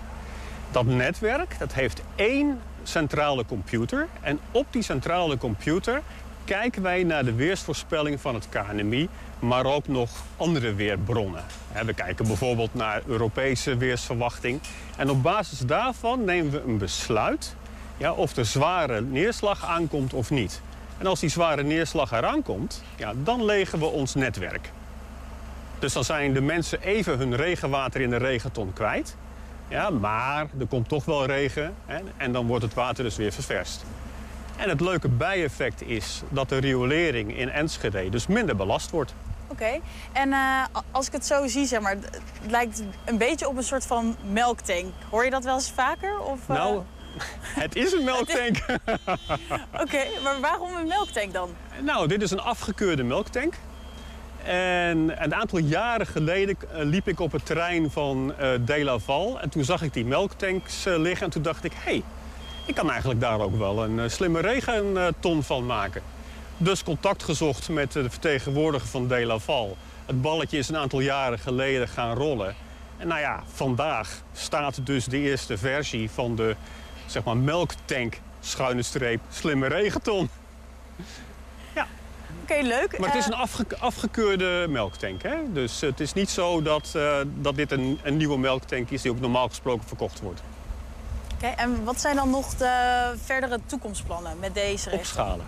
Dat 0.71 0.87
netwerk 0.87 1.59
dat 1.59 1.73
heeft 1.73 2.03
één 2.15 2.61
centrale 2.88 3.44
computer... 3.44 4.09
en 4.20 4.40
op 4.51 4.66
die 4.70 4.83
centrale 4.83 5.38
computer 5.38 6.03
kijken 6.44 6.83
wij 6.83 7.05
naar 7.05 7.24
de 7.24 7.35
weersvoorspelling 7.35 8.20
van 8.20 8.35
het 8.35 8.48
KNMI... 8.48 9.09
maar 9.38 9.64
ook 9.64 9.88
nog 9.88 10.11
andere 10.37 10.74
weerbronnen. 10.74 11.44
We 11.85 11.94
kijken 11.94 12.27
bijvoorbeeld 12.27 12.74
naar 12.74 13.03
Europese 13.07 13.77
weersverwachting... 13.77 14.61
en 14.96 15.11
op 15.11 15.22
basis 15.22 15.59
daarvan 15.59 16.24
nemen 16.24 16.53
we 16.53 16.61
een 16.61 16.79
besluit 16.79 17.57
ja, 17.96 18.12
of 18.12 18.37
er 18.37 18.46
zware 18.46 19.01
neerslag 19.01 19.66
aankomt 19.66 20.14
of 20.14 20.31
niet. 20.31 20.61
En 20.98 21.07
als 21.07 21.20
die 21.20 21.31
zware 21.31 21.62
neerslag 21.62 22.12
eraan 22.12 22.42
komt, 22.42 22.83
ja, 22.96 23.12
dan 23.22 23.44
legen 23.44 23.79
we 23.79 23.85
ons 23.85 24.14
netwerk. 24.14 24.70
Dus 25.79 25.92
dan 25.92 26.05
zijn 26.05 26.33
de 26.33 26.40
mensen 26.40 26.83
even 26.83 27.18
hun 27.18 27.37
regenwater 27.37 28.01
in 28.01 28.11
de 28.11 28.16
regenton 28.16 28.72
kwijt. 28.72 29.16
Ja, 29.69 29.91
maar 29.91 30.47
er 30.59 30.67
komt 30.67 30.89
toch 30.89 31.05
wel 31.05 31.27
regen 31.27 31.75
hè, 31.87 31.99
en 32.17 32.33
dan 32.33 32.47
wordt 32.47 32.65
het 32.65 32.75
water 32.75 33.05
dus 33.05 33.17
weer 33.17 33.33
ververst. 33.33 33.85
En 34.57 34.69
het 34.69 34.81
leuke 34.81 35.09
bijeffect 35.09 35.83
is 35.83 36.23
dat 36.29 36.49
de 36.49 36.59
riolering 36.59 37.37
in 37.37 37.51
Enschede 37.51 38.09
dus 38.09 38.27
minder 38.27 38.57
belast 38.57 38.91
wordt. 38.91 39.15
Oké. 39.49 39.81
En 40.13 40.33
eh, 40.33 40.65
als 40.91 41.07
ik 41.07 41.13
het 41.13 41.27
zo 41.27 41.47
zie, 41.47 41.67
zeg 41.67 41.81
maar, 41.81 41.93
het 41.93 42.21
het 42.43 42.51
lijkt 42.51 42.83
een 43.05 43.19
beetje 43.19 43.49
op 43.49 43.57
een 43.57 43.63
soort 43.63 43.87
van 43.87 44.17
melktank. 44.33 44.93
Hoor 45.11 45.25
je 45.25 45.31
dat 45.31 45.45
wel 45.45 45.55
eens 45.55 45.71
vaker? 45.71 46.21
Of, 46.21 46.41
eh, 46.49 46.57
Nou, 46.57 46.83
het 47.65 47.77
is 47.77 47.93
een 47.93 48.05
melktank. 48.05 48.57
Oké, 49.83 50.05
maar 50.23 50.41
waarom 50.41 50.75
een 50.75 50.89
melktank 50.89 51.33
dan? 51.33 51.51
Nou, 51.83 52.09
dit 52.09 52.23
is 52.23 52.31
een 52.31 52.41
afgekeurde 52.41 53.03
melktank. 53.03 53.55
En 54.49 55.23
een 55.23 55.35
aantal 55.35 55.59
jaren 55.59 56.07
geleden 56.07 56.57
eh, 56.61 56.85
liep 56.85 57.09
ik 57.09 57.21
op 57.21 57.33
het 57.33 57.47
terrein 57.47 57.91
van 57.91 58.35
eh 58.39 58.51
De 58.65 58.85
La. 58.85 58.99
En 59.41 59.49
toen 59.49 59.65
zag 59.65 59.83
ik 59.83 59.93
die 59.93 60.05
melktanks 60.05 60.87
eh, 60.87 60.99
liggen. 60.99 61.27
En 61.27 61.33
toen 61.33 61.43
dacht 61.43 61.65
ik, 61.65 61.73
hé, 61.73 61.91
hey, 61.91 62.03
ik 62.67 62.75
kan 62.75 62.91
eigenlijk 62.91 63.21
daar 63.21 63.41
ook 63.41 63.57
wel 63.57 63.85
een 63.85 64.11
slimme 64.11 64.41
regenton 64.41 65.43
van 65.43 65.67
maken. 65.67 66.03
Dus 66.57 66.83
contact 66.83 67.23
gezocht 67.23 67.69
met 67.69 67.93
de 67.93 68.11
vertegenwoordiger 68.11 68.89
van 68.89 69.09
De 69.09 69.27
La. 69.27 69.39
Het 70.07 70.23
balletje 70.23 70.59
is 70.59 70.69
een 70.69 70.77
aantal 70.77 71.01
jaren 71.01 71.39
geleden 71.39 71.89
gaan 71.89 72.17
rollen. 72.17 72.55
En 72.97 73.09
nou 73.09 73.21
ja, 73.21 73.43
vandaag 73.53 74.23
staat 74.33 74.87
dus 74.87 75.05
de 75.05 75.19
eerste 75.19 75.59
versie 75.59 76.11
van 76.11 76.37
de 76.37 76.57
zeg 77.07 77.25
maar, 77.25 77.37
melktank 77.37 78.19
schuine 78.41 78.83
streep 78.83 79.21
slimme 79.31 79.67
regenton. 79.67 80.29
Oké, 82.51 82.63
leuk. 82.67 82.99
Maar 82.99 83.09
het 83.09 83.19
is 83.19 83.25
Eh, 83.25 83.31
een 83.31 83.39
afge- 83.39 83.79
afgekeurde 83.79 84.67
melktank. 84.69 85.23
Hè? 85.23 85.37
Dus 85.53 85.81
het 85.81 86.01
is 86.01 86.13
niet 86.13 86.31
zo 86.31 86.63
dat, 86.63 86.93
eh, 86.97 87.17
dat 87.35 87.57
dit 87.57 87.73
een, 87.73 87.99
een 88.03 88.17
nieuwe 88.17 88.39
melktank 88.39 88.91
is 88.91 89.03
die 89.03 89.11
ook 89.11 89.21
normaal 89.21 89.49
gesproken 89.49 89.89
verkocht 89.89 90.21
wordt. 90.21 90.41
Oké, 91.35 91.47
en 91.47 91.85
wat 91.85 92.01
zijn 92.01 92.17
dan 92.17 92.31
nog 92.31 92.55
de 92.55 93.13
verdere 93.25 93.59
toekomstplannen 93.67 94.39
met 94.41 94.55
deze 94.55 94.89
recht? 94.91 95.01
Opschalen. 95.03 95.47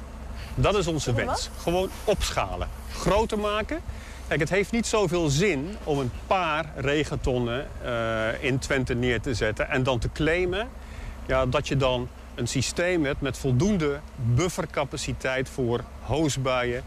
Dat 0.55 0.75
is 0.77 0.87
onze 0.87 1.13
Wat? 1.15 1.25
wens. 1.25 1.51
Gewoon 1.63 1.91
opschalen. 2.05 2.69
Groter 2.93 3.39
maken. 3.39 3.81
Kijk, 4.29 4.41
het 4.41 4.51
heeft 4.51 4.73
niet 4.73 4.87
zoveel 4.87 5.29
zin 5.29 5.77
om 5.85 5.99
een 5.99 6.13
paar 6.27 6.65
regentonnen 6.77 7.67
eh, 7.85 8.45
in 8.45 8.59
Twente 8.59 8.95
neer 8.95 9.21
te 9.21 9.35
zetten... 9.35 9.69
en 9.71 9.83
dan 9.83 9.99
te 9.99 10.09
claimen 10.13 10.69
ja, 11.27 11.47
dat 11.47 11.69
je 11.69 11.77
dan 11.77 12.09
een 12.41 12.49
systeem 12.49 13.07
met 13.19 13.39
voldoende 13.39 14.01
buffercapaciteit 14.17 15.49
voor 15.49 15.81
hoosbuien... 16.03 16.83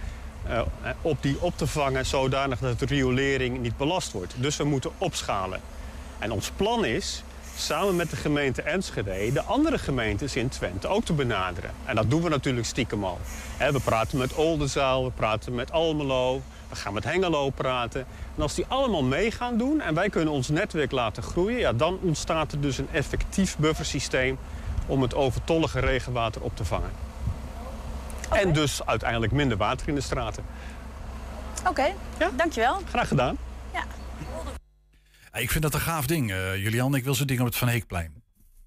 eh, 0.47 0.61
op 1.01 1.17
die 1.21 1.37
op 1.39 1.57
te 1.57 1.67
vangen 1.67 2.05
zodanig 2.05 2.59
dat 2.59 2.79
de 2.79 2.85
riolering 2.85 3.59
niet 3.59 3.77
belast 3.77 4.11
wordt. 4.11 4.33
Dus 4.37 4.57
we 4.57 4.63
moeten 4.63 4.91
opschalen. 4.97 5.61
En 6.19 6.31
ons 6.31 6.51
plan 6.55 6.85
is 6.85 7.23
samen 7.55 7.95
met 7.95 8.09
de 8.09 8.15
gemeente 8.15 8.61
Enschede 8.61 9.31
de 9.33 9.41
andere 9.41 9.77
gemeentes 9.77 10.35
in 10.35 10.49
Twente 10.49 10.87
ook 10.87 11.05
te 11.05 11.13
benaderen. 11.13 11.71
En 11.85 11.95
dat 11.95 12.09
doen 12.09 12.21
we 12.21 12.29
natuurlijk 12.29 12.65
stiekem 12.65 13.03
al. 13.03 13.19
We 13.57 13.79
praten 13.83 14.17
met 14.17 14.33
Oldenzaal, 14.33 15.03
we 15.03 15.11
praten 15.11 15.55
met 15.55 15.71
Almelo, 15.71 16.41
we 16.69 16.75
gaan 16.75 16.93
met 16.93 17.03
Hengelo 17.03 17.49
praten. 17.49 18.05
En 18.35 18.41
als 18.41 18.55
die 18.55 18.65
allemaal 18.67 19.03
mee 19.03 19.31
gaan 19.31 19.57
doen 19.57 19.81
en 19.81 19.93
wij 19.93 20.09
kunnen 20.09 20.33
ons 20.33 20.49
netwerk 20.49 20.91
laten 20.91 21.23
groeien... 21.23 21.59
Ja, 21.59 21.73
dan 21.73 21.99
ontstaat 22.01 22.51
er 22.51 22.61
dus 22.61 22.77
een 22.77 22.89
effectief 22.91 23.57
buffersysteem 23.57 24.37
om 24.86 25.02
het 25.02 25.15
overtollige 25.15 25.80
regenwater 25.80 26.41
op 26.41 26.56
te 26.56 26.65
vangen. 26.65 26.91
En 28.30 28.54
dus 28.54 28.86
uiteindelijk 28.86 29.32
minder 29.32 29.58
water 29.58 29.88
in 29.88 29.96
de 29.96 30.02
straten. 30.02 30.43
Oké, 31.67 31.93
dankjewel. 32.36 32.82
Graag 32.89 33.08
gedaan. 33.08 33.38
Ja, 33.74 35.39
ik 35.39 35.52
vind 35.52 35.63
dat 35.63 35.74
een 35.74 35.80
gaaf 35.80 36.06
ding, 36.06 36.32
eh, 36.32 36.56
Julian. 36.56 36.96
Ik 36.96 37.04
wil 37.04 37.15
zo'n 37.15 37.28
ding 37.28 37.39
op 37.39 37.46
het 37.46 37.56
Van 37.56 37.67
Heekplein. 37.67 38.24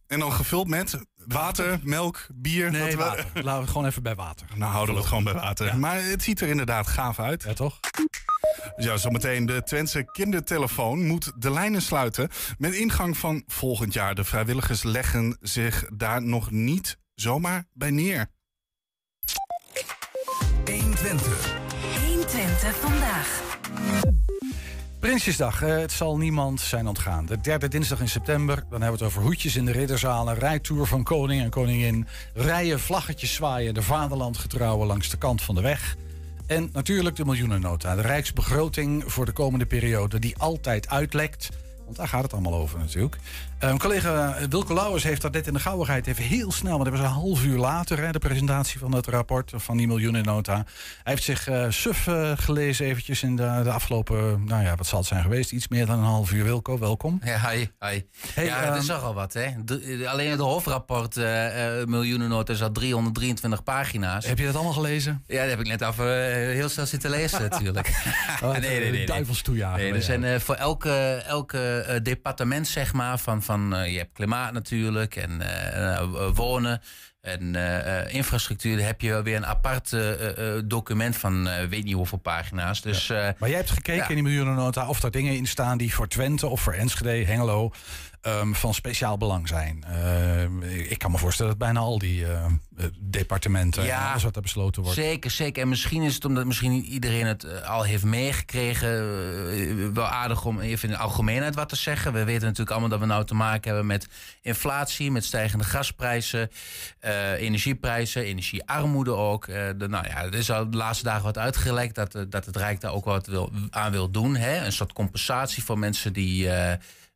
En 0.06 0.18
dan 0.18 0.32
gevuld 0.32 0.68
met 0.68 0.98
water, 1.26 1.78
melk, 1.82 2.26
bier. 2.34 2.70
Nee, 2.70 2.96
water. 2.96 3.24
Laten 3.34 3.42
we 3.42 3.50
het 3.50 3.68
gewoon 3.70 3.86
even 3.86 4.02
bij 4.02 4.14
water. 4.14 4.46
Nou, 4.54 4.72
houden 4.72 4.94
we 4.94 5.00
het 5.00 5.08
gewoon 5.08 5.24
bij 5.24 5.34
water. 5.34 5.78
Maar 5.78 6.02
het 6.02 6.22
ziet 6.22 6.40
er 6.40 6.48
inderdaad 6.48 6.86
gaaf 6.86 7.18
uit. 7.18 7.42
Ja, 7.42 7.52
toch? 7.52 7.80
Ja, 8.76 8.96
zometeen 8.96 9.46
de 9.46 9.62
Twentse 9.62 10.04
kindertelefoon 10.12 11.06
moet 11.06 11.32
de 11.36 11.50
lijnen 11.50 11.82
sluiten. 11.82 12.28
Met 12.58 12.74
ingang 12.74 13.16
van 13.16 13.42
volgend 13.46 13.92
jaar. 13.92 14.14
De 14.14 14.24
vrijwilligers 14.24 14.82
leggen 14.82 15.36
zich 15.40 15.84
daar 15.94 16.22
nog 16.22 16.50
niet 16.50 16.98
zomaar 17.14 17.64
bij 17.72 17.90
neer. 17.90 18.26
120. 20.64 21.54
120 22.06 22.76
vandaag. 22.76 23.44
Prinsjesdag, 25.00 25.62
eh, 25.62 25.76
het 25.76 25.92
zal 25.92 26.16
niemand 26.16 26.60
zijn 26.60 26.86
ontgaan. 26.86 27.26
De 27.26 27.40
derde 27.40 27.68
dinsdag 27.68 28.00
in 28.00 28.08
september, 28.08 28.54
dan 28.54 28.80
hebben 28.80 28.98
we 28.98 29.04
het 29.04 29.14
over 29.14 29.22
hoedjes 29.22 29.56
in 29.56 29.64
de 29.64 29.72
ridderzalen... 29.72 30.34
rijtour 30.34 30.86
van 30.86 31.02
koning 31.02 31.42
en 31.42 31.50
koningin, 31.50 32.06
rijen, 32.34 32.80
vlaggetjes 32.80 33.34
zwaaien... 33.34 33.74
de 33.74 33.82
vaderlandgetrouwen 33.82 34.86
langs 34.86 35.10
de 35.10 35.16
kant 35.16 35.42
van 35.42 35.54
de 35.54 35.60
weg... 35.60 35.96
en 36.46 36.70
natuurlijk 36.72 37.16
de 37.16 37.24
miljoenennota, 37.24 37.94
de 37.94 38.02
rijksbegroting 38.02 39.04
voor 39.06 39.24
de 39.24 39.32
komende 39.32 39.66
periode... 39.66 40.18
die 40.18 40.38
altijd 40.38 40.88
uitlekt, 40.88 41.48
want 41.84 41.96
daar 41.96 42.08
gaat 42.08 42.22
het 42.22 42.32
allemaal 42.32 42.54
over 42.54 42.78
natuurlijk. 42.78 43.16
Eh, 43.58 43.66
Mijn 43.68 43.78
collega 43.78 44.34
Wilco 44.48 44.74
Lauwers 44.74 45.02
heeft 45.02 45.22
dat 45.22 45.32
net 45.32 45.46
in 45.46 45.52
de 45.52 45.58
gauwigheid 45.60 46.06
even 46.06 46.24
heel 46.24 46.52
snel... 46.52 46.72
want 46.78 46.84
dat 46.84 46.92
was 46.92 47.02
een 47.08 47.12
half 47.12 47.44
uur 47.44 47.58
later, 47.58 47.98
hè, 47.98 48.12
de 48.12 48.18
presentatie 48.18 48.78
van 48.78 48.92
het 48.94 49.06
rapport... 49.06 49.52
van 49.54 49.76
die 49.76 49.86
miljoenennota. 49.86 50.54
Hij 50.54 50.64
heeft 51.02 51.22
zich 51.22 51.48
eh, 51.48 51.66
suf 51.68 52.06
eh, 52.06 52.32
gelezen 52.36 52.86
eventjes 52.86 53.22
in 53.22 53.36
de, 53.36 53.60
de 53.64 53.70
afgelopen... 53.70 54.44
nou 54.44 54.62
ja, 54.64 54.74
wat 54.74 54.86
zal 54.86 54.98
het 54.98 55.08
zijn 55.08 55.22
geweest? 55.22 55.52
Iets 55.52 55.68
meer 55.68 55.86
dan 55.86 55.98
een 55.98 56.04
half 56.04 56.32
uur. 56.32 56.44
Wilco, 56.44 56.78
welkom. 56.78 57.20
Ja, 57.24 57.50
hi, 57.50 57.56
hi. 57.80 58.02
Hey, 58.34 58.44
ja, 58.44 58.66
dat 58.70 58.82
is 58.82 58.86
nogal 58.88 59.14
wat, 59.14 59.32
hè? 59.32 59.48
De- 59.64 60.08
alleen 60.08 60.30
het 60.30 60.40
hofrapport, 60.40 61.16
eh 61.16 61.80
eh 61.80 61.86
miljoenennota, 61.86 62.52
is 62.52 62.62
al 62.62 62.72
323 62.72 63.62
pagina's. 63.62 64.26
Heb 64.26 64.38
je 64.38 64.44
dat 64.46 64.54
allemaal 64.54 64.72
gelezen? 64.72 65.22
Ja, 65.26 65.40
dat 65.40 65.50
heb 65.50 65.60
ik 65.60 65.66
net 65.66 65.80
even 65.80 66.30
eh, 66.30 66.34
heel 66.34 66.68
snel 66.68 66.86
zitten 66.86 67.10
lezen, 67.10 67.42
natuurlijk. 67.50 67.88
Oh, 68.42 68.50
nee, 68.58 68.60
nee, 68.60 68.80
nee. 68.80 68.90
nee. 68.90 69.06
Duivels 69.06 69.42
toejagen. 69.42 69.78
Nee, 69.80 69.92
er 69.92 70.02
zijn 70.02 70.24
eh, 70.24 70.38
voor 70.40 70.54
elke, 70.54 71.22
elke 71.26 71.78
eh, 71.80 72.00
departement, 72.02 72.68
zeg 72.68 72.92
maar, 72.92 73.18
van, 73.18 73.42
van 73.46 73.74
eh, 73.74 73.92
je 73.92 73.98
hebt 73.98 74.12
klimaat 74.12 74.52
natuurlijk 74.52 75.16
en 75.16 75.40
eh, 75.40 75.96
eh, 75.96 76.34
wonen, 76.34 76.80
En 77.20 77.54
infrastructuur 78.10 78.84
heb 78.84 79.00
je 79.00 79.22
weer 79.22 79.36
een 79.36 79.46
apart 79.46 79.96
document 80.64 81.16
van 81.16 81.48
weet 81.68 81.84
niet 81.84 81.94
hoeveel 81.94 82.18
pagina's. 82.18 82.80
Dus, 82.80 83.08
Maar 83.08 83.48
jij 83.48 83.58
hebt 83.58 83.70
gekeken 83.70 84.02
ja. 84.02 84.08
in 84.08 84.14
die 84.14 84.22
miljoenennota 84.22 84.88
of 84.88 85.00
daar 85.00 85.10
dingen 85.10 85.36
in 85.36 85.46
staan 85.46 85.78
die 85.78 85.94
voor 85.94 86.08
Twente 86.08 86.46
of 86.46 86.60
voor 86.60 86.72
Enschede, 86.72 87.24
Hengelo 87.24 87.72
ehm, 88.26 88.52
van 88.52 88.74
speciaal 88.74 89.16
belang 89.18 89.48
zijn. 89.48 89.84
Ehm, 89.84 90.62
ik 90.62 90.98
kan 90.98 91.10
me 91.10 91.18
voorstellen 91.18 91.50
dat 91.50 91.60
bijna 91.60 91.80
al 91.80 91.98
die 91.98 92.24
eh, 92.26 92.44
eh, 92.44 92.84
departementen 93.00 93.82
en 93.82 93.88
Ja. 93.88 94.10
alles 94.10 94.22
wat 94.22 94.36
er 94.36 94.42
besloten 94.42 94.82
wordt. 94.82 94.98
Zeker, 94.98 95.30
zeker. 95.30 95.62
En 95.62 95.68
misschien 95.68 96.02
is 96.02 96.14
het 96.14 96.24
omdat 96.24 96.44
misschien 96.44 96.70
niet 96.70 96.86
iedereen 96.86 97.26
het 97.26 97.44
eh, 97.44 97.70
al 97.70 97.82
heeft 97.82 98.04
meegekregen. 98.04 98.88
eh, 98.88 99.88
wel 99.94 100.06
aardig 100.06 100.44
om 100.44 100.60
even 100.60 100.88
in 100.88 100.94
de 100.94 101.00
algemeenheid 101.00 101.54
wat 101.54 101.68
te 101.68 101.76
zeggen. 101.76 102.12
We 102.12 102.24
weten 102.24 102.42
natuurlijk 102.42 102.70
allemaal 102.70 102.88
dat 102.88 103.00
we 103.00 103.06
nou 103.06 103.24
te 103.24 103.34
maken 103.34 103.64
hebben 103.68 103.86
met 103.86 104.08
inflatie, 104.42 105.10
met 105.10 105.24
stijgende 105.24 105.64
gasprijzen, 105.64 106.50
eh, 107.00 107.32
energieprijzen, 107.32 108.22
energiearmoede 108.22 109.12
ook. 109.14 109.46
De, 109.46 109.86
nou 109.88 110.06
ja, 110.08 110.22
er 110.24 110.34
is 110.34 110.50
al 110.50 110.70
de 110.70 110.76
laatste 110.76 111.04
dagen 111.04 111.22
wat 111.24 111.38
uitgelekt 111.38 111.94
dat, 111.94 112.12
dat 112.28 112.46
het 112.46 112.56
Rijk 112.56 112.80
daar 112.80 112.92
ook 112.92 113.04
wat 113.04 113.26
wil, 113.26 113.50
aan 113.70 113.92
wil 113.92 114.10
doen. 114.10 114.36
Hè? 114.36 114.64
Een 114.64 114.72
soort 114.72 114.92
compensatie 114.92 115.62
voor 115.64 115.78
mensen 115.78 116.12
die. 116.12 116.48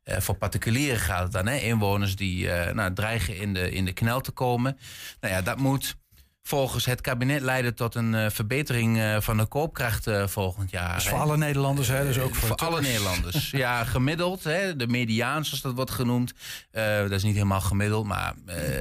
Eh, 0.03 0.19
voor 0.19 0.35
particulieren 0.35 0.99
gaat 0.99 1.23
het 1.23 1.31
dan, 1.31 1.47
hè? 1.47 1.55
inwoners 1.55 2.15
die 2.15 2.51
eh, 2.51 2.73
nou, 2.73 2.93
dreigen 2.93 3.37
in 3.37 3.53
de, 3.53 3.71
in 3.71 3.85
de 3.85 3.93
knel 3.93 4.21
te 4.21 4.31
komen. 4.31 4.77
Nou 5.19 5.33
ja, 5.33 5.41
dat 5.41 5.57
moet 5.57 5.95
volgens 6.43 6.85
het 6.85 7.01
kabinet 7.01 7.41
leiden 7.41 7.75
tot 7.75 7.95
een 7.95 8.15
eh, 8.15 8.29
verbetering 8.29 8.99
eh, 8.99 9.21
van 9.21 9.37
de 9.37 9.45
koopkracht 9.45 10.07
eh, 10.07 10.27
volgend 10.27 10.71
jaar. 10.71 10.93
Dus 10.93 11.03
hè. 11.03 11.09
voor 11.09 11.19
alle 11.19 11.37
Nederlanders, 11.37 11.87
hè? 11.87 12.03
Dus 12.03 12.19
ook 12.19 12.35
voor, 12.35 12.55
alle. 12.55 12.81
Nederlanders. 12.81 13.51
Ja, 13.61 13.83
gemiddeld. 13.83 14.43
Hè, 14.43 14.75
de 14.75 14.87
mediaan, 14.87 15.45
zoals 15.45 15.61
dat 15.61 15.73
wordt 15.73 15.91
genoemd. 15.91 16.33
Dat 16.71 17.11
is 17.11 17.23
niet 17.23 17.33
helemaal 17.33 17.61
gemiddeld. 17.61 18.05
Maar 18.05 18.33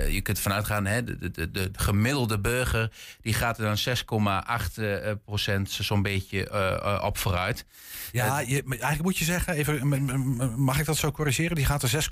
je 0.08 0.20
kunt 0.20 0.38
vanuit 0.38 0.64
gaan. 0.64 0.86
Hè, 0.86 1.04
de, 1.04 1.18
de, 1.18 1.30
de, 1.30 1.50
de 1.50 1.70
gemiddelde 1.72 2.40
burger. 2.40 2.92
Die 3.20 3.34
gaat 3.34 3.58
er 3.58 3.64
dan 3.64 3.96
6,8 3.96 4.82
eh, 4.82 5.12
procent 5.24 5.70
zo'n 5.70 6.02
beetje 6.02 7.00
op 7.02 7.18
vooruit. 7.18 7.66
Ja, 8.12 8.38
je, 8.38 8.62
eigenlijk 8.68 9.02
moet 9.02 9.18
je 9.18 9.24
zeggen, 9.24 9.54
even, 9.54 9.88
mag 10.56 10.78
ik 10.78 10.86
dat 10.86 10.96
zo 10.96 11.10
corrigeren? 11.10 11.56
Die 11.56 11.64
gaat 11.64 11.82
er 11.82 12.08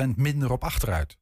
6,8% 0.00 0.04
minder 0.16 0.52
op 0.52 0.64
achteruit. 0.64 1.16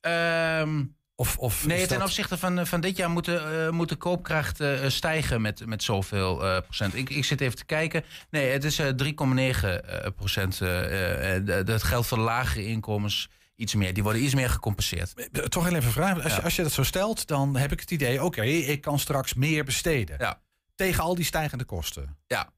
Ehm, 0.00 0.82
Of, 1.20 1.38
of 1.38 1.66
nee, 1.66 1.86
ten 1.86 1.98
dat- 1.98 2.06
opzichte 2.06 2.38
van, 2.38 2.66
van 2.66 2.80
dit 2.80 2.96
jaar 2.96 3.10
moet 3.10 3.24
de, 3.24 3.36
eh, 3.36 3.70
moet 3.70 3.88
de 3.88 3.96
koopkracht 3.96 4.60
eh, 4.60 4.88
stijgen 4.88 5.40
met, 5.40 5.66
met 5.66 5.82
zoveel 5.82 6.44
eh, 6.46 6.60
procent. 6.62 6.94
Ik, 6.94 7.10
ik 7.10 7.24
zit 7.24 7.40
even 7.40 7.56
te 7.56 7.64
kijken. 7.64 8.04
Nee, 8.30 8.50
het 8.50 8.64
is 8.64 8.78
eh, 8.78 8.86
3,9 8.86 9.64
eh, 9.64 10.06
procent. 10.16 10.60
eh, 10.60 11.36
eh, 11.36 11.66
dat 11.66 11.82
geldt 11.82 12.06
voor 12.06 12.18
de 12.18 12.24
lagere 12.24 12.66
inkomens 12.66 13.28
iets 13.56 13.74
meer. 13.74 13.94
Die 13.94 14.02
worden 14.02 14.22
iets 14.24 14.34
meer 14.34 14.50
gecompenseerd. 14.50 15.14
Eh, 15.14 15.42
Toch 15.44 15.64
heel 15.64 15.74
even 15.76 15.92
vragen. 15.92 16.22
Als, 16.22 16.34
je, 16.36 16.42
als 16.42 16.56
je 16.56 16.62
dat 16.62 16.72
zo 16.72 16.82
stelt, 16.82 17.26
dan 17.26 17.56
heb 17.56 17.72
ik 17.72 17.80
het 17.80 17.90
idee... 17.90 18.22
oké, 18.24 18.42
ik 18.42 18.80
kan 18.80 18.98
straks 18.98 19.34
meer 19.34 19.64
besteden. 19.64 20.16
Ja. 20.18 20.40
Tegen 20.74 21.02
al 21.02 21.14
die 21.14 21.24
stijgende 21.24 21.64
kosten. 21.64 22.16
Ja. 22.26 22.52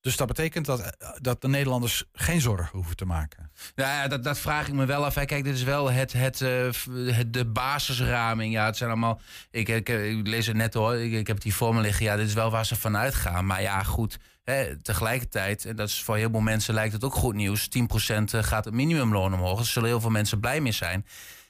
Dus 0.00 0.16
dat 0.16 0.26
betekent 0.26 0.66
dat, 0.66 0.80
eh, 0.80 1.08
dat 1.20 1.40
de 1.40 1.48
Nederlanders 1.48 2.04
geen 2.12 2.40
zorgen 2.40 2.76
hoeven 2.76 2.96
te 2.96 3.04
maken. 3.04 3.50
Nou 3.74 3.90
ja, 3.90 4.08
dat, 4.08 4.24
dat 4.24 4.38
vraag 4.38 4.68
ik 4.68 4.74
me 4.74 4.86
wel 4.86 5.04
af. 5.04 5.14
Kijk, 5.14 5.44
dit 5.44 5.54
is 5.54 5.62
wel 5.62 5.90
het, 5.90 6.12
het, 6.12 6.40
eh, 6.40 6.68
het, 6.94 7.32
de 7.32 7.46
basisraming. 7.46 8.52
Ja, 8.52 8.64
het 8.64 8.76
zijn 8.76 8.90
allemaal. 8.90 9.20
Ik, 9.50 9.68
ik, 9.68 9.88
ik 9.88 10.26
lees 10.26 10.46
het 10.46 10.56
net 10.56 10.74
hoor. 10.74 10.96
Ik, 10.96 11.26
heb 11.26 11.36
het 11.36 11.44
hier 11.44 11.54
voor 11.54 11.74
me 11.74 11.80
liggen. 11.80 12.04
Ja, 12.04 12.16
dit 12.16 12.26
is 12.26 12.34
wel 12.34 12.50
waar 12.50 12.66
ze 12.66 12.76
vanuit 12.76 13.14
gaan. 13.14 13.46
Maar 13.46 13.62
ja, 13.62 13.82
goed. 13.82 14.18
Hè, 14.44 14.82
tegelijkertijd, 14.82 15.64
en 15.64 15.76
dat 15.76 15.88
is 15.88 16.02
voor 16.02 16.16
heel 16.16 16.30
veel 16.30 16.40
mensen 16.40 16.74
lijkt 16.74 16.92
het 16.92 17.04
ook 17.04 17.14
goed 17.14 17.34
nieuws. 17.34 17.68
10% 17.68 18.24
gaat 18.24 18.64
het 18.64 18.74
minimumloon 18.74 19.34
omhoog. 19.34 19.56
Daar 19.56 19.66
zullen 19.66 19.88
heel 19.88 20.00
veel 20.00 20.10
mensen 20.10 20.40
blij 20.40 20.60
mee 20.60 20.72
zijn. 20.72 21.06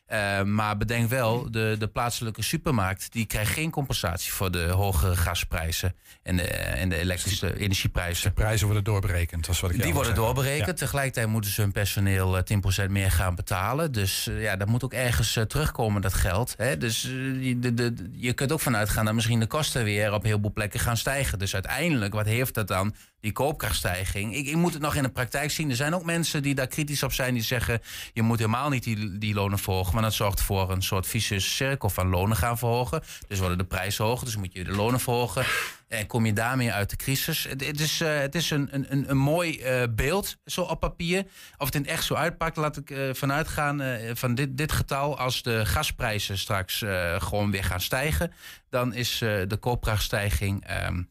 Eh, 0.09 0.42
maar 0.42 0.77
bedenk 0.77 1.09
wel, 1.09 1.51
de, 1.51 1.77
de 1.79 1.87
plaatselijke 1.88 2.42
supermarkt 2.42 3.12
die 3.12 3.27
krijgt 3.27 3.53
geen 3.53 3.71
compensatie 3.71 4.33
voor 4.33 4.51
de 4.51 4.64
hogere 4.68 5.16
gasprijzen 5.16 5.94
en 6.23 6.37
de, 6.37 6.42
en 6.42 6.88
de 6.88 6.97
elektrische 6.97 7.59
energieprijzen. 7.59 8.29
De 8.29 8.35
prijzen 8.35 8.66
worden 8.66 8.85
doorberekend. 8.85 9.47
Dat 9.47 9.55
is 9.55 9.61
wat 9.61 9.71
ik 9.71 9.83
Die 9.83 9.92
worden 9.92 10.14
zeggen. 10.14 10.35
doorberekend. 10.35 10.77
Tegelijkertijd 10.77 11.27
moeten 11.27 11.51
ze 11.51 11.61
hun 11.61 11.73
personeel 11.73 12.37
eh, 12.38 12.42
10% 12.87 12.90
meer 12.90 13.11
gaan 13.11 13.35
betalen. 13.35 13.92
Dus 13.92 14.27
eh, 14.29 14.42
ja, 14.42 14.57
dat 14.57 14.68
moet 14.68 14.85
ook 14.85 14.92
ergens 14.92 15.37
eh, 15.37 15.44
terugkomen, 15.44 16.03
dat 16.03 16.14
geld. 16.14 16.55
Hè? 16.57 16.77
Dus 16.77 17.05
eh, 17.05 17.11
de, 17.57 17.75
de- 17.75 18.11
je 18.12 18.33
kunt 18.33 18.53
ook 18.53 18.61
vanuit 18.61 18.88
gaan 18.88 19.05
dat 19.05 19.14
misschien 19.14 19.40
de 19.40 19.47
kosten 19.47 19.85
weer 19.85 20.12
op 20.12 20.23
heel 20.23 20.38
veel 20.40 20.53
plekken 20.53 20.81
gaan 20.81 20.97
stijgen. 20.97 21.38
Dus 21.38 21.55
uiteindelijk, 21.55 22.14
wat 22.14 22.27
heeft 22.27 22.55
dat 22.55 22.68
dan, 22.68 22.94
die 23.20 23.33
koopkrachtstijging? 23.33 24.37
Ik, 24.37 24.46
ik 24.46 24.57
moet 24.57 24.72
het 24.72 24.83
nog 24.83 24.94
in 24.94 25.02
de 25.02 25.09
praktijk 25.09 25.50
zien. 25.50 25.70
Er 25.70 25.76
zijn 25.76 25.94
ook 25.94 26.04
mensen 26.04 26.42
die 26.42 26.54
daar 26.54 26.66
kritisch 26.66 27.02
op 27.02 27.12
zijn, 27.12 27.35
die 27.35 27.42
zeggen... 27.42 27.81
je 28.12 28.22
moet 28.22 28.38
helemaal 28.38 28.68
niet 28.68 28.85
die, 28.85 29.18
die 29.18 29.35
lonen 29.35 29.59
verhogen. 29.59 29.92
Want 29.92 30.04
dat 30.04 30.14
zorgt 30.14 30.40
voor 30.40 30.70
een 30.70 30.83
soort 30.83 31.07
vicieuze 31.07 31.50
cirkel 31.50 31.90
van 31.90 32.09
lonen 32.09 32.37
gaan 32.37 32.59
verhogen. 32.59 33.02
Dus 33.28 33.38
worden 33.38 33.59
de 33.59 33.64
prijzen 33.64 34.04
hoger, 34.04 34.24
dus 34.24 34.37
moet 34.37 34.52
je 34.52 34.64
de 34.64 34.72
lonen 34.72 35.00
verhogen. 35.00 35.46
En 35.88 36.07
kom 36.07 36.27
je 36.27 36.33
daarmee 36.33 36.72
uit 36.72 36.90
de 36.90 36.96
crisis. 36.96 37.44
Het, 37.44 37.81
is, 37.81 38.01
eh, 38.01 38.18
het 38.18 38.35
is 38.35 38.51
een, 38.51 38.68
een, 38.70 39.11
een, 39.11 39.16
mooi 39.16 39.61
eh, 39.61 39.83
beeld, 39.90 40.37
zo 40.44 40.62
op 40.62 40.81
papier. 40.81 41.24
Of 41.59 41.66
het 41.66 41.74
in 41.74 41.87
echt 41.87 42.05
zo 42.05 42.14
uitpakt, 42.14 42.57
laat 42.57 42.77
ik 42.77 42.90
eh, 42.90 43.14
vanuit 43.14 43.48
gaan 43.48 43.83
van 44.12 44.35
dit, 44.35 44.57
dit 44.57 44.72
getal. 44.72 45.18
Als 45.18 45.42
de 45.42 45.66
gasprijzen 45.66 46.38
straks 46.38 46.85
gewoon 47.18 47.51
weer 47.51 47.64
gaan 47.64 47.81
stijgen, 47.81 48.33
dan 48.70 48.94
is 48.94 49.18
de 49.18 49.57
koopkrachtstijging 49.61 50.66
ehm 50.66 51.03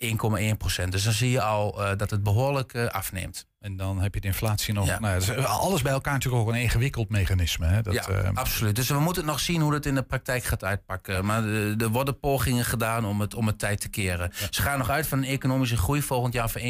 1,1 0.00 0.56
procent. 0.58 0.92
Dus 0.92 1.04
dan 1.04 1.12
zie 1.12 1.30
je 1.30 1.42
al 1.42 1.96
dat 1.96 2.10
het 2.10 2.22
behoorlijk 2.22 2.74
eh, 2.74 2.86
afneemt. 2.86 3.49
En 3.60 3.76
dan 3.76 4.00
heb 4.00 4.14
je 4.14 4.20
de 4.20 4.26
inflatie 4.26 4.74
nog. 4.74 4.86
Ja. 4.86 4.98
Nou, 4.98 5.14
dat 5.14 5.22
is 5.38 5.44
alles 5.44 5.82
bij 5.82 5.92
elkaar 5.92 6.12
natuurlijk 6.12 6.42
ook 6.42 6.48
een 6.48 6.60
ingewikkeld 6.60 7.08
mechanisme. 7.08 7.66
Hè? 7.66 7.82
Dat, 7.82 7.94
ja, 7.94 8.06
eh, 8.08 8.30
absoluut. 8.34 8.76
Dus 8.76 8.88
we 8.88 8.98
moeten 8.98 9.24
nog 9.24 9.40
zien 9.40 9.60
hoe 9.60 9.72
dat 9.72 9.86
in 9.86 9.94
de 9.94 10.02
praktijk 10.02 10.44
gaat 10.44 10.64
uitpakken. 10.64 11.24
Maar 11.24 11.44
eh, 11.44 11.80
er 11.80 11.88
worden 11.88 12.18
pogingen 12.18 12.64
gedaan 12.64 13.04
om 13.04 13.20
het, 13.20 13.34
om 13.34 13.46
het 13.46 13.58
tijd 13.58 13.80
te 13.80 13.88
keren. 13.88 14.32
Ze 14.50 14.62
gaan 14.62 14.78
nog 14.78 14.90
uit 14.90 15.06
van 15.06 15.18
een 15.18 15.24
economische 15.24 15.76
groei 15.76 16.02
volgend 16.02 16.32
jaar 16.34 16.50
van 16.50 16.60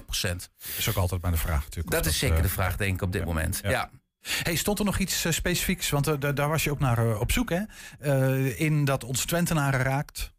1,5 0.00 0.04
procent. 0.04 0.50
is 0.78 0.88
ook 0.88 0.96
altijd 0.96 1.22
maar 1.22 1.30
de 1.30 1.36
vraag 1.36 1.62
natuurlijk. 1.62 1.90
Dat 1.90 2.06
is 2.06 2.18
zeker 2.18 2.36
eh, 2.36 2.42
de 2.42 2.48
vraag, 2.48 2.76
denk 2.76 2.94
ik, 2.94 3.02
op 3.02 3.12
dit 3.12 3.24
moment. 3.24 3.60
Ja. 3.62 3.90
Hey, 4.42 4.54
stond 4.56 4.78
er 4.78 4.84
nog 4.84 4.98
iets 4.98 5.24
eh, 5.24 5.32
specifieks? 5.32 5.90
Want 5.90 6.06
eh, 6.06 6.14
da- 6.18 6.32
daar 6.32 6.48
was 6.48 6.64
je 6.64 6.70
ook 6.70 6.78
naar 6.80 6.98
eh, 6.98 7.20
op 7.20 7.32
zoek, 7.32 7.50
hè? 7.50 7.60
Eh, 7.98 8.60
in 8.60 8.84
dat 8.84 9.04
ons 9.04 9.24
Twentenaren 9.24 9.80
raakt. 9.82 10.32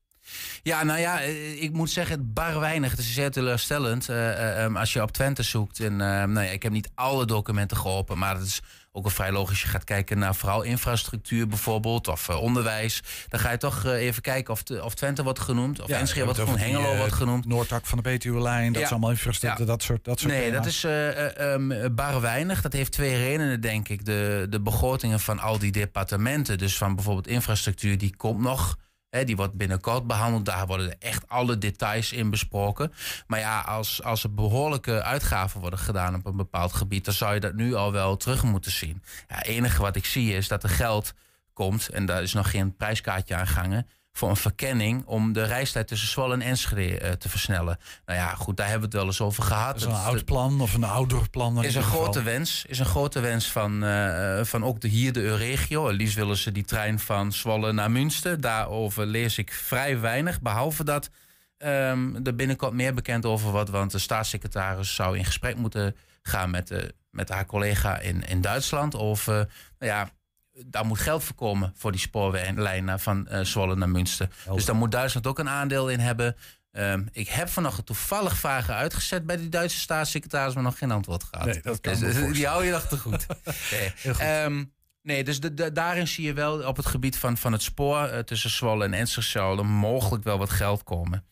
Ja, 0.63 0.84
nou 0.84 1.00
ja, 1.00 1.22
eh, 1.22 1.62
ik 1.62 1.72
moet 1.74 1.89
zeggen, 1.89 2.15
het 2.17 2.34
bar 2.34 2.60
weinig. 2.60 2.91
Het 2.91 3.00
is 3.00 3.13
zeer 3.13 3.32
teleurstellend 3.32 4.10
eh, 4.10 4.30
eh, 4.32 4.65
eh, 4.65 4.76
als 4.76 4.94
je 4.94 5.02
op 5.02 5.12
Twente 5.12 5.44
zoekt. 5.44 5.80
En, 5.80 5.91
eh, 5.91 6.08
nou 6.08 6.34
ja, 6.46 6.52
ik 6.52 6.63
heb 6.63 6.72
niet 6.72 6.89
alle 6.96 7.26
documenten 7.26 7.78
geholpen, 7.78 8.17
maar 8.17 8.36
het 8.36 8.46
is 8.46 8.62
ook 8.91 9.04
wel 9.04 9.12
vrij 9.12 9.32
logisch. 9.32 9.62
Je 9.62 9.67
gaat 9.67 9.84
kijken 9.84 10.17
naar 10.20 10.36
vooral 10.36 10.62
infrastructuur 10.62 11.48
bijvoorbeeld, 11.48 12.08
of 12.08 12.30
onderwijs. 12.30 13.02
Dan 13.28 13.39
ga 13.39 13.52
je 13.52 13.58
toch 13.58 13.86
even 13.86 14.22
kijken 14.22 14.54
of, 14.54 14.63
of 14.84 14.94
Twente 14.94 15.24
wordt 15.24 15.39
genoemd, 15.39 15.82
of 15.82 15.88
Ja, 15.88 15.98
Enschede 15.98 16.26
wordt 16.26 16.39
genoemd, 16.39 16.60
Hengelo 16.60 16.96
wordt 16.96 17.13
genoemd. 17.13 17.46
Noordtak 17.46 17.86
van 17.86 17.98
de 17.98 18.04
Betuwe-lijn, 18.04 18.67
dat 18.67 18.76
Ja. 18.82 18.86
is 18.88 18.91
allemaal 18.91 19.10
infrastructuur, 19.10 19.65
dat 19.65 19.84
soort, 19.84 20.04
dat 20.04 20.20
soort 20.20 20.34
Nee, 20.34 20.52
dat 20.52 20.65
is 20.65 20.84
ehm, 20.84 21.94
bar 21.96 22.22
weinig. 22.22 22.62
Dat 22.62 22.74
heeft 22.74 22.91
twee 22.91 23.17
redenen, 23.17 23.62
denk 23.62 23.89
ik. 23.89 24.06
De, 24.06 24.46
de 24.50 24.62
begrotingen 24.62 25.20
van 25.20 25.39
al 25.39 25.60
die 25.60 25.72
departementen, 25.72 26.58
dus 26.58 26.78
van 26.78 26.96
bijvoorbeeld 26.96 27.28
infrastructuur, 27.28 27.98
die 27.98 28.15
komt 28.15 28.39
nog. 28.39 28.78
Die 29.12 29.36
wordt 29.36 29.54
binnenkort 29.54 30.08
behandeld. 30.08 30.45
Daar 30.45 30.67
worden 30.67 31.00
echt 31.00 31.28
alle 31.28 31.58
details 31.58 32.12
in 32.12 32.30
besproken. 32.30 32.93
Maar 33.28 33.39
ja, 33.39 33.62
als, 33.62 34.04
als 34.04 34.24
er 34.24 34.34
behoorlijke 34.34 35.04
uitgaven 35.04 35.62
worden 35.62 35.80
gedaan 35.80 36.15
op 36.15 36.26
een 36.26 36.36
bepaald 36.36 36.74
gebied, 36.74 37.06
dan 37.06 37.13
zou 37.13 37.34
je 37.34 37.39
dat 37.39 37.54
nu 37.54 37.74
al 37.74 37.91
wel 37.91 38.17
terug 38.17 38.43
moeten 38.43 38.71
zien. 38.71 39.04
Ja, 39.28 39.36
het 39.36 39.45
enige 39.45 39.82
wat 39.82 39.95
ik 39.95 40.06
zie 40.06 40.34
is 40.34 40.47
dat 40.47 40.63
er 40.63 40.69
geld 40.69 41.13
komt, 41.54 41.89
en 41.89 42.06
daar 42.06 42.21
is 42.21 42.34
nog 42.34 42.52
geen 42.52 42.76
prijskaartje 42.76 43.36
aan 43.36 43.47
gangen, 43.47 43.88
voor 44.12 44.30
een 44.30 44.36
verkenning 44.36 45.06
om 45.06 45.34
de 45.34 45.43
reistijd 45.43 45.88
tussen 45.88 46.08
Zwolle 46.08 46.34
en 46.34 46.41
Enschede 46.41 47.00
eh, 47.00 47.12
te 47.12 47.30
versnellen. 47.30 47.78
Nou 48.06 48.19
ja, 48.19 48.36
goed, 48.36 48.58
daar 48.58 48.69
hebben 48.69 48.89
we 48.89 48.95
het 48.95 49.04
wel 49.04 49.12
eens 49.12 49.21
over 49.21 49.43
gehad. 49.43 49.76
Is 49.76 49.84
een 49.84 49.91
oud 49.91 50.26
plan 50.26 50.62
of 50.62 50.74
een 50.74 50.84
ouder 50.84 51.30
plan. 51.30 51.63
is 51.63 51.76
een 51.76 51.84
geval. 51.84 52.02
grote 52.02 52.24
wens. 52.24 52.65
Is 52.67 52.80
een 52.80 52.86
grote 52.86 53.19
wens 53.19 53.52
van, 53.52 53.84
eh, 53.84 54.43
van 54.43 54.63
ook 54.63 54.82
de, 54.82 54.88
hier 54.88 55.13
de 55.13 55.21
Euregio. 55.21 55.89
Liefst 55.89 56.15
willen 56.15 56.38
ze 56.38 56.52
die 56.52 56.63
trein 56.63 57.00
van 57.00 57.32
Zwolle 57.32 57.71
naar 57.71 57.91
Münster. 57.91 58.41
Daarover 58.41 59.06
lees 59.06 59.38
ik 59.38 59.54
vrij 59.54 60.00
weinig. 60.00 60.41
Behalve 60.41 60.84
dat 60.84 61.10
ehm 61.58 62.15
er 62.24 62.36
binnenkort 62.36 62.74
meer 62.74 62.93
bekend 62.93 63.26
over 63.26 63.52
wordt. 63.52 63.69
Want 63.69 63.91
de 63.91 64.00
staatssecretaris 64.00 64.95
zou 64.95 65.17
in 65.17 65.26
gesprek 65.26 65.56
moeten 65.56 65.95
gaan 66.21 66.50
met, 66.50 66.67
de, 66.67 66.95
met 67.10 67.30
haar 67.30 67.45
collega 67.45 68.00
in, 68.00 68.28
in 68.28 68.41
Duitsland. 68.41 68.95
Over, 68.95 69.34
nou 69.80 69.91
ja, 69.91 70.10
daar 70.65 70.85
moet 70.85 70.99
geld 70.99 71.23
voor 71.23 71.35
komen 71.35 71.73
voor 71.77 71.91
die 71.91 71.99
spoorlijnen 72.01 72.99
van 72.99 73.27
eh, 73.27 73.41
Zwolle 73.43 73.75
naar 73.75 73.89
Münster. 73.89 74.29
Dus 74.54 74.65
daar 74.65 74.75
moet 74.75 74.91
Duitsland 74.91 75.27
ook 75.27 75.39
een 75.39 75.49
aandeel 75.49 75.89
in 75.89 75.99
hebben. 75.99 76.35
Ehm, 76.71 77.06
ik 77.12 77.27
heb 77.27 77.49
vanochtend 77.49 77.85
toevallig 77.85 78.37
vragen 78.37 78.75
uitgezet 78.75 79.25
bij 79.25 79.37
die 79.37 79.49
Duitse 79.49 79.79
staatssecretaris, 79.79 80.54
maar 80.54 80.63
nog 80.63 80.77
geen 80.77 80.91
antwoord 80.91 81.23
gehad. 81.23 81.45
Nee, 81.45 81.62
dat 81.62 81.79
kan 81.81 81.99
Dus, 81.99 82.15
eh, 82.15 82.31
die 82.33 82.47
hou 82.47 82.65
je 82.65 82.71
nog 82.71 82.87
te 82.87 82.97
goed. 82.97 83.25
nee. 83.71 84.13
Ehm, 84.17 84.63
nee, 85.02 85.23
dus 85.23 85.39
de, 85.39 85.54
de- 85.54 85.71
daarin 85.71 86.08
zie 86.08 86.25
je 86.25 86.33
wel 86.33 86.63
op 86.67 86.77
het 86.77 86.85
gebied 86.85 87.17
van, 87.17 87.37
van 87.37 87.52
het 87.52 87.62
spoor 87.62 88.04
eh, 88.06 88.19
tussen 88.19 88.49
Zwolle 88.49 88.85
en 88.85 88.93
Enschede 88.93 89.63
mogelijk 89.63 90.23
wel 90.23 90.37
wat 90.37 90.49
geld 90.49 90.83
komen. 90.83 91.25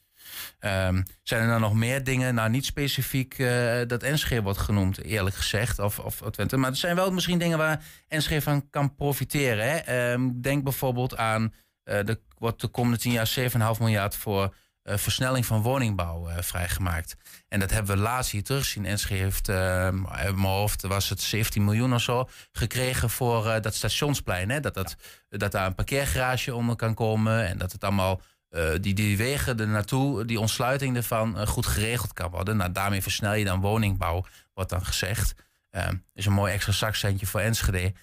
Ehm, 0.59 1.01
zijn 1.23 1.41
er 1.41 1.47
dan 1.47 1.61
nog 1.61 1.73
meer 1.73 2.03
dingen, 2.03 2.35
nou 2.35 2.49
niet 2.49 2.65
specifiek 2.65 3.39
eh, 3.39 3.81
dat 3.87 4.03
Enschede 4.03 4.41
wordt 4.41 4.59
genoemd, 4.59 5.03
eerlijk 5.03 5.35
gezegd, 5.35 5.79
of, 5.79 5.99
of 5.99 6.21
Twente. 6.31 6.57
Maar 6.57 6.69
er 6.69 6.75
zijn 6.75 6.95
wel 6.95 7.11
misschien 7.11 7.39
dingen 7.39 7.57
waar 7.57 7.83
Enschede 8.07 8.41
van 8.41 8.69
kan 8.69 8.95
profiteren. 8.95 9.69
Hè? 9.69 9.77
Ehm, 9.77 10.29
denk 10.41 10.63
bijvoorbeeld 10.63 11.17
aan, 11.17 11.53
eh 11.83 12.05
de, 12.05 12.19
wordt 12.37 12.61
de 12.61 12.67
komende 12.67 12.97
tien 12.97 13.11
jaar 13.11 13.27
7,5 13.27 13.79
miljard 13.79 14.15
voor 14.15 14.55
eh, 14.81 14.97
versnelling 14.97 15.45
van 15.45 15.61
woningbouw 15.61 16.27
vrijgemaakt. 16.39 17.15
En 17.47 17.59
dat 17.59 17.69
hebben 17.69 17.95
we 17.95 18.01
laatst 18.01 18.31
hier 18.31 18.43
teruggezien. 18.43 18.85
Enschede 18.85 19.23
heeft, 19.23 19.49
eh, 19.49 19.87
in 19.87 20.07
mijn 20.35 20.37
hoofd 20.39 20.81
was 20.81 21.09
het 21.09 21.21
17 21.21 21.63
miljoen 21.63 21.93
of 21.93 22.01
zo, 22.01 22.29
gekregen 22.51 23.09
voor 23.09 23.61
dat 23.61 23.75
stationsplein. 23.75 24.49
Hè? 24.49 24.59
Dat, 24.59 24.73
dat, 24.73 24.95
dat 25.29 25.51
daar 25.51 25.65
een 25.65 25.75
parkeergarage 25.75 26.55
onder 26.55 26.75
kan 26.75 26.93
komen 26.93 27.47
en 27.47 27.57
dat 27.57 27.71
het 27.71 27.83
allemaal, 27.83 28.21
eh, 28.49 28.69
die, 28.81 28.93
die 28.93 29.17
wegen 29.17 29.59
er 29.59 29.67
naartoe, 29.67 30.25
die 30.25 30.39
ontsluiting 30.39 30.95
ervan, 30.95 31.37
eh, 31.37 31.47
goed 31.47 31.65
geregeld 31.65 32.13
kan 32.13 32.31
worden. 32.31 32.57
Nou, 32.57 32.71
daarmee 32.71 33.01
versnel 33.01 33.33
je 33.33 33.45
dan 33.45 33.61
woningbouw, 33.61 34.25
wordt 34.53 34.69
dan 34.69 34.85
gezegd. 34.85 35.35
Ehm, 35.69 35.95
is 36.13 36.25
een 36.25 36.33
mooi 36.33 36.53
extra 36.53 36.73
zakcentje 36.73 37.25
voor 37.25 37.39
Enschede. 37.39 37.93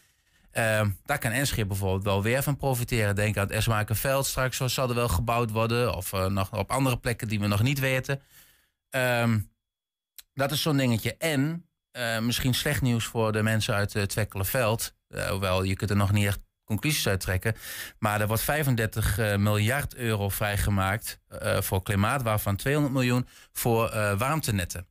Ehm, 0.50 0.90
daar 1.04 1.18
kan 1.18 1.30
Enschede 1.30 1.66
bijvoorbeeld 1.66 2.04
wel 2.04 2.22
weer 2.22 2.42
van 2.42 2.56
profiteren. 2.56 3.14
Denk 3.14 3.36
aan 3.36 3.46
het 3.46 3.52
Esmakenveld 3.52 4.26
straks, 4.26 4.56
zo 4.56 4.68
zal 4.68 4.88
er 4.88 4.94
wel 4.94 5.08
gebouwd 5.08 5.50
worden. 5.50 5.94
Of 5.94 6.12
eh, 6.12 6.26
nog 6.26 6.52
op 6.52 6.70
andere 6.70 6.98
plekken 6.98 7.28
die 7.28 7.40
we 7.40 7.46
nog 7.46 7.62
niet 7.62 7.78
weten. 7.78 8.22
Ehm, 8.90 9.38
dat 10.34 10.52
is 10.52 10.62
zo'n 10.62 10.76
dingetje. 10.76 11.16
En 11.16 11.60
misschien 12.20 12.54
slecht 12.54 12.82
nieuws 12.82 13.04
voor 13.04 13.32
de 13.32 13.42
mensen 13.42 13.74
uit 13.74 13.92
het 13.92 14.08
Twekkelenveld. 14.08 14.94
Hoewel, 15.28 15.62
je 15.62 15.76
kunt 15.76 15.90
er 15.90 15.96
nog 15.96 16.12
niet 16.12 16.26
echt 16.26 16.38
conclusies 16.66 17.08
uit 17.08 17.20
trekken. 17.20 17.56
Maar 17.98 18.20
er 18.20 18.26
wordt 18.26 18.42
35 18.42 19.18
eh, 19.18 19.36
miljard 19.36 19.94
euro 19.94 20.28
vrijgemaakt 20.28 21.20
eh, 21.28 21.60
voor 21.60 21.82
klimaat, 21.82 22.22
waarvan 22.22 22.56
200 22.56 22.94
miljoen 22.94 23.26
voor 23.52 23.88
eh, 23.88 24.18
warmtenetten. 24.18 24.86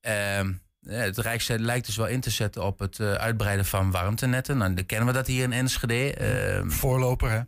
Ehm, 0.00 0.52
het 0.84 1.18
Rijk 1.18 1.48
lijkt 1.48 1.86
dus 1.86 1.96
wel 1.96 2.06
in 2.06 2.20
te 2.20 2.30
zetten 2.30 2.64
op 2.64 2.78
het 2.78 3.00
uitbreiden 3.00 3.64
van 3.64 3.90
warmtenetten. 3.90 4.56
Nou, 4.56 4.74
dan 4.74 4.86
kennen 4.86 5.06
we 5.06 5.12
dat 5.12 5.26
hier 5.26 5.42
in 5.42 5.52
Enschede. 5.52 6.14
Ehm, 6.14 6.70
Voorloper, 6.70 7.30
hè? 7.30 7.40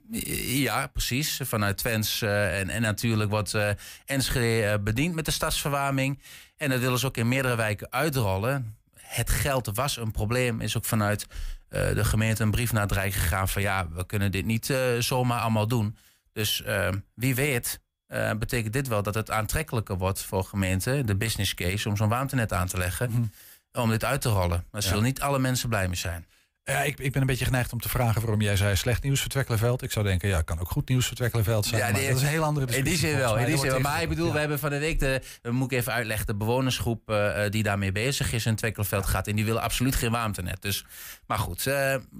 ja, 0.63 0.87
precies. 0.87 1.41
Vanuit 1.45 1.79
Twents. 1.79 2.23
en, 2.23 2.69
en 2.69 2.83
natuurlijk 2.83 3.31
wordt 3.31 3.57
Enschede 4.05 4.81
bediend 4.81 5.15
met 5.15 5.25
de 5.25 5.31
stadsverwarming. 5.31 6.23
En 6.57 6.71
dat 6.71 6.81
willen 6.81 6.99
ze 6.99 7.07
ook 7.07 7.17
in 7.17 7.29
meerdere 7.29 7.57
wijken 7.57 7.93
uitrollen. 7.93 8.77
Het 8.97 9.31
geld 9.31 9.71
was 9.75 9.97
een 9.97 10.11
probleem. 10.11 10.61
Is 10.61 10.77
ook 10.77 10.85
vanuit 10.85 11.27
de 11.73 12.05
gemeente 12.05 12.43
een 12.43 12.51
brief 12.51 12.73
naar 12.73 12.83
het 12.83 12.93
Rijk 12.93 13.13
gegaan 13.13 13.49
van 13.49 13.63
ja, 13.63 13.89
we 13.89 14.07
kunnen 14.07 14.33
dit 14.33 14.45
niet 14.45 14.71
eh, 14.71 14.79
zomaar 14.99 15.41
allemaal 15.41 15.69
doen. 15.69 15.97
Dus 16.33 16.63
eh, 16.63 16.89
wie 17.15 17.35
weet 17.35 17.81
eh, 18.07 18.33
betekent 18.33 18.73
dit 18.73 18.89
wel 18.89 19.03
dat 19.03 19.15
het 19.15 19.31
aantrekkelijker 19.31 19.99
wordt 19.99 20.23
voor 20.23 20.45
gemeenten, 20.45 21.07
de 21.07 21.17
business 21.17 21.55
case, 21.55 21.89
om 21.89 21.97
zo'n 21.97 22.09
warmtenet 22.09 22.53
aan 22.53 22.67
te 22.67 22.79
leggen, 22.79 23.33
om 23.73 23.91
dit 23.91 24.05
uit 24.05 24.21
te 24.21 24.29
rollen. 24.29 24.65
Daar 24.71 24.83
zullen 24.83 25.03
niet 25.03 25.21
alle 25.21 25.39
mensen 25.39 25.69
blij 25.69 25.87
mee 25.87 25.97
zijn. 25.97 26.27
Ja, 26.65 26.83
ik, 26.83 26.99
ik 26.99 27.13
ben 27.13 27.21
een 27.21 27.27
beetje 27.27 27.45
geneigd 27.45 27.73
om 27.73 27.81
te 27.81 27.89
vragen 27.89 28.21
waarom 28.21 28.41
jij 28.41 28.57
zei 28.57 28.77
slecht 28.77 29.03
nieuws 29.03 29.21
voor 29.21 29.31
Twekkelenveld. 29.31 29.83
Ik 29.83 29.93
zou 29.93 30.07
denken, 30.07 30.29
ja, 30.29 30.43
kan 30.43 30.61
ook 30.61 30.71
goed 30.71 30.89
nieuws 30.89 31.07
voor 31.07 31.17
Twekkelenveld 31.17 31.67
zijn. 31.67 31.81
maar 31.83 31.93
die- 31.93 32.07
dat 32.09 32.17
is 32.17 32.23
een 32.23 32.29
heel 32.29 32.43
andere 32.45 32.67
In 32.67 32.73
die 32.73 32.83
discussie. 32.83 33.09
zin 33.11 33.19
wel. 33.19 33.39
In 33.39 33.47
die 33.47 33.59
zin 33.59 33.71
wel. 33.71 33.81
Maar 33.81 34.03
ik 34.03 34.09
bedoel, 34.09 34.33
we 34.33 34.39
hebben 34.39 34.59
van 34.59 34.71
de 34.71 34.79
week, 34.79 34.99
de, 35.01 35.21
moet 35.51 35.73
ik 35.73 35.79
even 35.79 35.93
uitleggen, 35.93 36.27
de 36.27 36.35
bewonersgroep 36.35 37.11
eh, 37.11 37.51
die 37.51 37.63
daarmee 37.63 37.93
bezig 37.93 38.33
is 38.33 38.47
in 38.47 38.57
Twekkelenveld 38.57 39.07
gaat. 39.07 39.27
En 39.27 39.37
die 39.37 39.45
willen 39.45 39.63
absoluut 39.63 39.95
geen 39.95 40.11
warmtenet. 40.11 40.63
Dus, 40.63 40.85
maar 41.27 41.39
goed. 41.39 41.67
eh, 41.67 41.75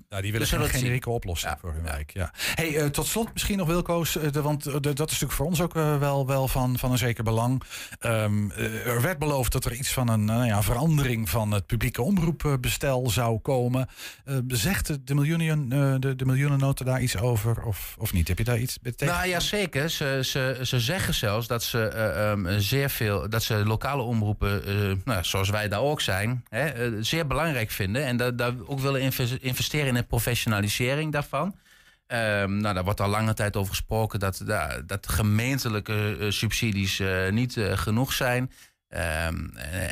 Ja, 0.09 0.21
die 0.21 0.33
willen 0.33 0.47
zullen 0.47 0.69
geen 0.69 0.81
generieke 0.81 1.11
oplossing 1.11 1.55
voor 1.61 1.73
hun 1.73 1.83
wijk. 1.83 2.11
Ja. 2.13 2.31
Hey, 2.55 2.91
tot 2.91 3.07
slot 3.07 3.33
misschien 3.33 3.59
nog 3.59 3.67
Wilco's, 3.67 4.13
de, 4.33 4.43
want 4.43 4.63
de- 4.65 4.81
dat 4.81 4.91
is 4.93 4.97
natuurlijk 4.99 5.33
voor 5.33 5.47
ons 5.47 5.61
ook 5.61 5.75
wel, 5.75 6.27
wel 6.27 6.49
van, 6.49 6.79
van 6.79 6.91
een 6.93 6.99
zeker 6.99 7.25
belang. 7.25 7.63
Ehm, 7.99 8.51
eh, 8.51 8.87
er 8.87 9.03
werd 9.03 9.19
beloofd 9.19 9.53
dat 9.53 9.65
er 9.65 9.73
iets 9.75 9.93
van 9.93 10.09
een 10.09 10.25
nou 10.25 10.45
ja, 10.47 10.63
verandering 10.63 11.31
van 11.31 11.51
het 11.51 11.67
publieke 11.67 12.03
omroepbestel 12.03 13.11
zou 13.11 13.39
komen. 13.39 13.89
Eh, 14.33 14.39
zegt 14.47 15.07
de, 15.07 15.15
miljoenen, 15.15 15.73
eh, 15.73 15.95
de, 15.99 16.15
de 16.17 16.25
miljoenennota 16.25 16.85
daar 16.85 17.03
iets 17.03 17.17
over 17.17 17.63
of, 17.63 17.95
of 17.99 18.13
niet? 18.13 18.29
Heb 18.29 18.39
je 18.39 18.45
daar 18.45 18.59
iets 18.59 18.79
betekend? 18.81 19.11
Nou 19.19 19.29
ja, 19.29 19.41
zeker. 19.41 19.91
Ze, 19.91 20.21
ze, 20.25 20.59
ze 20.63 20.81
zeggen 20.81 21.15
zelfs 21.15 21.47
dat 21.47 21.63
ze 21.63 21.87
eh, 21.87 22.31
ehm, 22.31 22.59
zeer 22.59 22.91
veel, 22.91 23.29
dat 23.29 23.43
ze 23.43 23.55
lokale 23.67 24.03
omroepen, 24.03 24.63
nou, 25.05 25.25
zoals 25.25 25.51
wij 25.51 25.69
daar 25.69 25.81
ook 25.81 26.01
zijn, 26.01 26.45
hè, 26.49 27.03
zeer 27.03 27.27
belangrijk 27.27 27.71
vinden. 27.71 28.05
En 28.05 28.17
dat 28.17 28.39
daar 28.39 28.53
ook 28.67 28.81
willen 28.81 29.01
inves- 29.01 29.39
investeren 29.39 29.87
in 29.87 29.95
de 29.95 30.03
professionalisering 30.03 31.13
daarvan. 31.13 31.59
Ehm, 32.07 32.57
nou, 32.57 32.75
daar 32.75 32.85
wordt 32.85 33.01
al 33.01 33.09
lange 33.09 33.35
tijd 33.35 33.57
over 33.57 33.71
gesproken 33.71 34.19
dat, 34.21 34.43
da- 34.45 34.81
dat 34.87 35.09
gemeentelijke 35.09 36.27
subsidies 36.29 37.03
niet 37.31 37.57
genoeg 37.75 38.13
zijn. 38.13 38.51
Ehm, 38.89 39.47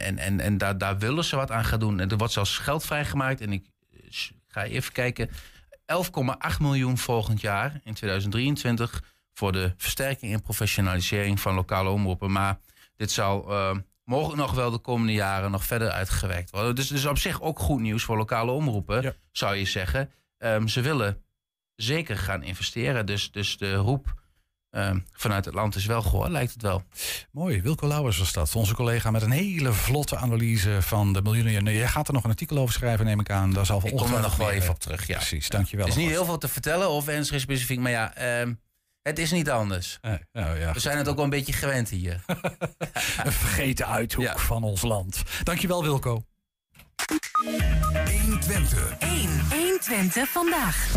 en 0.04 0.18
en, 0.18 0.40
en 0.40 0.58
daar, 0.58 0.78
daar 0.78 0.98
willen 0.98 1.24
ze 1.24 1.36
wat 1.36 1.50
aan 1.50 1.64
gaan 1.64 1.80
doen. 1.80 2.00
En 2.00 2.08
er 2.08 2.16
wordt 2.16 2.32
zelfs 2.32 2.58
geld 2.58 2.84
vrijgemaakt. 2.84 3.40
En 3.40 3.52
ik 3.52 3.64
ga 4.50 4.64
even 4.64 4.92
kijken. 4.92 5.28
11,8 5.28 5.34
miljoen 6.60 6.98
volgend 6.98 7.40
jaar 7.40 7.80
in 7.84 7.94
2023 7.94 9.02
voor 9.32 9.52
de 9.52 9.72
versterking 9.76 10.32
en 10.32 10.42
professionalisering 10.42 11.40
van 11.40 11.54
lokale 11.54 11.90
omroepen. 11.90 12.32
Maar 12.32 12.58
dit 12.96 13.10
zal 13.10 13.50
eh, 13.50 13.76
mogelijk 14.04 14.40
nog 14.40 14.52
wel 14.52 14.70
de 14.70 14.78
komende 14.78 15.12
jaren 15.12 15.50
nog 15.50 15.64
verder 15.64 15.90
uitgewerkt 15.90 16.50
worden. 16.50 16.74
Dus, 16.74 16.88
dus 16.88 17.06
op 17.06 17.18
zich 17.18 17.40
ook 17.40 17.58
goed 17.58 17.80
nieuws 17.80 18.02
voor 18.02 18.16
lokale 18.16 18.50
omroepen, 18.50 19.16
zou 19.32 19.56
je 19.56 19.64
zeggen. 19.64 20.10
Ehm, 20.38 20.66
ze 20.66 20.80
willen 20.80 21.22
zeker 21.76 22.16
gaan 22.16 22.42
investeren. 22.42 23.06
Dus, 23.06 23.30
dus 23.30 23.56
de 23.56 23.74
roep 23.74 24.19
ehm, 24.70 24.98
vanuit 25.12 25.44
het 25.44 25.54
land 25.54 25.74
is 25.74 25.86
wel 25.86 26.02
gehoord, 26.02 26.30
lijkt 26.30 26.52
het 26.52 26.62
wel. 26.62 26.82
Mooi, 27.30 27.62
Wilco 27.62 27.88
Lauwers 27.88 28.18
was 28.18 28.32
dat. 28.32 28.54
Onze 28.54 28.74
collega 28.74 29.10
met 29.10 29.22
een 29.22 29.30
hele 29.30 29.72
vlotte 29.72 30.16
analyse 30.16 30.82
van 30.82 31.12
de 31.12 31.22
miljoenen. 31.22 31.74
Jij 31.74 31.88
gaat 31.88 32.08
er 32.08 32.14
nog 32.14 32.24
een 32.24 32.30
artikel 32.30 32.58
over 32.58 32.74
schrijven, 32.74 33.04
neem 33.04 33.20
ik 33.20 33.30
aan. 33.30 33.52
Daar 33.52 33.66
zal 33.66 33.80
Ik 33.84 33.96
kom 33.96 34.14
er 34.14 34.20
nog 34.20 34.36
wel 34.36 34.50
even 34.50 34.70
op 34.70 34.78
terug. 34.78 35.06
Ja. 35.06 35.16
Precies, 35.16 35.48
dankjewel. 35.48 35.84
Er 35.86 35.90
is 35.90 35.98
niet 35.98 36.10
heel 36.10 36.24
veel 36.24 36.38
te 36.38 36.48
vertellen 36.48 36.88
over 36.88 37.12
Enschede 37.12 37.40
specifiek, 37.40 37.78
maar 37.78 37.90
ja, 37.90 38.14
ehm, 38.14 38.52
het 39.02 39.18
is 39.18 39.30
niet 39.30 39.50
anders. 39.50 39.98
nou 40.32 40.58
ja, 40.58 40.72
We 40.72 40.80
zijn 40.80 40.98
het 40.98 41.08
ook 41.08 41.14
wel 41.14 41.24
een 41.24 41.30
beetje 41.30 41.52
gewend 41.52 41.88
hier. 41.88 42.24
Een 43.24 43.32
vergeten 43.32 43.86
uithoek 43.86 44.38
van 44.38 44.62
ons 44.62 44.82
land. 44.82 45.22
Dankjewel, 45.42 45.82
Wilco. 45.82 46.24
120. 48.04 48.98
1. 48.98 49.40
120 49.50 50.28
vandaag. 50.28 50.92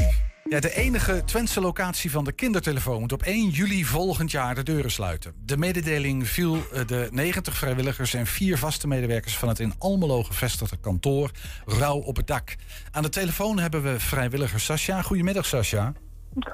Ja, 0.50 0.60
de 0.60 0.76
enige 0.76 1.24
Twentse 1.24 1.62
locatie 1.62 2.12
van 2.12 2.24
de 2.24 2.32
kindertelefoon 2.32 3.00
moet 3.00 3.12
op 3.12 3.22
1 3.22 3.50
juli 3.50 3.86
volgend 3.86 4.32
jaar 4.32 4.56
de 4.56 4.64
deuren 4.64 4.92
sluiten. 4.92 5.34
De 5.46 5.58
mededeling 5.58 6.28
viel 6.28 6.56
eh, 6.56 6.86
de 6.88 7.08
90 7.12 7.58
vrijwilligers 7.58 8.14
en 8.14 8.26
vier 8.26 8.58
vaste 8.58 8.88
medewerkers 8.88 9.38
van 9.38 9.50
het 9.50 9.60
in 9.60 9.74
Almelo 9.80 10.24
gevestigde 10.24 10.78
kantoor 10.78 11.32
rauw 11.66 11.98
op 11.98 12.16
het 12.16 12.28
dak. 12.28 12.56
Aan 12.92 13.04
de 13.04 13.10
telefoon 13.10 13.60
hebben 13.60 13.84
we 13.84 14.00
vrijwilliger 14.00 14.60
Sascha. 14.60 15.02
Goedemiddag, 15.02 15.46
Sascha. 15.46 15.94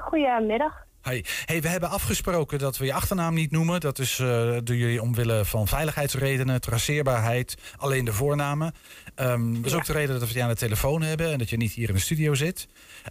Goedemiddag. 0.00 0.88
Hey. 1.02 1.24
hey, 1.44 1.62
we 1.62 1.68
hebben 1.68 1.90
afgesproken 1.90 2.58
dat 2.58 2.78
we 2.78 2.84
je 2.84 2.92
achternaam 2.92 3.34
niet 3.34 3.50
noemen. 3.50 3.80
Dat 3.80 3.98
is 3.98 4.18
eh 4.18 4.26
door 4.64 4.76
jullie 4.76 5.02
omwille 5.02 5.44
van 5.44 5.68
veiligheidsredenen, 5.68 6.60
traceerbaarheid, 6.60 7.56
alleen 7.76 8.04
de 8.04 8.12
voornamen. 8.12 8.74
Ehm, 9.14 9.54
dat 9.54 9.64
is 9.64 9.74
ook 9.74 9.84
de 9.84 9.92
reden 9.92 10.20
dat 10.20 10.28
we 10.28 10.34
je 10.34 10.42
aan 10.42 10.48
de 10.48 10.56
telefoon 10.56 11.02
hebben 11.02 11.32
en 11.32 11.38
dat 11.38 11.50
je 11.50 11.56
niet 11.56 11.72
hier 11.72 11.88
in 11.88 11.94
de 11.94 12.00
studio 12.00 12.34
zit. 12.34 12.68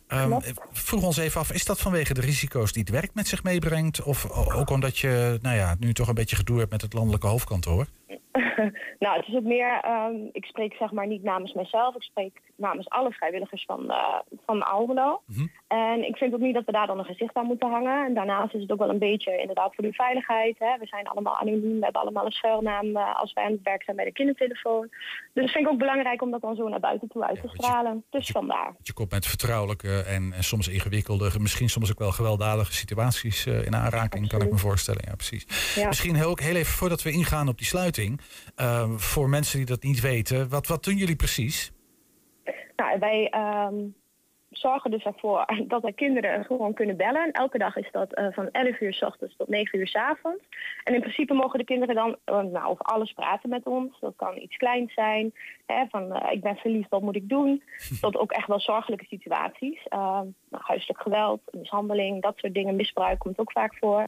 Ehm, 0.07 0.39
vroeg 0.71 1.03
ons 1.03 1.17
even 1.17 1.41
af, 1.41 1.51
is 1.51 1.65
dat 1.65 1.79
vanwege 1.79 2.13
de 2.13 2.21
risico's 2.21 2.71
die 2.71 2.81
het 2.81 2.91
werk 2.91 3.13
met 3.13 3.27
zich 3.27 3.43
meebrengt? 3.43 4.01
Of 4.01 4.29
ook 4.31 4.69
omdat 4.69 4.97
je 4.97 5.39
nou 5.41 5.55
ja, 5.55 5.75
nu 5.79 5.93
toch 5.93 6.07
een 6.07 6.13
beetje 6.13 6.35
gedoe 6.35 6.59
hebt 6.59 6.71
met 6.71 6.81
het 6.81 6.93
landelijke 6.93 7.27
hoofdkantoor? 7.27 7.87
nou, 9.03 9.17
het 9.17 9.27
is 9.27 9.35
ook 9.35 9.43
meer, 9.43 9.79
ehm, 9.81 10.15
ik 10.31 10.45
spreek 10.45 10.73
zeg 10.73 10.91
maar 10.91 11.07
niet 11.07 11.23
namens 11.23 11.53
mezelf, 11.53 11.95
ik 11.95 12.01
spreek 12.01 12.41
namens 12.55 12.89
alle 12.89 13.11
vrijwilligers 13.11 13.65
van, 13.65 13.91
eh 13.91 14.19
van 14.45 14.63
Almelo. 14.63 15.21
En 15.67 16.07
ik 16.07 16.17
vind 16.17 16.33
ook 16.33 16.39
niet 16.39 16.53
dat 16.53 16.65
we 16.65 16.71
daar 16.71 16.87
dan 16.87 16.99
een 16.99 17.05
gezicht 17.05 17.35
aan 17.35 17.45
moeten 17.45 17.69
hangen. 17.69 18.05
En 18.05 18.13
daarnaast 18.13 18.53
is 18.53 18.61
het 18.61 18.71
ook 18.71 18.79
wel 18.79 18.89
een 18.89 18.99
beetje 18.99 19.37
inderdaad 19.37 19.75
voor 19.75 19.83
de 19.83 19.93
veiligheid. 19.93 20.55
Hè. 20.59 20.77
We 20.79 20.85
zijn 20.85 21.07
allemaal 21.07 21.37
anoniem, 21.37 21.77
we 21.77 21.83
hebben 21.83 22.01
allemaal 22.01 22.25
een 22.25 22.31
schuilnaam 22.31 22.97
eh, 22.97 23.15
als 23.15 23.33
wij 23.33 23.43
aan 23.43 23.51
het 23.51 23.63
werk 23.63 23.83
zijn 23.83 23.95
bij 23.95 24.05
de 24.05 24.11
kindertelefoon. 24.11 24.87
Dus 25.33 25.43
dat 25.43 25.51
vind 25.51 25.65
ik 25.65 25.71
ook 25.71 25.77
belangrijk 25.77 26.21
om 26.21 26.31
dat 26.31 26.41
dan 26.41 26.55
zo 26.55 26.67
naar 26.67 26.79
buiten 26.79 27.07
toe 27.07 27.25
uit 27.25 27.41
te 27.41 27.47
stralen. 27.47 28.03
Dus 28.09 28.27
vandaar. 28.27 28.75
Je 28.81 28.93
komt 28.93 29.11
met 29.11 29.25
vertrouwelijke 29.25 30.03
en, 30.03 30.33
en 30.33 30.43
soms 30.43 30.67
ingewikkelde, 30.67 31.31
misschien 31.39 31.69
soms 31.69 31.91
ook 31.91 31.99
wel 31.99 32.11
gewelddadige 32.11 32.73
situaties 32.73 33.45
eh, 33.45 33.65
in 33.65 33.75
aanraking, 33.75 34.27
kan 34.27 34.41
ik 34.41 34.51
me 34.51 34.57
voorstellen. 34.57 35.01
Ja, 35.07 35.15
precies. 35.15 35.75
Ja. 35.75 35.87
Misschien 35.87 36.15
heel, 36.15 36.37
heel 36.41 36.55
even 36.55 36.73
voordat 36.73 37.01
we 37.01 37.11
ingaan 37.11 37.47
op 37.47 37.57
die 37.57 37.67
sluiting, 37.67 38.08
eh, 38.55 38.91
voor 38.95 39.29
mensen 39.29 39.57
die 39.57 39.67
dat 39.67 39.83
niet 39.83 40.01
weten, 40.01 40.49
wat, 40.49 40.67
wat 40.67 40.83
doen 40.83 40.95
jullie 40.95 41.15
precies? 41.15 41.71
Nou, 42.75 42.99
wij 42.99 43.29
ehm, 43.29 43.75
zorgen 44.49 44.91
dus 44.91 45.03
ervoor 45.03 45.45
dat 45.67 45.83
er 45.83 45.93
kinderen 45.93 46.45
gewoon 46.45 46.73
kunnen 46.73 46.97
bellen. 46.97 47.23
En 47.23 47.31
elke 47.31 47.57
dag 47.57 47.75
is 47.75 47.91
dat 47.91 48.13
eh, 48.13 48.27
van 48.31 48.51
11 48.51 48.79
uur 48.81 48.93
s 48.93 49.01
ochtends 49.01 49.35
tot 49.35 49.47
9 49.47 49.79
uur 49.79 49.87
s 49.87 49.95
avonds. 49.95 50.43
En 50.83 50.93
in 50.93 51.01
principe 51.01 51.33
mogen 51.33 51.59
de 51.59 51.65
kinderen 51.65 51.95
dan 51.95 52.17
eh, 52.23 52.41
nou, 52.41 52.65
over 52.65 52.85
alles 52.85 53.11
praten 53.11 53.49
met 53.49 53.65
ons. 53.65 53.99
Dat 53.99 54.13
kan 54.15 54.37
iets 54.37 54.57
kleins 54.57 54.93
zijn, 54.93 55.33
hè, 55.65 55.85
van 55.89 56.13
eh, 56.13 56.31
ik 56.31 56.41
ben 56.41 56.55
verliefd, 56.55 56.89
wat 56.89 57.01
moet 57.01 57.15
ik 57.15 57.29
doen? 57.29 57.63
Tot 58.01 58.17
ook 58.17 58.31
echt 58.31 58.47
wel 58.47 58.59
zorgelijke 58.59 59.05
situaties. 59.05 59.85
Ehm, 59.87 60.25
nou, 60.49 60.63
huiselijk 60.63 61.01
geweld, 61.01 61.41
mishandeling, 61.51 62.21
dat 62.21 62.37
soort 62.37 62.53
dingen, 62.53 62.75
misbruik 62.75 63.19
komt 63.19 63.39
ook 63.39 63.51
vaak 63.51 63.75
voor. 63.75 64.07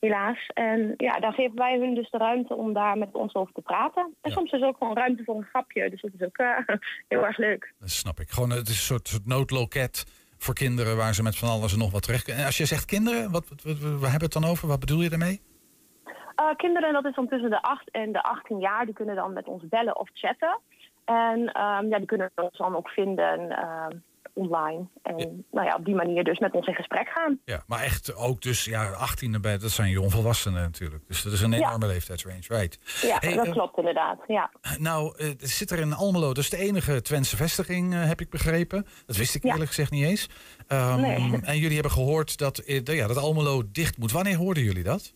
Helaas. 0.00 0.46
En 0.54 0.94
ja, 0.96 1.20
dan 1.20 1.32
geven 1.32 1.56
wij 1.56 1.78
hun 1.78 1.94
dus 1.94 2.10
de 2.10 2.18
ruimte 2.18 2.54
om 2.54 2.72
daar 2.72 2.98
met 2.98 3.14
ons 3.14 3.34
over 3.34 3.52
te 3.54 3.60
praten. 3.60 4.14
En 4.20 4.30
soms 4.30 4.52
is 4.52 4.60
er 4.60 4.66
ook 4.66 4.76
gewoon 4.76 4.96
ruimte 4.96 5.24
voor 5.24 5.36
een 5.36 5.48
grapje. 5.50 5.90
Dus 5.90 6.00
dat 6.00 6.10
is 6.18 6.26
ook 6.26 6.36
eh, 6.36 6.56
heel 7.08 7.26
erg 7.26 7.36
leuk. 7.36 7.72
Dat 7.78 7.90
snap 7.90 8.20
ik. 8.20 8.30
Gewoon, 8.30 8.50
het 8.50 8.68
is 8.68 8.74
een 8.74 8.94
soort, 8.94 9.08
soort 9.08 9.26
noodloket 9.26 10.04
voor 10.38 10.54
kinderen 10.54 10.96
waar 10.96 11.14
ze 11.14 11.22
met 11.22 11.38
van 11.38 11.48
alles 11.48 11.72
en 11.72 11.78
nog 11.78 11.92
wat 11.92 12.02
terecht 12.02 12.24
kunnen. 12.24 12.40
En 12.42 12.48
als 12.48 12.58
je 12.58 12.64
zegt 12.64 12.84
kinderen, 12.84 13.30
wat, 13.30 13.48
wat, 13.48 13.62
wat, 13.62 13.78
waar 13.78 14.10
hebben 14.10 14.28
we 14.28 14.34
het 14.34 14.42
dan 14.42 14.44
over? 14.44 14.68
Wat 14.68 14.80
bedoel 14.80 15.02
je 15.02 15.08
daarmee? 15.08 15.40
Eh, 16.34 16.56
kinderen, 16.56 16.92
dat 16.92 17.04
is 17.04 17.14
dan 17.14 17.28
tussen 17.28 17.50
de 17.50 17.62
8 17.62 17.90
en 17.90 18.12
de 18.12 18.22
18 18.22 18.58
jaar, 18.58 18.84
die 18.84 18.94
kunnen 18.94 19.14
dan 19.14 19.32
met 19.32 19.46
ons 19.46 19.68
bellen 19.68 19.98
of 19.98 20.08
chatten. 20.12 20.60
En 21.04 21.52
ehm, 21.52 21.86
ja, 21.88 21.98
die 21.98 22.06
kunnen 22.06 22.30
ons 22.34 22.56
dan 22.56 22.76
ook 22.76 22.88
vinden 22.88 23.50
ehm, 23.50 23.96
online. 24.34 24.86
En 25.02 25.44
nou 25.50 25.66
ja, 25.66 25.74
op 25.74 25.84
die 25.84 25.94
manier 25.94 26.24
dus 26.24 26.38
met 26.38 26.52
ons 26.52 26.66
in 26.66 26.74
gesprek 26.74 27.08
gaan. 27.08 27.38
Ja, 27.44 27.62
maar 27.66 27.82
echt 27.82 28.14
ook 28.14 28.42
dus, 28.42 28.64
ja, 28.64 28.90
18 28.90 29.34
erbij, 29.34 29.58
dat 29.58 29.70
zijn 29.70 29.90
jongvolwassenen 29.90 30.62
natuurlijk. 30.62 31.02
Dus 31.08 31.22
dat 31.22 31.32
is 31.32 31.40
een 31.42 31.52
enorme 31.52 31.86
leeftijdsrange, 31.86 32.42
right? 32.48 32.78
Ja, 33.02 33.16
Hey, 33.20 33.34
dat 33.34 33.46
eh, 33.46 33.52
klopt 33.52 33.78
inderdaad. 33.78 34.18
Ja. 34.26 34.50
Nou, 34.78 35.14
er 35.18 35.34
zit 35.38 35.70
er 35.70 35.78
in 35.78 35.92
Almelo, 35.94 36.26
dat 36.26 36.38
is 36.38 36.50
de 36.50 36.56
enige 36.56 37.02
Twentse 37.02 37.36
vestiging, 37.36 37.94
eh, 37.94 38.04
heb 38.04 38.20
ik 38.20 38.30
begrepen. 38.30 38.86
Dat 39.06 39.16
wist 39.16 39.34
ik 39.34 39.44
eerlijk 39.44 39.68
gezegd 39.68 39.90
niet 39.90 40.04
eens. 40.04 40.28
Ehm, 40.66 41.00
Nee. 41.00 41.18
En 41.42 41.56
jullie 41.58 41.74
hebben 41.74 41.92
gehoord 41.92 42.38
dat, 42.38 42.62
ja, 42.84 43.06
dat 43.06 43.16
Almelo 43.16 43.62
dicht 43.72 43.98
moet. 43.98 44.12
Wanneer 44.12 44.36
hoorden 44.36 44.62
jullie 44.62 44.82
dat? 44.82 45.14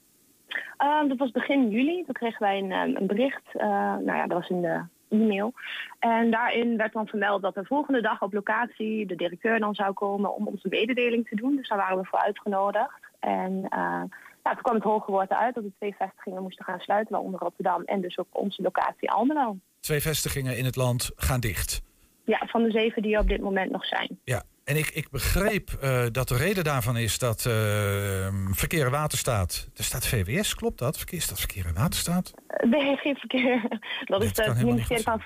Ehm, 0.76 1.08
dat 1.08 1.18
was 1.18 1.30
begin 1.30 1.70
juli. 1.70 2.02
Toen 2.04 2.14
kregen 2.14 2.42
wij 2.42 2.58
een, 2.58 2.72
ehm, 2.72 2.96
een 2.96 3.06
bericht. 3.06 3.42
nou 3.52 4.06
ja, 4.06 4.26
dat 4.26 4.38
was 4.38 4.48
in 4.48 4.60
de 4.60 4.82
e-mail. 5.20 5.52
En 5.98 6.30
daarin 6.30 6.76
werd 6.76 6.92
dan 6.92 7.06
vermeld 7.06 7.42
dat 7.42 7.54
de 7.54 7.64
volgende 7.64 8.02
dag 8.02 8.22
op 8.22 8.32
locatie 8.32 9.06
de 9.06 9.16
directeur 9.16 9.58
dan 9.58 9.74
zou 9.74 9.92
komen 9.92 10.34
om 10.34 10.46
onze 10.46 10.68
mededeling 10.68 11.28
te 11.28 11.36
doen. 11.36 11.56
Dus 11.56 11.68
daar 11.68 11.78
waren 11.78 11.98
we 11.98 12.04
voor 12.04 12.18
uitgenodigd. 12.18 13.00
En 13.20 13.66
eh, 13.68 14.02
ja, 14.42 14.52
toen 14.52 14.62
kwam 14.62 14.74
het 14.74 14.84
hoge 14.84 15.10
woord 15.10 15.30
uit 15.30 15.54
dat 15.54 15.64
de 15.64 15.72
twee 15.76 15.94
vestigingen 15.98 16.42
moesten 16.42 16.64
gaan 16.64 16.80
sluiten, 16.80 17.12
waaronder 17.12 17.40
Rotterdam 17.40 17.82
en 17.82 18.00
dus 18.00 18.18
ook 18.18 18.28
onze 18.30 18.62
locatie 18.62 19.10
Almelo. 19.10 19.56
Twee 19.80 20.00
vestigingen 20.00 20.56
in 20.56 20.64
het 20.64 20.76
land 20.76 21.10
gaan 21.16 21.40
dicht. 21.40 21.82
Ja, 22.24 22.46
van 22.46 22.62
de 22.62 22.70
zeven 22.70 23.02
die 23.02 23.14
er 23.14 23.20
op 23.20 23.28
dit 23.28 23.40
moment 23.40 23.70
nog 23.70 23.84
zijn. 23.84 24.18
Ja, 24.24 24.42
en 24.64 24.76
ik, 24.76 24.90
ik 24.90 25.10
begreep 25.10 25.70
eh, 25.80 26.04
dat 26.12 26.28
de 26.28 26.36
reden 26.36 26.64
daarvan 26.64 26.96
is 26.96 27.18
dat 27.18 27.46
eh, 27.46 27.52
Verkeer 28.50 28.84
en 28.84 28.90
Waterstaat... 28.90 29.68
Er 29.76 29.84
staat 29.84 30.06
VWS, 30.06 30.54
klopt 30.54 30.78
dat? 30.78 30.96
Verkeer, 30.96 31.18
is 31.18 31.28
dat 31.28 31.38
Verkeer 31.38 31.66
en 31.66 31.74
Waterstaat? 31.74 32.32
Nee, 32.64 32.96
geen 32.96 33.16
verkeer. 33.16 33.80
Dat 34.04 34.22
is 34.22 34.30
het 34.34 34.64
ministerie 34.64 35.02
van 35.02 35.20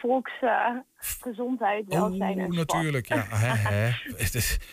Volksgezondheid, 1.01 1.85
Welzijn 1.89 2.39
en 2.39 2.53
Sport. 2.53 2.57
natuurlijk, 2.73 3.07
ja. 3.07 3.25
Hè, 3.45 3.47
hè. 3.75 3.89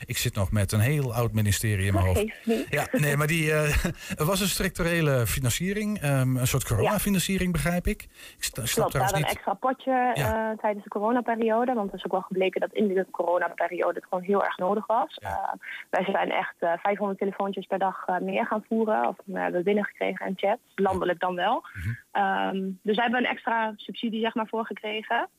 Ik 0.05 0.17
zit 0.17 0.35
nog 0.35 0.51
met 0.51 0.71
een 0.71 0.79
heel 0.79 1.13
oud 1.13 1.33
ministerie 1.33 1.85
in 1.85 1.93
mijn 1.93 2.05
hoofd. 2.05 2.25
Ja, 2.69 2.87
nee, 2.91 3.17
maar 3.17 3.27
die, 3.27 3.51
eh, 3.51 3.85
er 4.19 4.25
was 4.25 4.39
een 4.41 4.47
structurele 4.47 5.27
financiering, 5.27 5.99
ehm, 6.01 6.35
een 6.35 6.47
soort 6.47 6.65
coronafinanciering, 6.65 7.51
begrijp 7.51 7.87
ik. 7.87 8.01
Ik 8.37 8.43
sta- 8.43 8.63
Klopt, 8.73 8.93
daar 8.93 9.13
een 9.13 9.17
niet. 9.19 9.25
extra 9.31 9.53
potje 9.53 10.11
eh, 10.13 10.49
tijdens 10.61 10.83
de 10.83 10.89
coronaperiode. 10.89 11.73
Want 11.73 11.91
het 11.91 11.99
is 11.99 12.05
ook 12.05 12.11
wel 12.11 12.21
gebleken 12.21 12.61
dat 12.61 12.73
in 12.73 12.87
de 12.87 13.05
coronaperiode 13.11 13.99
het 13.99 14.07
gewoon 14.09 14.23
heel 14.23 14.43
erg 14.43 14.57
nodig 14.57 14.85
was. 14.87 15.15
Eh, 15.21 15.31
wij 15.89 16.03
zijn 16.11 16.31
echt 16.31 16.55
eh, 16.59 16.73
500 16.83 17.19
telefoontjes 17.19 17.65
per 17.65 17.79
dag 17.79 18.05
meer 18.21 18.45
gaan 18.45 18.63
voeren. 18.67 19.07
Of 19.07 19.15
we 19.25 19.39
hebben 19.39 19.63
binnengekregen 19.63 20.25
en 20.25 20.33
chats, 20.35 20.61
landelijk 20.75 21.19
dan 21.19 21.35
wel. 21.35 21.63
Mhm. 21.73 21.89
Ehm, 22.11 22.57
dus 22.81 22.95
daar 22.95 23.03
hebben 23.05 23.21
we 23.21 23.27
een 23.27 23.33
extra 23.33 23.73
subsidie 23.75 24.21
zeg 24.21 24.33
maar, 24.35 24.47
voor 24.47 24.65
gekregen. 24.65 25.29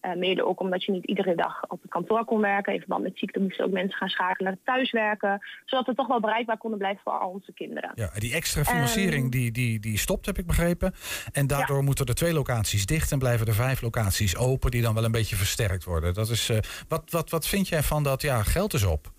Eh, 0.00 0.14
mede 0.14 0.46
ook 0.46 0.60
omdat 0.60 0.84
je 0.84 0.92
niet 0.92 1.04
iedere 1.04 1.34
dag 1.34 1.62
op 1.68 1.82
het 1.82 1.90
kantoor 1.90 2.24
kon 2.24 2.40
werken. 2.40 2.72
In 2.72 2.78
verband 2.78 3.02
met 3.02 3.18
ziekte 3.18 3.40
moesten 3.40 3.64
ook 3.64 3.70
mensen 3.70 3.98
gaan 3.98 4.08
schakelen 4.08 4.50
naar 4.52 4.74
thuiswerken. 4.74 5.40
Zodat 5.64 5.86
we 5.86 5.94
toch 5.94 6.06
wel 6.06 6.20
bereikbaar 6.20 6.58
konden 6.58 6.78
blijven 6.78 7.02
voor 7.04 7.18
al 7.18 7.30
onze 7.30 7.52
kinderen. 7.52 7.90
Ja, 7.94 8.10
die 8.18 8.34
extra 8.34 8.64
financiering 8.64 9.14
Ehm, 9.22 9.30
die, 9.30 9.52
die, 9.52 9.80
die 9.80 9.98
stopt, 9.98 10.26
heb 10.26 10.38
ik 10.38 10.46
begrepen. 10.46 10.94
En 11.32 11.46
daardoor 11.46 11.82
moeten 11.82 12.06
er 12.06 12.14
twee 12.14 12.32
locaties 12.32 12.86
dicht 12.86 13.12
en 13.12 13.18
blijven 13.18 13.46
er 13.46 13.54
vijf 13.54 13.80
locaties 13.80 14.36
open... 14.36 14.70
die 14.70 14.82
dan 14.82 14.94
wel 14.94 15.04
een 15.04 15.10
beetje 15.10 15.36
versterkt 15.36 15.84
worden. 15.84 16.14
Dat 16.14 16.30
is, 16.30 16.48
eh, 16.48 16.58
wat, 16.88 17.10
wat, 17.10 17.30
wat 17.30 17.46
vind 17.46 17.68
jij 17.68 17.82
van 17.82 18.02
dat, 18.02 18.22
ja, 18.22 18.42
geld 18.42 18.74
is 18.74 18.84
op? 18.84 19.14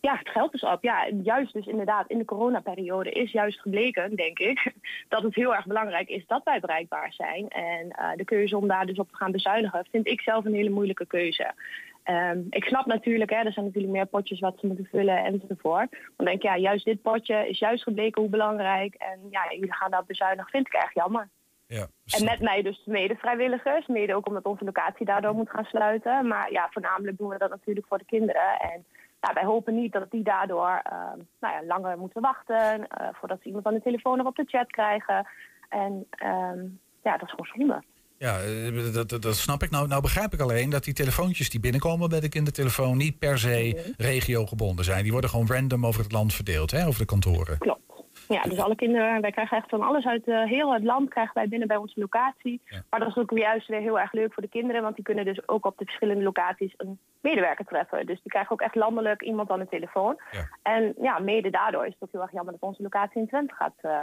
Ja, 0.00 0.16
het 0.16 0.28
geld 0.28 0.54
is 0.54 0.62
op. 0.62 0.82
Ja, 0.82 1.08
juist 1.22 1.52
dus 1.52 1.66
inderdaad 1.66 2.10
in 2.10 2.18
de 2.18 2.24
coronaperiode 2.24 3.10
is 3.10 3.32
juist 3.32 3.60
gebleken, 3.60 4.16
denk 4.16 4.38
ik, 4.38 4.72
dat 5.08 5.22
het 5.22 5.34
heel 5.34 5.54
erg 5.54 5.66
belangrijk 5.66 6.08
is 6.08 6.26
dat 6.26 6.44
wij 6.44 6.60
bereikbaar 6.60 7.12
zijn. 7.12 7.48
En 7.48 7.90
eh, 7.90 8.10
de 8.16 8.24
keuze 8.24 8.56
om 8.56 8.68
daar 8.68 8.86
dus 8.86 8.98
op 8.98 9.08
te 9.08 9.16
gaan 9.16 9.32
bezuinigen, 9.32 9.86
vind 9.90 10.06
ik 10.06 10.20
zelf 10.20 10.44
een 10.44 10.54
hele 10.54 10.70
moeilijke 10.70 11.06
keuze. 11.06 11.54
Ehm, 12.02 12.40
ik 12.50 12.64
snap 12.64 12.86
natuurlijk, 12.86 13.30
hè, 13.30 13.36
er 13.36 13.52
zijn 13.52 13.64
natuurlijk 13.64 13.92
meer 13.92 14.06
potjes 14.06 14.40
wat 14.40 14.58
ze 14.58 14.66
moeten 14.66 14.88
vullen 14.90 15.24
enzovoort. 15.24 15.90
Dan 16.16 16.26
denk 16.26 16.36
ik, 16.36 16.42
ja, 16.42 16.56
juist 16.56 16.84
dit 16.84 17.02
potje 17.02 17.48
is 17.48 17.58
juist 17.58 17.82
gebleken 17.82 18.20
hoe 18.20 18.30
belangrijk. 18.30 18.94
En 18.94 19.20
ja, 19.30 19.46
jullie 19.50 19.74
gaan 19.74 19.90
dat 19.90 20.06
bezuinigen, 20.06 20.50
vind 20.50 20.66
ik 20.66 20.72
erg 20.72 20.94
jammer. 20.94 21.28
Ja, 21.66 21.86
En 22.18 22.24
met 22.24 22.40
mij 22.40 22.62
dus 22.62 22.82
mede 22.84 23.14
vrijwilligers, 23.16 23.86
mede 23.86 24.14
ook 24.14 24.26
omdat 24.26 24.44
onze 24.44 24.64
locatie 24.64 25.06
daardoor 25.06 25.34
moet 25.34 25.50
gaan 25.50 25.64
sluiten. 25.64 26.26
Maar 26.26 26.52
ja, 26.52 26.68
voornamelijk 26.70 27.18
doen 27.18 27.28
we 27.28 27.38
dat 27.38 27.50
natuurlijk 27.50 27.86
voor 27.86 27.98
de 27.98 28.04
kinderen. 28.04 28.58
En 28.60 28.84
nou, 29.20 29.34
wij 29.34 29.44
hopen 29.44 29.74
niet 29.74 29.92
dat 29.92 30.10
die 30.10 30.22
daardoor 30.22 30.80
ehm, 30.82 31.18
nou 31.40 31.54
ja, 31.54 31.64
langer 31.66 31.98
moeten 31.98 32.22
wachten 32.22 32.88
eh, 32.88 33.08
voordat 33.12 33.38
ze 33.40 33.46
iemand 33.46 33.66
aan 33.66 33.74
de 33.74 33.82
telefoon 33.82 34.20
of 34.20 34.26
op 34.26 34.36
de 34.36 34.44
chat 34.46 34.70
krijgen. 34.70 35.28
En 35.68 36.06
ehm, 36.10 36.58
ja, 37.02 37.16
dat 37.16 37.22
is 37.22 37.30
gewoon 37.30 37.50
zonde. 37.54 37.82
Ja, 38.18 38.38
eh, 38.40 38.92
dat, 38.94 39.08
dat, 39.08 39.22
dat 39.22 39.36
snap 39.36 39.62
ik. 39.62 39.70
Nou, 39.70 39.88
nou 39.88 40.02
begrijp 40.02 40.32
ik 40.32 40.40
alleen 40.40 40.70
dat 40.70 40.84
die 40.84 40.94
telefoontjes 40.94 41.50
die 41.50 41.60
binnenkomen 41.60 42.08
bij 42.08 42.20
de 42.20 42.28
kindertelefoon... 42.28 42.96
niet 42.96 43.18
per 43.18 43.38
se 43.38 43.94
regiogebonden 43.96 44.84
zijn. 44.84 45.02
Die 45.02 45.12
worden 45.12 45.30
gewoon 45.30 45.46
random 45.46 45.86
over 45.86 46.02
het 46.02 46.12
land 46.12 46.34
verdeeld, 46.34 46.70
hè, 46.70 46.86
over 46.86 47.00
de 47.00 47.06
kantoren. 47.06 47.58
Klopt. 47.58 47.87
Ja, 48.28 48.42
dus 48.42 48.58
alle 48.58 48.74
kinderen, 48.74 49.20
wij 49.20 49.30
krijgen 49.30 49.56
echt 49.56 49.68
van 49.68 49.82
alles 49.82 50.04
uit 50.04 50.26
eh, 50.26 50.44
heel 50.44 50.72
het 50.72 50.82
land 50.82 51.08
krijgen 51.08 51.34
wij 51.34 51.48
binnen 51.48 51.68
bij 51.68 51.76
onze 51.76 52.00
locatie. 52.00 52.60
Maar 52.90 53.00
dat 53.00 53.08
is 53.08 53.16
ook 53.16 53.30
weer 53.30 53.42
juist 53.42 53.68
weer 53.68 53.80
heel 53.80 54.00
erg 54.00 54.12
leuk 54.12 54.32
voor 54.32 54.42
de 54.42 54.48
kinderen, 54.48 54.82
want 54.82 54.94
die 54.94 55.04
kunnen 55.04 55.24
dus 55.24 55.48
ook 55.48 55.66
op 55.66 55.78
de 55.78 55.84
verschillende 55.84 56.24
locaties 56.24 56.74
een 56.76 56.98
medewerker 57.20 57.64
treffen. 57.64 58.06
Dus 58.06 58.22
die 58.22 58.30
krijgen 58.30 58.52
ook 58.52 58.60
echt 58.60 58.74
landelijk 58.74 59.22
iemand 59.22 59.50
aan 59.50 59.58
de 59.58 59.68
telefoon. 59.68 60.20
En 60.62 60.94
ja, 61.00 61.18
mede 61.18 61.50
daardoor 61.50 61.86
is 61.86 61.92
het 61.92 62.02
ook 62.02 62.12
heel 62.12 62.22
erg 62.22 62.32
jammer 62.32 62.52
dat 62.52 62.68
onze 62.68 62.82
locatie 62.82 63.20
in 63.20 63.28
Twente 63.28 63.54
gaat 63.54 63.74
eh, 63.80 64.02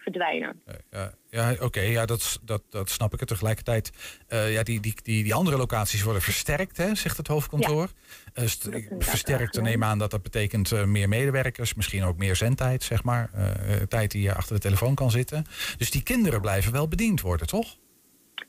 verdwijnen. 0.00 0.62
Ja, 0.90 1.12
ja 1.30 1.54
oké, 1.60 1.80
ja, 1.80 2.06
dat, 2.06 2.40
dat, 2.42 2.62
dat 2.70 2.90
snap 2.90 3.12
ik. 3.14 3.20
En 3.20 3.26
tegelijkertijd, 3.26 3.92
eh, 4.28 4.52
ja, 4.52 4.62
die, 4.62 4.80
die, 4.80 4.94
die, 5.02 5.22
die 5.22 5.34
andere 5.34 5.56
locaties 5.56 6.02
worden 6.02 6.22
versterkt, 6.22 6.76
hè, 6.76 6.94
zegt 6.94 7.16
het 7.16 7.26
hoofdkantoor. 7.26 7.88
Eh, 8.34 8.44
st- 8.44 8.68
versterkt, 8.98 9.54
dan 9.54 9.64
neem 9.64 9.84
aan 9.84 9.98
dat 9.98 10.10
dat 10.10 10.22
betekent 10.22 10.72
eh, 10.72 10.84
meer 10.84 11.08
medewerkers, 11.08 11.74
misschien 11.74 12.04
ook 12.04 12.16
meer 12.16 12.36
zendtijd, 12.36 12.82
zeg 12.82 13.04
maar. 13.04 13.30
Eh, 13.34 13.74
eh, 13.74 13.82
tijd 13.88 14.10
die 14.10 14.22
je 14.22 14.34
achter 14.34 14.54
de 14.54 14.60
telefoon 14.60 14.94
kan 14.94 15.10
zitten. 15.10 15.44
Dus 15.76 15.90
die 15.90 16.02
kinderen 16.02 16.40
blijven 16.40 16.72
wel 16.72 16.88
bediend 16.88 17.20
worden, 17.20 17.46
toch? 17.46 17.76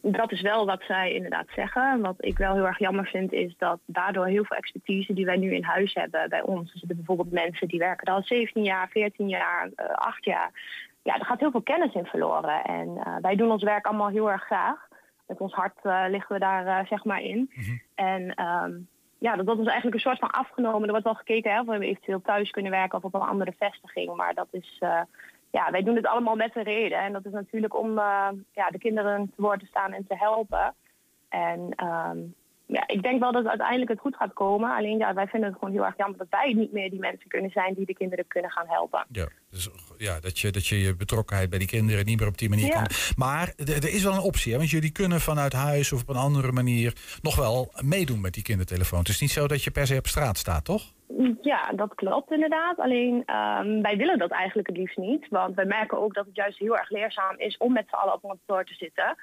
Dat 0.02 0.32
is 0.32 0.42
wel 0.42 0.66
wat 0.66 0.82
zij 0.88 1.14
inderdaad 1.14 1.48
zeggen. 1.56 2.02
Wat 2.02 2.16
ik 2.18 2.38
wel 2.38 2.54
heel 2.54 2.66
erg 2.66 2.80
jammer 2.80 3.06
vind, 3.06 3.32
is 3.34 3.54
dat 3.58 3.80
daardoor 3.86 4.28
heel 4.28 4.46
veel 4.46 4.58
expertise 4.58 5.14
die 5.14 5.26
wij 5.26 5.38
nu 5.38 5.56
in 5.56 5.64
huis 5.64 5.94
hebben 5.94 6.30
bij 6.30 6.42
ons. 6.42 6.72
Er 6.72 6.78
zitten 6.80 6.98
bijvoorbeeld 6.98 7.32
mensen 7.32 7.68
die 7.68 7.80
werken 7.80 8.14
al 8.14 8.24
17 8.24 8.64
jaar, 8.64 8.90
14 8.90 9.30
jaar, 9.30 9.70
eh 9.76 9.86
8 9.86 10.26
jaar. 10.26 10.52
Ja, 11.04 11.16
er 11.16 11.26
gaat 11.26 11.40
heel 11.40 11.52
veel 11.52 11.62
kennis 11.62 11.94
in 11.94 12.06
verloren. 12.06 12.64
En 12.64 12.98
eh, 12.98 13.16
wij 13.22 13.36
doen 13.36 13.52
ons 13.52 13.64
werk 13.64 13.86
allemaal 13.86 14.10
heel 14.10 14.32
erg 14.32 14.44
graag. 14.44 14.88
Met 15.28 15.40
ons 15.40 15.54
hart 15.54 15.80
eh, 15.84 16.04
liggen 16.08 16.34
we 16.34 16.40
daar 16.40 16.68
eh, 16.68 16.88
zeg 16.88 17.04
maar 17.04 17.22
in. 17.22 17.52
En 17.96 18.34
ehm, 18.34 18.72
ja, 19.18 19.36
dat 19.36 19.46
wordt 19.46 19.60
ons 19.60 19.70
eigenlijk 19.70 19.96
een 19.96 20.12
soort 20.12 20.20
van 20.20 20.32
afgenomen. 20.32 20.84
Er 20.84 20.90
wordt 20.90 21.06
wel 21.06 21.16
gekeken 21.16 21.52
hè, 21.52 21.60
of 21.60 21.66
we 21.66 21.86
eventueel 21.86 22.22
thuis 22.22 22.50
kunnen 22.50 22.72
werken 22.72 22.98
of 22.98 23.04
op 23.04 23.14
een 23.14 23.22
andere 23.22 23.54
vestiging. 23.60 24.16
Maar 24.16 24.34
dat 24.34 24.48
is, 24.52 24.78
ja, 25.52 25.72
wij 25.72 25.84
doen 25.84 25.96
het 25.96 26.06
allemaal 26.06 26.36
met 26.36 26.56
een 26.56 26.64
reden. 26.64 27.00
En 27.00 27.14
dat 27.14 27.26
is 27.26 27.32
natuurlijk 27.32 27.78
om 27.78 27.94
ja, 28.52 28.70
de 28.70 28.78
kinderen 28.80 29.32
te 29.36 29.42
woord 29.42 29.60
te 29.60 29.66
staan 29.66 29.94
en 29.94 30.08
te 30.08 30.16
helpen. 30.18 30.74
En 31.30 31.74
ehm, 31.76 32.18
ja, 32.72 32.84
ik 32.88 33.02
denk 33.04 33.20
wel 33.20 33.32
dat 33.32 33.46
uiteindelijk 33.46 33.90
het 33.90 34.00
goed 34.00 34.16
gaat 34.16 34.34
komen. 34.34 34.76
Alleen 34.76 34.98
ja, 34.98 35.14
wij 35.14 35.28
vinden 35.28 35.50
het 35.50 35.60
gewoon 35.60 35.74
heel 35.74 35.86
erg 35.86 35.98
jammer 35.98 36.18
dat 36.18 36.28
wij 36.30 36.54
niet 36.54 36.72
meer 36.72 36.90
die 36.90 37.00
mensen 37.00 37.30
kunnen 37.30 37.52
zijn 37.52 37.74
die 37.74 37.86
de 37.86 37.94
kinderen 37.94 38.28
kunnen 38.28 38.52
gaan 38.52 38.68
helpen. 38.68 39.06
Ja, 39.12 39.28
dus, 39.50 39.70
ja 39.98 40.20
dat, 40.20 40.40
je, 40.40 40.52
dat 40.52 40.68
je 40.68 40.80
je 40.80 40.96
betrokkenheid 40.96 41.50
bij 41.50 41.60
die 41.60 41.68
kinderen 41.68 42.06
niet 42.06 42.20
meer 42.20 42.28
op 42.28 42.38
die 42.38 42.50
manier 42.50 42.66
Ja. 42.68 42.74
kan. 42.74 42.88
Maar 43.16 43.54
er 43.58 43.70
er 43.84 43.94
is 43.94 44.04
wel 44.04 44.14
een 44.14 44.20
optie, 44.20 44.52
hè? 44.52 44.58
want 44.58 44.70
jullie 44.70 44.92
kunnen 44.92 45.20
vanuit 45.22 45.54
huis 45.54 45.92
of 45.92 46.02
op 46.02 46.10
een 46.10 46.16
andere 46.16 46.52
manier 46.52 46.94
nog 47.22 47.36
wel 47.36 47.72
meedoen 47.82 48.22
met 48.22 48.34
die 48.34 48.44
kindertelefoon. 48.44 49.00
Het 49.00 49.08
is 49.10 49.22
niet 49.22 49.32
zo 49.32 49.48
dat 49.48 49.64
je 49.64 49.72
per 49.72 49.88
se 49.88 49.98
op 49.98 50.08
straat 50.08 50.38
staat, 50.38 50.66
toch? 50.66 50.84
Ja, 51.42 51.72
dat 51.76 51.96
klopt 51.96 52.32
inderdaad. 52.32 52.78
Alleen 52.80 53.24
ehm, 53.26 53.82
wij 53.82 53.98
willen 53.98 54.18
dat 54.18 54.32
eigenlijk 54.32 54.68
het 54.68 54.78
liefst 54.78 54.98
niet. 54.98 55.28
Want 55.30 55.56
wij 55.56 55.66
merken 55.66 55.98
ook 55.98 56.14
dat 56.14 56.26
het 56.26 56.36
juist 56.36 56.58
heel 56.60 56.78
erg 56.78 56.90
leerzaam 56.90 57.36
is 57.38 57.58
om 57.58 57.74
met 57.74 57.86
z'n 57.90 57.96
allen 57.96 58.14
op 58.14 58.24
een 58.24 58.30
kantoor 58.30 58.66
te 58.66 58.74
zitten. 58.74 59.16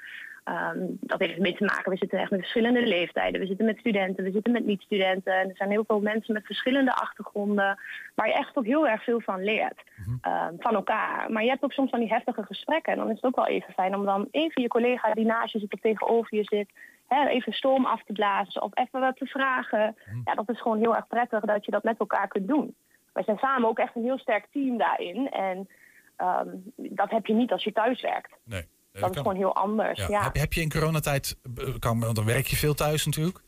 Ehm, 0.49 0.79
dat 1.01 1.19
heeft 1.19 1.35
ermee 1.35 1.57
te 1.57 1.65
maken, 1.65 1.93
we 1.93 1.97
zitten 1.97 2.19
echt 2.19 2.31
met 2.31 2.41
verschillende 2.41 2.87
leeftijden. 2.87 3.41
We 3.41 3.47
zitten 3.47 3.67
met 3.67 3.79
studenten, 3.79 4.25
we 4.25 4.31
zitten 4.31 4.53
met 4.53 4.65
niet-studenten. 4.65 5.33
En 5.33 5.49
er 5.49 5.57
zijn 5.57 5.71
heel 5.71 5.85
veel 5.85 6.01
mensen 6.01 6.35
met 6.35 6.47
verschillende 6.47 6.93
achtergronden. 6.95 7.79
Waar 8.15 8.27
je 8.27 8.35
echt 8.35 8.57
ook 8.57 8.65
heel 8.65 8.89
erg 8.89 9.03
veel 9.05 9.21
van 9.21 9.45
leert. 9.45 9.83
ehm, 10.21 10.55
van 10.59 10.75
elkaar. 10.75 11.33
Maar 11.33 11.43
je 11.43 11.49
hebt 11.49 11.63
ook 11.63 11.73
soms 11.73 11.91
van 11.91 12.01
die 12.01 12.09
heftige 12.09 12.43
gesprekken. 12.43 12.93
En 12.93 12.99
dan 12.99 13.09
is 13.09 13.15
het 13.15 13.25
ook 13.25 13.37
wel 13.37 13.47
even 13.47 13.73
fijn 13.73 13.95
om 13.95 14.05
dan 14.05 14.29
even 14.31 14.63
je 14.63 14.69
collega 14.69 15.15
die 15.15 15.27
naast 15.27 15.53
je 15.53 15.59
zit 15.59 15.73
of 15.73 15.81
tegenover 15.81 16.37
je 16.37 16.45
zit. 16.45 16.71
Hè, 17.09 17.27
even 17.27 17.53
stoom 17.53 17.87
af 17.87 18.05
te 18.05 18.13
blazen 18.13 18.63
of 18.63 18.71
even 18.75 19.01
wat 19.01 19.17
te 19.17 19.27
vragen. 19.27 19.97
Ja, 20.25 20.35
dat 20.35 20.49
is 20.49 20.61
gewoon 20.61 20.79
heel 20.79 20.97
erg 20.97 21.07
prettig 21.07 21.41
dat 21.41 21.65
je 21.65 21.71
dat 21.71 21.83
met 21.83 21.99
elkaar 21.99 22.29
kunt 22.29 22.49
doen. 22.49 22.75
Wij 23.13 23.23
zijn 23.23 23.39
samen 23.39 23.69
ook 23.69 23.79
echt 23.79 23.95
een 23.97 24.03
heel 24.03 24.19
sterk 24.19 24.47
team 24.53 24.79
daarin. 24.79 25.31
En 25.31 25.69
ehm, 26.17 26.49
dat 26.77 27.11
heb 27.11 27.27
je 27.27 27.35
niet 27.35 27.53
als 27.53 27.65
je 27.65 27.73
thuis 27.73 28.01
werkt. 28.01 28.33
Nee. 28.45 28.67
Dat 29.01 29.11
is 29.11 29.17
gewoon 29.17 29.37
heel 29.37 29.55
anders. 29.55 30.07
Ja. 30.07 30.23
Heb, 30.23 30.35
heb 30.37 30.53
je 30.53 30.61
in 30.61 30.71
coronatijd, 30.71 31.37
eh, 31.57 31.65
kan, 31.79 32.01
want 32.01 32.17
dan 32.17 32.25
werk 32.25 32.47
je 32.47 32.57
veel 32.57 32.75
thuis 32.75 33.07
natuurlijk. 33.07 33.39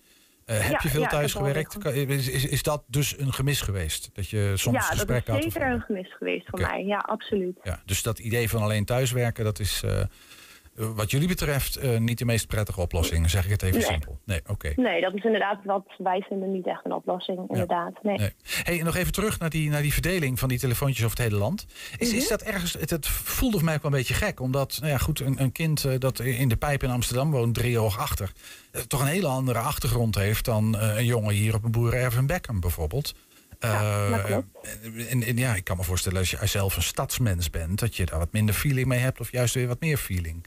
Eh, 0.45 0.59
heb 0.69 0.81
je 0.81 0.89
veel 0.89 1.07
thuis 1.07 1.33
gewerkt? 1.33 1.79
Kan- 1.79 1.93
Is, 1.93 2.29
is, 2.29 2.47
is 2.47 2.63
dat 2.63 2.83
dus 2.87 3.19
een 3.19 3.33
gemis 3.33 3.61
geweest? 3.61 4.11
Dat 4.13 4.29
je 4.29 4.53
soms 4.55 4.77
ja, 4.77 4.83
dat 4.83 4.93
is 4.93 4.97
gesprekken 4.97 5.33
had? 5.35 5.43
zeker 5.43 5.63
een 5.63 5.81
gemis 5.81 6.17
geweest 6.17 6.49
voor 6.49 6.61
mij. 6.61 6.85
Ja, 6.85 6.97
absoluut. 6.97 7.59
Ja, 7.63 7.83
dus 7.85 8.03
dat 8.03 8.19
idee 8.19 8.49
van 8.49 8.63
alleen 8.63 8.85
thuiswerken, 8.85 9.45
dat 9.45 9.59
is 9.59 9.83
eh, 9.83 10.01
wat 10.95 11.11
jullie 11.11 11.29
betreft 11.29 11.77
eh, 11.77 11.99
niet 11.99 12.19
de 12.19 12.25
meest 12.25 12.47
prettige 12.47 12.81
oplossing. 12.81 13.31
Zeg 13.31 13.45
ik 13.45 13.51
het 13.51 13.63
even 13.63 13.79
Nee. 13.79 13.87
simpel. 13.87 14.19
Nee, 14.25 14.41
oké. 14.47 14.73
Nee, 14.77 15.01
dat 15.01 15.15
is 15.15 15.25
inderdaad 15.25 15.65
wat 15.65 15.87
wij 15.99 16.21
vinden 16.29 16.53
niet 16.53 16.67
echt 16.67 16.85
een 16.85 16.93
oplossing. 16.93 17.39
Inderdaad. 17.49 18.03
Nee. 18.03 18.19
Nee. 18.19 18.33
Hey, 18.63 18.83
nog 18.83 18.97
even 18.97 19.13
terug 19.13 19.39
naar 19.39 19.51
die, 19.51 19.71
naar 19.71 19.83
die 19.83 19.93
verdeling 19.93 20.39
van 20.39 20.49
die 20.49 20.59
telefoontjes 20.59 21.05
over 21.05 21.17
het 21.19 21.27
hele 21.29 21.41
land. 21.41 21.67
Is, 21.99 22.13
is 22.13 22.29
dat 22.29 22.43
ergens, 22.43 22.73
het, 22.73 22.91
het 22.91 23.07
voelde 23.09 23.57
voor 23.57 23.65
mij 23.65 23.75
ook 23.75 23.83
wel 23.83 23.91
een 23.93 23.97
beetje 23.99 24.15
gek. 24.15 24.41
Omdat, 24.41 24.77
nou 24.81 24.93
ja, 24.93 24.99
goed, 24.99 25.21
een, 25.21 25.41
een 25.43 25.53
kind 25.53 25.85
eh, 25.85 25.99
dat 25.99 26.21
in 26.21 26.49
de 26.49 26.57
pijp 26.57 26.83
in 26.83 26.91
Amsterdam 26.91 27.31
woont, 27.31 27.55
drie 27.55 27.79
hoog 27.79 27.99
achter. 27.99 28.33
eh, 28.73 28.81
toch 28.81 29.01
een 29.01 29.07
hele 29.07 29.27
andere 29.27 29.59
achtergrond 29.59 30.15
heeft 30.15 30.45
dan 30.45 30.77
een 30.79 31.05
jongen 31.05 31.35
hier 31.35 31.55
op 31.55 31.65
een 31.65 31.71
boerenerf 31.71 32.17
in 32.17 32.27
Beckham 32.27 32.61
bijvoorbeeld. 32.61 33.15
Klopt. 33.59 34.45
en, 35.09 35.23
en 35.23 35.37
ja, 35.37 35.55
ik 35.55 35.65
kan 35.65 35.77
me 35.77 35.83
voorstellen 35.83 36.19
als 36.19 36.31
je 36.31 36.47
zelf 36.47 36.77
een 36.77 36.83
stadsmens 36.83 37.51
bent, 37.51 37.79
dat 37.79 37.97
je 37.97 38.07
daar 38.07 38.19
wat 38.19 38.33
minder 38.33 38.55
feeling 38.55 38.87
mee 38.87 38.99
hebt, 38.99 39.21
of 39.21 39.33
juist 39.33 39.55
weer 39.55 39.67
wat 39.67 39.81
meer 39.81 39.97
feeling. 39.97 40.47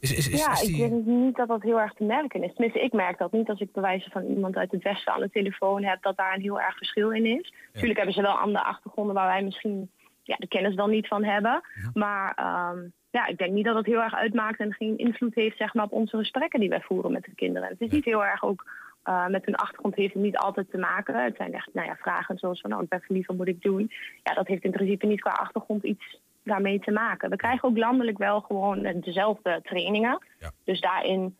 Is, 0.00 0.12
is, 0.12 0.28
is, 0.28 0.44
ja, 0.44 0.60
ik 0.60 0.76
denk 0.76 1.04
niet 1.04 1.36
dat 1.36 1.48
dat 1.48 1.62
heel 1.62 1.80
erg 1.80 1.92
te 1.92 2.04
merken 2.04 2.42
is. 2.42 2.52
Tenminste, 2.52 2.80
ik 2.80 2.92
merk 2.92 3.18
dat 3.18 3.32
niet 3.32 3.48
als 3.48 3.60
ik 3.60 3.72
bewijzen 3.72 4.10
van 4.10 4.24
iemand 4.24 4.56
uit 4.56 4.70
het 4.70 4.82
westen 4.82 5.12
aan 5.12 5.20
de 5.20 5.30
telefoon 5.30 5.84
heb, 5.84 6.02
dat 6.02 6.16
daar 6.16 6.34
een 6.34 6.40
heel 6.40 6.60
erg 6.60 6.76
verschil 6.76 7.10
in 7.10 7.26
is. 7.26 7.52
Natuurlijk 7.72 7.96
hebben 7.96 8.14
ze 8.14 8.22
wel 8.22 8.38
andere 8.38 8.64
achtergronden 8.64 9.14
waar 9.14 9.26
wij 9.26 9.42
misschien 9.42 9.90
ja, 10.22 10.36
de 10.38 10.48
kennis 10.48 10.74
dan 10.74 10.90
niet 10.90 11.08
van 11.08 11.24
hebben. 11.24 11.60
Maar 11.94 12.32
ehm, 12.34 12.78
ja, 13.10 13.26
ik 13.26 13.38
denk 13.38 13.52
niet 13.52 13.64
dat 13.64 13.76
het 13.76 13.86
heel 13.86 14.02
erg 14.02 14.14
uitmaakt 14.14 14.60
en 14.60 14.72
geen 14.72 14.98
invloed 14.98 15.34
heeft 15.34 15.56
zeg 15.56 15.74
maar, 15.74 15.84
op 15.84 15.92
onze 15.92 16.16
gesprekken 16.16 16.60
die 16.60 16.68
wij 16.68 16.80
voeren 16.80 17.12
met 17.12 17.24
de 17.24 17.34
kinderen. 17.34 17.68
Het 17.68 17.80
is 17.80 17.90
niet 17.90 18.04
heel 18.04 18.24
erg 18.24 18.44
ook 18.44 18.64
eh, 19.02 19.26
met 19.26 19.44
hun 19.44 19.56
achtergrond 19.56 19.94
heeft 19.94 20.14
het 20.14 20.22
niet 20.22 20.36
altijd 20.36 20.70
te 20.70 20.78
maken. 20.78 21.24
Het 21.24 21.36
zijn 21.36 21.54
echt 21.54 21.68
nou 21.72 21.86
ja, 21.86 21.96
vragen 21.96 22.38
zoals 22.38 22.60
van, 22.60 22.74
oh, 22.74 22.82
ik 22.82 22.88
ben 22.88 23.00
verliefd, 23.00 23.26
wat 23.26 23.36
moet 23.36 23.48
ik 23.48 23.62
doen? 23.62 23.90
Ja, 24.22 24.34
dat 24.34 24.46
heeft 24.46 24.64
in 24.64 24.70
principe 24.70 25.06
niet 25.06 25.20
qua 25.20 25.30
achtergrond 25.30 25.84
iets 25.84 26.20
daarmee 26.44 26.80
te 26.80 26.90
maken. 26.90 27.30
We 27.30 27.36
krijgen 27.36 27.68
ook 27.68 27.78
landelijk 27.78 28.18
wel 28.18 28.40
gewoon 28.40 28.84
eh, 28.84 29.02
dezelfde 29.02 29.60
trainingen. 29.62 30.24
Dus 30.64 30.80
daarin 30.80 31.36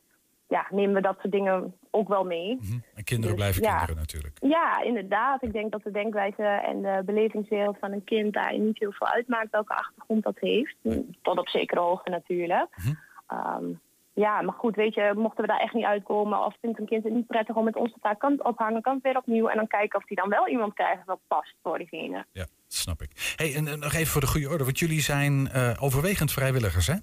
ja, 0.48 0.66
nemen 0.70 0.94
we 0.94 1.00
dat 1.00 1.18
soort 1.20 1.32
dingen 1.32 1.74
ook 1.90 2.08
wel 2.08 2.24
mee. 2.24 2.58
en 2.94 3.04
kinderen 3.04 3.36
dus, 3.36 3.44
blijven 3.44 3.62
ja. 3.62 3.76
kinderen 3.76 3.96
natuurlijk. 3.96 4.36
Ja, 4.40 4.82
inderdaad. 4.82 5.42
Ik 5.42 5.52
denk 5.52 5.72
dat 5.72 5.82
de 5.82 5.90
denkwijze 5.90 6.42
en 6.42 6.82
de 6.82 7.02
belevingswereld 7.04 7.76
van 7.78 7.92
een 7.92 8.04
kind 8.04 8.32
daarin 8.32 8.64
niet 8.64 8.78
heel 8.78 8.92
veel 8.92 9.06
uitmaakt 9.06 9.50
welke 9.50 9.74
achtergrond 9.74 10.22
dat 10.22 10.38
heeft. 10.38 10.76
Tot 11.22 11.38
op 11.38 11.48
zekere 11.48 11.80
hoogte 11.80 12.10
natuurlijk. 12.10 12.68
Ehm, 13.26 13.64
ja, 14.12 14.42
maar 14.42 14.54
goed, 14.54 14.76
weet 14.76 14.94
je, 14.94 15.12
mochten 15.16 15.40
we 15.42 15.50
daar 15.50 15.60
echt 15.60 15.74
niet 15.74 15.84
uitkomen 15.84 16.44
of 16.44 16.56
vindt 16.60 16.78
een 16.78 16.86
kind 16.86 17.04
het 17.04 17.12
niet 17.12 17.26
prettig 17.26 17.56
om 17.56 17.64
met 17.64 17.76
ons 17.76 17.92
te 17.92 17.98
praten, 17.98 18.18
kan 18.18 18.32
het 18.32 18.44
ophangen, 18.44 18.82
kan 18.82 18.94
het 18.94 19.02
weer 19.02 19.16
opnieuw 19.16 19.48
en 19.48 19.56
dan 19.56 19.66
kijken 19.66 19.98
of 19.98 20.04
hij 20.06 20.16
dan 20.16 20.28
wel 20.28 20.48
iemand 20.48 20.74
krijgt 20.74 21.04
wat 21.04 21.20
past 21.26 21.54
voor 21.62 21.78
diegene. 21.78 22.24
Ja, 22.32 22.46
snap 22.72 23.02
ik. 23.02 23.34
Hey, 23.36 23.54
en, 23.54 23.68
en 23.68 23.78
nog 23.78 23.92
even 23.92 24.06
voor 24.06 24.20
de 24.20 24.26
goede 24.26 24.48
orde, 24.48 24.64
want 24.64 24.78
jullie 24.78 25.00
zijn 25.00 25.48
eh, 25.48 25.82
overwegend 25.82 26.32
vrijwilligers, 26.32 26.86
hè? 26.86 26.94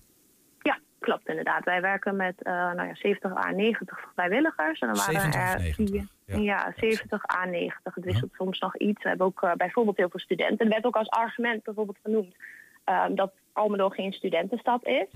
Ja, 0.61 0.79
klopt 0.99 1.27
inderdaad. 1.27 1.63
Wij 1.63 1.81
werken 1.81 2.15
met 2.15 2.43
eh, 2.43 2.53
nou 2.53 2.87
ja, 2.87 2.95
70 2.95 3.35
à 3.35 3.51
90 3.51 3.99
vrijwilligers. 4.15 4.79
En 4.79 4.87
dan 4.87 4.97
waren 4.97 5.13
70 5.13 5.41
of 5.41 5.53
er 5.53 5.59
90? 5.59 6.07
vier. 6.25 6.41
Ja, 6.41 6.73
70 6.75 7.23
à 7.35 7.45
90. 7.45 7.95
Het 7.95 8.03
wisselt 8.03 8.33
soms 8.33 8.59
nog 8.59 8.77
iets. 8.77 9.03
We 9.03 9.09
hebben 9.09 9.27
ook 9.27 9.41
eh, 9.41 9.53
bijvoorbeeld 9.53 9.97
heel 9.97 10.09
veel 10.09 10.19
studenten. 10.19 10.65
Er 10.65 10.71
werd 10.71 10.85
ook 10.85 10.95
als 10.95 11.09
argument 11.09 11.63
bijvoorbeeld 11.63 11.99
genoemd 12.03 12.35
ehm, 12.83 13.15
dat 13.15 13.31
Almelo 13.53 13.89
geen 13.89 14.13
studentenstad 14.13 14.85
is. 14.85 15.07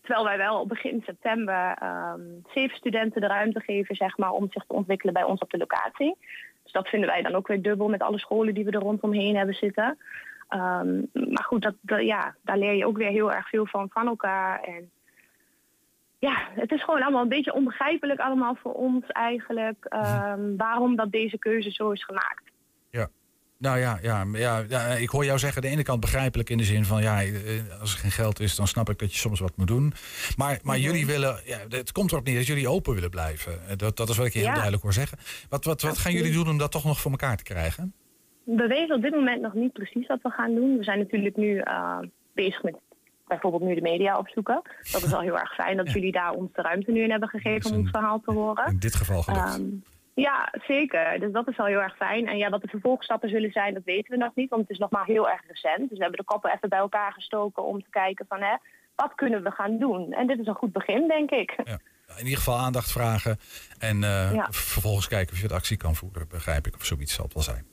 Terwijl 0.00 0.26
wij 0.26 0.36
wel 0.36 0.66
begin 0.66 1.02
september 1.06 1.76
ehm, 1.78 2.20
zeven 2.54 2.76
studenten 2.76 3.20
de 3.20 3.26
ruimte 3.26 3.60
geven 3.60 3.96
zeg 3.96 4.16
maar, 4.16 4.30
om 4.30 4.46
zich 4.50 4.64
te 4.64 4.72
ontwikkelen 4.72 5.14
bij 5.14 5.22
ons 5.22 5.40
op 5.40 5.50
de 5.50 5.58
locatie. 5.58 6.16
Dus 6.68 6.82
dat 6.82 6.88
vinden 6.88 7.08
wij 7.08 7.22
dan 7.22 7.34
ook 7.34 7.46
weer 7.46 7.62
dubbel 7.62 7.88
met 7.88 8.02
alle 8.02 8.18
scholen 8.18 8.54
die 8.54 8.64
we 8.64 8.70
er 8.70 8.80
rondomheen 8.80 9.36
hebben 9.36 9.54
zitten. 9.54 9.98
Ehm, 10.48 10.96
maar 11.12 11.44
goed, 11.44 11.62
dat, 11.62 12.00
ja, 12.04 12.34
daar 12.42 12.58
leer 12.58 12.74
je 12.74 12.86
ook 12.86 12.96
weer 12.96 13.10
heel 13.10 13.32
erg 13.32 13.48
veel 13.48 13.66
van 13.66 13.88
van 13.90 14.06
elkaar. 14.06 14.60
En 14.60 14.90
ja, 16.18 16.48
het 16.54 16.72
is 16.72 16.84
gewoon 16.84 17.02
allemaal 17.02 17.22
een 17.22 17.28
beetje 17.28 17.54
onbegrijpelijk 17.54 18.20
allemaal 18.20 18.54
voor 18.54 18.72
ons 18.72 19.06
eigenlijk. 19.06 19.84
ehm, 19.84 20.56
waarom 20.56 20.96
dat 20.96 21.10
deze 21.12 21.38
keuze 21.38 21.70
zo 21.70 21.90
is 21.90 22.04
gemaakt. 22.04 22.47
Nou 23.58 23.78
ja, 23.78 23.98
ja, 24.02 24.24
ja, 24.32 24.64
ja, 24.68 24.80
ik 24.84 25.08
hoor 25.08 25.24
jou 25.24 25.38
zeggen, 25.38 25.62
de 25.62 25.68
ene 25.68 25.82
kant 25.82 26.00
begrijpelijk 26.00 26.50
in 26.50 26.58
de 26.58 26.64
zin 26.64 26.84
van, 26.84 27.02
ja, 27.02 27.22
eh, 27.22 27.80
als 27.80 27.92
er 27.92 27.98
geen 27.98 28.10
geld 28.10 28.40
is, 28.40 28.56
dan 28.56 28.66
snap 28.66 28.90
ik 28.90 28.98
dat 28.98 29.12
je 29.12 29.18
soms 29.18 29.40
wat 29.40 29.56
moet 29.56 29.66
doen. 29.66 29.92
Maar, 30.36 30.58
maar 30.62 30.78
jullie 30.78 31.06
willen, 31.06 31.40
ja, 31.44 31.58
het 31.68 31.92
komt 31.92 32.12
erop 32.12 32.24
neer 32.24 32.36
dat 32.36 32.46
jullie 32.46 32.68
open 32.68 32.94
willen 32.94 33.10
blijven. 33.10 33.52
Eh, 33.68 33.76
Dat, 33.76 33.96
dat 33.96 34.08
is 34.08 34.16
wat 34.16 34.26
ik 34.26 34.32
je 34.32 34.38
heel 34.38 34.52
duidelijk 34.52 34.82
hoor 34.82 34.92
zeggen. 34.92 35.18
Wat, 35.48 35.64
wat, 35.64 35.82
wat 35.82 35.98
gaan 35.98 36.12
jullie 36.12 36.32
doen 36.32 36.48
om 36.48 36.58
dat 36.58 36.72
toch 36.72 36.84
nog 36.84 37.00
voor 37.00 37.10
elkaar 37.10 37.36
te 37.36 37.42
krijgen? 37.42 37.92
We 38.44 38.66
weten 38.66 38.96
op 38.96 39.02
dit 39.02 39.12
moment 39.14 39.42
nog 39.42 39.54
niet 39.54 39.72
precies 39.72 40.06
wat 40.06 40.22
we 40.22 40.30
gaan 40.30 40.54
doen. 40.54 40.78
We 40.78 40.84
zijn 40.84 40.98
natuurlijk 40.98 41.36
nu 41.36 41.58
eh, 41.58 41.98
bezig 42.34 42.62
met 42.62 42.76
bijvoorbeeld 43.26 43.62
nu 43.62 43.74
de 43.74 43.80
media 43.80 44.18
opzoeken. 44.18 44.62
Dat 44.92 45.02
is 45.02 45.12
al 45.12 45.20
heel 45.20 45.38
erg 45.38 45.54
fijn 45.54 45.76
dat 45.76 45.92
jullie 45.92 46.12
daar 46.12 46.32
ons 46.32 46.52
de 46.52 46.62
ruimte 46.62 46.90
nu 46.90 47.02
in 47.02 47.10
hebben 47.10 47.28
gegeven 47.28 47.70
om 47.70 47.76
ons 47.78 47.90
verhaal 47.90 48.20
te 48.20 48.32
horen. 48.32 48.66
In 48.66 48.78
dit 48.78 48.94
geval 48.94 49.22
gelukt. 49.22 49.46
Ehm, 49.46 49.64
ja, 50.20 50.52
zeker. 50.66 51.20
Dus 51.20 51.32
dat 51.32 51.48
is 51.48 51.56
wel 51.56 51.66
heel 51.66 51.82
erg 51.82 51.96
fijn. 51.96 52.26
En 52.26 52.36
ja, 52.36 52.48
wat 52.50 52.62
de 52.62 52.68
vervolgstappen 52.68 53.28
zullen 53.28 53.52
zijn, 53.52 53.74
dat 53.74 53.84
weten 53.84 54.10
we 54.10 54.16
nog 54.24 54.34
niet. 54.34 54.50
Want 54.50 54.62
het 54.62 54.70
is 54.70 54.78
nog 54.78 54.90
maar 54.90 55.04
heel 55.04 55.28
erg 55.30 55.42
recent. 55.48 55.88
Dus 55.88 55.98
we 55.98 56.04
hebben 56.04 56.18
de 56.20 56.24
koppen 56.32 56.52
even 56.54 56.68
bij 56.68 56.78
elkaar 56.78 57.12
gestoken 57.12 57.64
om 57.64 57.82
te 57.82 57.90
kijken 57.90 58.26
van... 58.28 58.40
Hè, 58.42 58.56
wat 58.94 59.14
kunnen 59.14 59.42
we 59.42 59.50
gaan 59.50 59.78
doen? 59.78 60.12
En 60.12 60.26
dit 60.26 60.38
is 60.38 60.46
een 60.46 60.54
goed 60.54 60.72
begin, 60.72 61.08
denk 61.08 61.30
ik. 61.30 61.54
In 62.18 62.24
ieder 62.24 62.38
geval 62.38 62.58
aandacht 62.58 62.92
vragen 62.92 63.36
en 63.78 64.02
eh, 64.04 64.34
Ja. 64.34 64.46
vervolgens 64.50 65.08
kijken 65.08 65.32
of 65.32 65.38
je 65.38 65.46
het 65.46 65.52
actie 65.56 65.76
kan 65.76 65.94
voeren, 65.94 66.28
begrijp 66.28 66.66
ik. 66.66 66.74
Of 66.74 66.84
zoiets 66.84 67.14
zal 67.14 67.24
het 67.24 67.34
wel 67.34 67.42
zijn. 67.42 67.66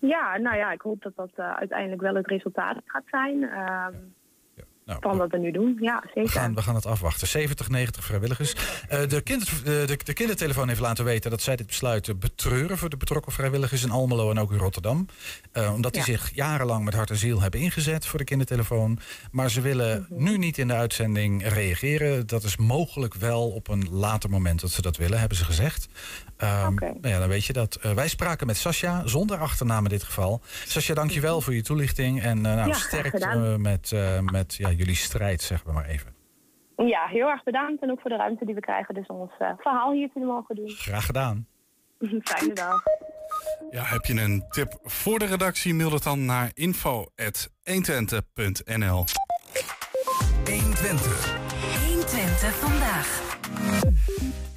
Ja, 0.00 0.36
nou 0.38 0.56
ja, 0.56 0.72
ik 0.72 0.80
hoop 0.80 1.02
dat 1.02 1.16
dat 1.16 1.30
eh, 1.34 1.52
uiteindelijk 1.54 2.02
wel 2.02 2.14
het 2.14 2.26
resultaat 2.26 2.76
gaat 2.86 3.04
zijn. 3.10 3.42
Ehm, 4.86 5.00
van 5.00 5.16
wat 5.16 5.30
we 5.30 5.38
nu 5.38 5.50
doen. 5.50 5.76
Ja, 5.80 6.00
We 6.04 6.10
zeker. 6.14 6.30
gaan, 6.30 6.54
we 6.54 6.62
gaan 6.62 6.74
het 6.74 6.86
afwachten. 6.86 7.26
70, 7.28 7.68
90 7.68 8.04
vrijwilligers. 8.04 8.54
Eh, 8.88 9.00
de, 9.08 9.20
kinder, 9.20 9.48
de, 9.64 9.82
de, 9.86 9.98
de 10.04 10.12
kindertelefoon 10.12 10.68
heeft 10.68 10.80
laten 10.80 11.04
weten 11.04 11.30
dat 11.30 11.40
zij 11.42 11.56
dit 11.56 11.66
besluit 11.66 12.08
eh, 12.08 12.14
betreuren 12.14 12.78
voor 12.78 12.88
de 12.90 12.96
betrokken 12.96 13.32
vrijwilligers 13.32 13.82
in 13.82 13.90
Almelo 13.90 14.30
en 14.30 14.38
ook 14.38 14.52
in 14.52 14.58
Rotterdam. 14.58 15.06
Eh, 15.52 15.72
omdat 15.74 15.92
die 15.92 16.02
zich 16.02 16.30
jarenlang 16.34 16.84
met 16.84 16.94
hart 16.94 17.10
en 17.10 17.16
ziel 17.16 17.40
hebben 17.40 17.60
ingezet 17.60 18.06
voor 18.06 18.18
de 18.18 18.24
kindertelefoon. 18.24 18.98
Maar 19.30 19.50
ze 19.50 19.60
willen 19.60 20.06
Mhm. 20.10 20.22
nu 20.22 20.38
niet 20.38 20.58
in 20.58 20.68
de 20.68 20.74
uitzending 20.74 21.48
reageren. 21.48 22.26
Dat 22.26 22.42
is 22.42 22.56
mogelijk 22.56 23.14
wel 23.14 23.48
op 23.50 23.68
een 23.68 23.88
later 23.90 24.30
moment 24.30 24.60
dat 24.60 24.70
ze 24.70 24.82
dat 24.82 24.96
willen, 24.96 25.18
hebben 25.18 25.36
ze 25.38 25.44
gezegd. 25.44 25.88
Nou 26.38 26.74
ja, 27.02 27.18
dan 27.18 27.28
weet 27.28 27.44
je 27.44 27.52
dat. 27.52 27.74
Eh, 27.74 27.92
wij 27.92 28.08
spraken 28.08 28.46
met 28.46 28.56
Sascha, 28.56 29.02
zonder 29.06 29.38
achternaam 29.38 29.84
in 29.84 29.90
dit 29.90 30.02
geval. 30.02 30.40
Sascha, 30.66 30.94
dankjewel 30.94 31.40
voor 31.40 31.54
je 31.54 31.62
toelichting. 31.62 32.22
En 32.22 32.46
eh 32.46 32.54
nou, 32.54 32.68
Ja, 32.68 33.02
eh, 33.32 33.54
met, 33.56 33.92
eh, 33.92 34.18
met 34.20 34.54
ja, 34.54 34.68
jullie 34.76 34.94
strijd, 34.94 35.42
zeggen 35.42 35.68
we 35.68 35.72
maar 35.72 35.86
even. 35.86 36.14
Ja, 36.76 37.06
heel 37.06 37.28
erg 37.28 37.42
bedankt. 37.42 37.82
En 37.82 37.90
ook 37.90 38.00
voor 38.00 38.10
de 38.10 38.16
ruimte 38.16 38.44
die 38.44 38.54
we 38.54 38.60
krijgen. 38.60 38.94
Dus 38.94 39.06
om 39.06 39.16
ons 39.16 39.32
eh, 39.38 39.52
verhaal 39.58 39.92
hier 39.92 40.10
te 40.12 40.18
mogen 40.18 40.54
doen. 40.54 40.70
Graag 40.70 41.06
gedaan. 41.06 41.46
Fijne 42.24 42.54
dag. 42.54 42.82
Ja, 43.70 43.82
heb 43.82 44.04
je 44.04 44.20
een 44.20 44.44
tip 44.48 44.78
voor 44.82 45.18
de 45.18 45.24
redactie? 45.24 45.74
Mail 45.74 45.92
het 45.92 46.02
dan 46.02 46.24
naar 46.24 46.50
info.120.nl 46.54 49.04
120. 50.44 51.40
120 51.86 52.54
vandaag. 52.54 53.20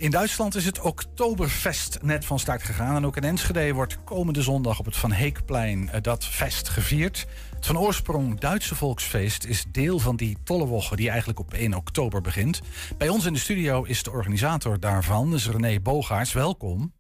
In 0.06 0.12
Duitsland 0.12 0.56
is 0.56 0.66
het 0.66 0.80
Oktoberfest 0.80 1.98
net 2.02 2.26
van 2.26 2.40
start 2.40 2.64
gegaan. 2.64 2.96
En 2.96 3.06
ook 3.06 3.18
in 3.18 3.24
Enschede 3.24 3.74
wordt 3.74 4.04
komende 4.04 4.42
zondag 4.42 4.80
op 4.80 4.86
het 4.86 4.98
Van 4.98 5.12
Heekplein 5.12 5.90
eh, 5.90 6.02
dat 6.02 6.26
fest 6.26 6.70
gevierd. 6.70 7.26
Het 7.56 7.66
van 7.66 7.78
oorsprong 7.78 8.40
Duitse 8.40 8.76
volksfeest 8.76 9.46
is 9.46 9.66
deel 9.72 10.00
van 10.00 10.16
die 10.16 10.38
Tollewoche 10.44 10.96
die 10.96 11.10
eigenlijk 11.10 11.40
op 11.40 11.54
1 11.54 11.74
oktober 11.74 12.22
begint. 12.22 12.62
Bij 12.98 13.10
ons 13.10 13.26
in 13.26 13.34
de 13.34 13.40
studio 13.40 13.84
is 13.84 14.04
de 14.04 14.12
organisator 14.12 14.80
daarvan, 14.80 15.32
dus 15.32 15.50
René 15.50 15.80
Bogaerts. 15.80 16.34
Welkom. 16.34 16.95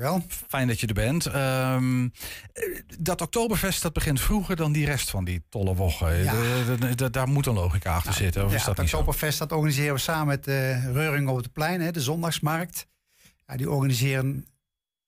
Dankjewel. 0.00 0.46
Fijn 0.48 0.68
dat 0.68 0.80
je 0.80 0.86
er 0.86 0.94
bent. 0.94 1.26
Ehm, 1.26 2.04
eh, 2.04 2.80
dat 2.98 3.20
Oktoberfest 3.20 3.82
dat 3.82 3.92
begint 3.92 4.20
vroeger 4.20 4.56
dan 4.56 4.72
die 4.72 4.84
rest 4.84 5.10
van 5.10 5.24
die 5.24 5.42
Tollewoche. 5.48 6.06
Ja. 6.06 6.32
Eh, 6.34 6.72
d- 6.92 6.96
d- 6.98 7.12
daar 7.12 7.28
moet 7.28 7.46
een 7.46 7.54
logica 7.54 7.94
achter 7.94 8.12
zitten. 8.12 8.44
Of 8.44 8.50
ja, 8.50 8.56
is 8.56 8.64
dat 8.64 8.76
het? 8.76 8.86
Oktoberfest 8.86 9.38
dat 9.38 9.52
organiseren 9.52 9.94
we 9.94 10.00
samen 10.00 10.26
met 10.26 10.44
de 10.44 10.90
Reuring 10.92 11.28
op 11.28 11.36
het 11.36 11.52
Plein, 11.52 11.80
hè, 11.80 11.90
de 11.90 12.00
zondagsmarkt. 12.00 12.86
Ja, 13.46 13.56
die 13.56 13.70
organiseren 13.70 14.46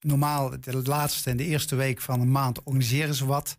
normaal 0.01 0.61
de 0.61 0.82
laatste 0.82 1.30
en 1.30 1.36
de 1.36 1.45
eerste 1.47 1.74
week 1.76 2.01
van 2.01 2.20
een 2.20 2.30
maand 2.30 2.62
organiseren 2.62 3.14
ze 3.14 3.26
wat. 3.26 3.59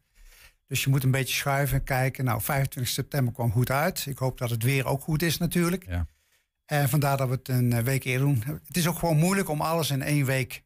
Dus 0.68 0.84
je 0.84 0.90
moet 0.90 1.04
een 1.04 1.12
beetje 1.12 1.36
schuiven 1.36 1.78
en 1.78 1.84
kijken. 1.84 2.26
Nou, 2.26 2.42
25 2.42 2.94
september 2.94 3.34
kwam 3.34 3.52
goed 3.52 3.70
uit. 3.72 4.06
Ik 4.10 4.18
hoop 4.18 4.38
dat 4.38 4.50
het 4.50 4.64
weer 4.64 4.86
ook 4.86 5.02
goed 5.02 5.22
is 5.22 5.38
natuurlijk. 5.38 5.86
Ja. 5.88 6.08
En 6.66 6.90
vandaar 6.90 7.18
dat 7.18 7.28
we 7.28 7.34
het 7.34 7.48
een 7.50 7.74
eh, 7.74 7.84
week 7.84 8.04
eerder 8.04 8.28
doen. 8.28 8.44
Het 8.68 8.78
is 8.78 8.88
ook 8.88 9.00
gewoon 9.00 9.18
moeilijk 9.18 9.50
om 9.50 9.62
alles 9.62 9.90
in 9.90 10.02
één 10.02 10.26
week 10.26 10.64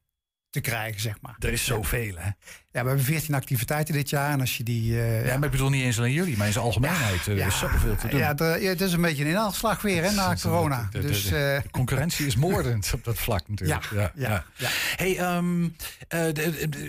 te 0.49 0.61
krijgen, 0.61 1.01
zeg 1.01 1.21
maar. 1.21 1.35
Er 1.39 1.51
is 1.51 1.65
zoveel, 1.65 2.15
hè? 2.15 2.29
Ja, 2.77 2.83
we 2.83 2.89
hebben 2.89 3.05
14 3.05 3.33
activiteiten 3.33 3.93
dit 3.93 4.09
jaar. 4.09 4.31
En 4.31 4.39
als 4.39 4.57
je 4.57 4.63
die. 4.63 4.91
uh, 4.91 5.25
ja, 5.25 5.35
maar 5.35 5.45
ik 5.45 5.51
bedoel 5.51 5.69
niet 5.69 5.83
eens 5.83 5.97
alleen 5.97 6.13
jullie, 6.13 6.37
maar 6.37 6.47
in 6.47 6.53
zijn 6.53 6.65
algemeenheid. 6.65 7.25
Ja, 7.25 7.31
er 7.31 7.47
is 7.47 7.57
zoveel 7.57 7.95
te 7.95 8.07
doen. 8.07 8.19
Ja, 8.19 8.35
het 8.69 8.81
is 8.81 8.93
een 8.93 9.01
beetje 9.01 9.23
een 9.23 9.29
inhaalslag 9.29 9.81
weer 9.81 10.03
hè, 10.03 10.11
na 10.11 10.35
corona. 10.41 10.87
De, 10.91 10.99
de, 10.99 11.07
dus, 11.07 11.23
de, 11.23 11.29
de, 11.29 11.61
uh, 11.65 11.71
concurrentie 11.71 12.25
is 12.25 12.35
moordend 12.35 12.91
op 12.93 13.03
dat 13.03 13.17
vlak 13.17 13.47
natuurlijk. 13.47 13.89
Ja, 13.91 14.11
ja, 14.15 14.43
ja. 14.55 14.69
Hey, 14.95 15.35
um, 15.35 15.75
uh, 16.09 16.25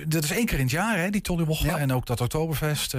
dat 0.08 0.24
is 0.24 0.30
één 0.30 0.46
keer 0.46 0.58
in 0.58 0.64
het 0.64 0.70
jaar, 0.70 0.98
hè, 0.98 1.10
die 1.10 1.20
Tollewoche. 1.20 1.70
En 1.70 1.92
ook 1.92 2.06
dat 2.06 2.20
Oktoberfest. 2.20 2.90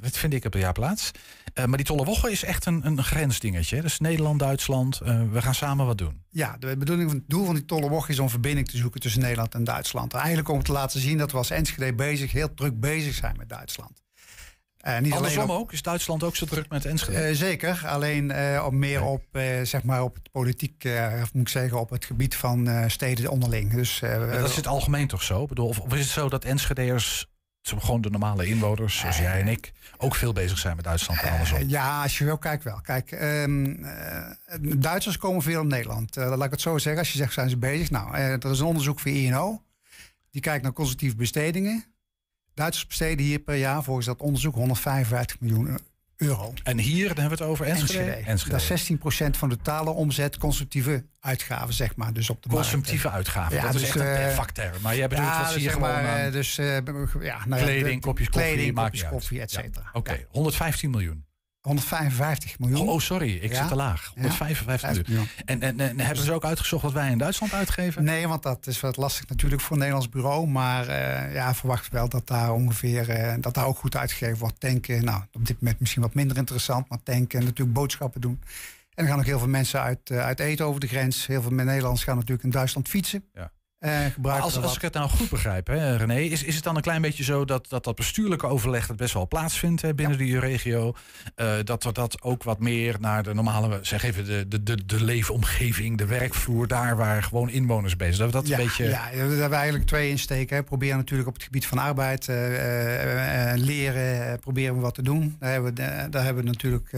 dat 0.00 0.16
vind 0.16 0.32
ik 0.32 0.44
op 0.44 0.54
een 0.54 0.60
jaar 0.60 0.72
plaats. 0.72 1.10
maar 1.54 1.76
die 1.76 1.86
Tollewoche 1.86 2.30
is 2.30 2.44
echt 2.44 2.66
een, 2.66 2.86
een 2.86 3.04
grensdingetje. 3.04 3.76
Hè? 3.76 3.82
Dus 3.82 3.98
Nederland, 3.98 4.38
Duitsland. 4.38 4.98
we 5.32 5.42
gaan 5.42 5.54
samen 5.54 5.86
wat 5.86 5.98
doen. 5.98 6.22
Ja, 6.30 6.56
de 6.58 6.76
bedoeling 6.76 7.10
van 7.10 7.18
het 7.18 7.28
doel 7.28 7.44
van 7.44 7.54
die 7.54 7.64
Tollewoche 7.64 8.12
is 8.12 8.18
om 8.18 8.30
verbinding 8.30 8.68
te 8.68 8.76
zoeken 8.76 9.00
tussen 9.00 9.20
Nederland 9.20 9.54
en 9.54 9.64
Duitsland. 9.64 9.99
Eigenlijk 10.08 10.48
om 10.48 10.62
te 10.62 10.72
laten 10.72 11.00
zien 11.00 11.18
dat 11.18 11.30
we 11.30 11.36
als 11.36 11.50
Enschede 11.50 11.94
bezig, 11.94 12.32
heel 12.32 12.54
druk 12.54 12.80
bezig 12.80 13.14
zijn 13.14 13.36
met 13.36 13.48
Duitsland. 13.48 14.02
Uh, 14.86 14.98
niet 14.98 15.12
Andersom 15.12 15.52
ook? 15.52 15.72
Is 15.72 15.82
Duitsland 15.82 16.22
ook 16.22 16.36
zo 16.36 16.46
druk 16.46 16.68
met 16.68 16.84
Enschede? 16.84 17.28
Uh, 17.28 17.34
zeker, 17.34 17.82
alleen 17.86 18.30
uh, 18.30 18.62
op 18.66 18.72
meer 18.72 19.02
op, 19.02 19.24
zeg 19.62 19.82
maar 19.82 20.02
op 20.02 20.14
het 20.14 20.30
politiek, 20.30 20.84
moet 21.32 21.42
ik 21.42 21.48
zeggen, 21.48 21.80
op 21.80 21.90
het 21.90 22.04
gebied 22.04 22.36
van 22.36 22.90
steden 22.90 23.30
onderling. 23.30 23.72
Dus, 23.72 24.00
dat 24.00 24.48
is 24.48 24.56
het 24.56 24.66
algemeen 24.66 25.06
toch 25.06 25.22
zo? 25.22 25.42
Ik 25.42 25.48
bedoel, 25.48 25.68
of, 25.68 25.78
of 25.78 25.94
is 25.94 26.00
het 26.00 26.08
zo 26.08 26.28
dat 26.28 26.44
Enschede'ers 26.44 27.26
gewoon 27.62 28.00
de 28.00 28.10
normale 28.10 28.46
inwoners, 28.46 28.98
zoals 28.98 29.18
jij 29.18 29.40
en 29.40 29.48
ik, 29.48 29.72
ook 29.98 30.14
veel 30.14 30.32
bezig 30.32 30.58
zijn 30.58 30.76
met 30.76 30.84
Duitsland 30.84 31.20
en 31.20 31.30
andersom. 31.30 31.68
ja, 31.68 32.02
als 32.02 32.18
je 32.18 32.24
wel 32.24 32.38
kijkt 32.38 32.64
wel. 32.64 32.80
Kijk, 32.80 33.12
um, 33.22 33.86
Duitsers 34.60 35.16
komen 35.16 35.42
veel 35.42 35.60
in 35.60 35.66
Nederland. 35.66 36.16
laat 36.16 36.44
ik 36.44 36.50
het 36.50 36.60
zo 36.60 36.78
zeggen. 36.78 37.02
Als 37.02 37.12
je 37.12 37.18
zegt, 37.18 37.32
zijn 37.32 37.50
ze 37.50 37.56
bezig? 37.56 37.90
Nou, 37.90 38.14
er 38.16 38.50
is 38.50 38.58
een 38.58 38.66
onderzoek 38.66 39.00
voor 39.00 39.10
INO. 39.10 39.62
Die 40.30 40.40
kijkt 40.40 40.62
naar 40.62 40.72
consultieve 40.72 41.16
bestedingen. 41.16 41.84
Duitsers 42.54 42.86
besteden 42.86 43.24
hier 43.24 43.38
per 43.38 43.56
jaar 43.56 43.82
volgens 43.82 44.06
dat 44.06 44.20
onderzoek 44.20 44.54
155 44.54 45.40
miljoen 45.40 45.78
euro. 46.16 46.52
En 46.62 46.78
hier 46.78 47.06
dan 47.06 47.16
hebben 47.16 47.38
we 47.38 47.44
het 47.44 47.52
over 47.52 47.66
Enschede? 47.66 48.10
Enschede. 48.10 48.50
Dat 48.50 48.70
is 48.70 48.92
16% 48.92 48.96
van 49.30 49.48
de 49.48 49.56
totale 49.56 49.90
omzet 49.90 50.38
consumptieve 50.38 51.04
uitgaven, 51.20 51.74
zeg 51.74 51.96
maar. 51.96 52.12
Dus 52.12 52.30
op 52.30 52.42
de 52.42 52.48
consumptieve 52.48 53.08
markt. 53.08 53.16
uitgaven, 53.16 53.56
ja, 53.56 53.62
dat 53.62 53.72
dus, 53.72 53.82
is 53.82 53.88
echt 53.88 53.96
een 53.96 54.28
uh, 54.28 54.34
vakterm. 54.34 54.80
Maar 54.82 54.96
jij 54.96 55.08
bedoelt 55.08 55.28
ja, 55.28 55.42
wat 55.42 55.52
zie 55.52 55.62
je 55.62 55.68
gewoon 55.68 55.88
maar, 55.88 56.26
uh, 56.26 56.32
dus, 56.32 56.58
uh, 56.58 56.76
ja, 57.20 57.46
nou, 57.46 57.62
kleding, 57.62 58.00
kopjes 58.00 58.28
koffie, 58.28 58.72
kopjes 58.72 59.08
koffie, 59.08 59.40
et 59.40 59.50
cetera. 59.50 59.84
Ja. 59.84 59.98
Oké, 59.98 60.10
okay. 60.10 60.26
115 60.30 60.90
miljoen. 60.90 61.24
155 61.60 62.58
miljoen. 62.58 62.88
Oh, 62.88 63.00
sorry, 63.00 63.34
ik 63.36 63.50
ja? 63.50 63.58
zit 63.58 63.68
te 63.68 63.74
laag. 63.74 64.10
155 64.14 65.06
ja? 65.06 65.12
miljoen. 65.12 65.28
En, 65.44 65.60
en, 65.62 65.80
en, 65.80 66.00
hebben 66.00 66.24
ze 66.24 66.32
ook 66.32 66.44
uitgezocht 66.44 66.82
wat 66.82 66.92
wij 66.92 67.10
in 67.10 67.18
Duitsland 67.18 67.52
uitgeven? 67.52 68.04
Nee, 68.04 68.28
want 68.28 68.42
dat 68.42 68.66
is 68.66 68.80
wat 68.80 68.96
lastig 68.96 69.28
natuurlijk 69.28 69.62
voor 69.62 69.72
een 69.72 69.78
Nederlands 69.78 70.08
bureau. 70.08 70.46
Maar 70.46 70.88
uh, 70.88 71.34
ja, 71.34 71.54
verwacht 71.54 71.88
wel 71.88 72.08
dat 72.08 72.26
daar 72.26 72.52
ongeveer 72.52 73.10
uh, 73.10 73.34
dat 73.40 73.54
daar 73.54 73.66
ook 73.66 73.78
goed 73.78 73.96
uitgegeven 73.96 74.38
wordt. 74.38 74.60
Tanken, 74.60 75.04
nou, 75.04 75.22
op 75.32 75.46
dit 75.46 75.60
moment 75.60 75.80
misschien 75.80 76.02
wat 76.02 76.14
minder 76.14 76.36
interessant, 76.36 76.88
maar 76.88 77.02
tanken 77.02 77.38
en 77.38 77.44
natuurlijk 77.44 77.76
boodschappen 77.76 78.20
doen. 78.20 78.40
En 78.94 79.04
er 79.04 79.10
gaan 79.10 79.18
ook 79.18 79.26
heel 79.26 79.38
veel 79.38 79.48
mensen 79.48 79.80
uit, 79.80 80.10
uh, 80.10 80.24
uit 80.24 80.40
eten 80.40 80.66
over 80.66 80.80
de 80.80 80.88
grens. 80.88 81.26
Heel 81.26 81.42
veel 81.42 81.50
Nederlanders 81.50 82.04
gaan 82.04 82.16
natuurlijk 82.16 82.44
in 82.44 82.50
Duitsland 82.50 82.88
fietsen. 82.88 83.24
Ja. 83.34 83.50
Uh, 83.80 84.40
als, 84.40 84.62
als 84.62 84.76
ik 84.76 84.82
het 84.82 84.92
nou 84.92 85.08
goed 85.08 85.30
begrijp, 85.30 85.66
hè, 85.66 85.96
René, 85.96 86.20
is, 86.20 86.42
is 86.42 86.54
het 86.54 86.64
dan 86.64 86.76
een 86.76 86.82
klein 86.82 87.02
beetje 87.02 87.24
zo 87.24 87.44
dat 87.44 87.68
dat, 87.68 87.84
dat 87.84 87.96
bestuurlijke 87.96 88.46
overleg 88.46 88.86
dat 88.86 88.96
best 88.96 89.14
wel 89.14 89.28
plaatsvindt 89.28 89.82
hè, 89.82 89.94
binnen 89.94 90.18
ja. 90.18 90.24
die 90.24 90.38
regio? 90.38 90.94
Uh, 91.36 91.52
dat 91.64 91.84
we 91.84 91.92
dat 91.92 92.22
ook 92.22 92.42
wat 92.42 92.58
meer 92.58 92.96
naar 93.00 93.22
de 93.22 93.34
normale, 93.34 93.78
zeg 93.82 94.02
even, 94.02 94.24
de, 94.24 94.48
de, 94.48 94.62
de, 94.62 94.86
de 94.86 95.04
leefomgeving, 95.04 95.98
de 95.98 96.06
werkvloer, 96.06 96.66
daar 96.66 96.96
waar 96.96 97.22
gewoon 97.22 97.50
inwoners 97.50 97.96
bezig 97.96 98.14
zijn. 98.14 98.30
Dat, 98.30 98.40
dat 98.40 98.50
ja, 98.50 98.58
een 98.58 98.64
beetje... 98.64 98.84
ja, 98.84 98.90
daar 98.90 99.12
hebben 99.12 99.48
we 99.48 99.54
eigenlijk 99.54 99.86
twee 99.86 100.10
insteken. 100.10 100.56
Hè. 100.56 100.62
Proberen 100.62 100.96
natuurlijk 100.96 101.28
op 101.28 101.34
het 101.34 101.42
gebied 101.42 101.66
van 101.66 101.78
arbeid, 101.78 102.28
uh, 102.28 102.36
leren, 103.54 104.40
proberen 104.40 104.74
we 104.74 104.80
wat 104.80 104.94
te 104.94 105.02
doen. 105.02 105.36
Daar 105.38 105.52
hebben 105.52 105.74
we, 105.74 106.08
daar 106.10 106.24
hebben 106.24 106.44
we 106.44 106.50
natuurlijk 106.50 106.92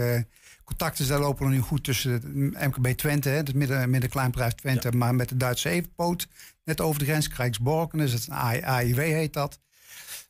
contacten 0.63 1.07
daar 1.07 1.19
lopen 1.19 1.49
nu 1.49 1.59
goed 1.59 1.83
tussen 1.83 2.11
het 2.11 2.23
MKB 2.67 2.87
Twente, 2.87 3.29
hè, 3.29 3.35
het 3.35 3.53
midden, 3.53 3.89
middenkleinbedrijf 3.89 4.53
Twente, 4.53 4.89
ja. 4.91 4.97
maar 4.97 5.15
met 5.15 5.29
de 5.29 5.37
Duitse 5.37 5.69
Evenpoot. 5.69 6.27
Net 6.63 6.81
over 6.81 6.99
de 6.99 7.05
grens, 7.05 7.27
Krijgsborken, 7.27 7.97
dus 7.97 8.13
het 8.13 8.27
een 8.27 8.63
AIW 8.63 8.97
heet 8.97 9.33
dat. 9.33 9.59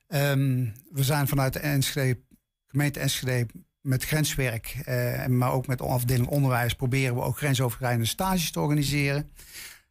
Um, 0.08 0.74
we 0.92 1.04
zijn 1.04 1.28
vanuit 1.28 1.54
de 1.54 1.60
Enschede, 1.60 2.20
gemeente 2.68 3.00
Enschede 3.00 3.48
met 3.82 4.04
grenswerk, 4.04 4.76
uh, 4.88 5.26
maar 5.26 5.52
ook 5.52 5.68
met 5.68 5.78
de 5.78 5.84
afdeling 5.84 6.28
onderwijs, 6.28 6.74
proberen 6.74 7.16
we 7.16 7.22
ook 7.22 7.38
grensoverschrijdende 7.38 8.08
stages 8.08 8.52
te 8.52 8.60
organiseren. 8.60 9.30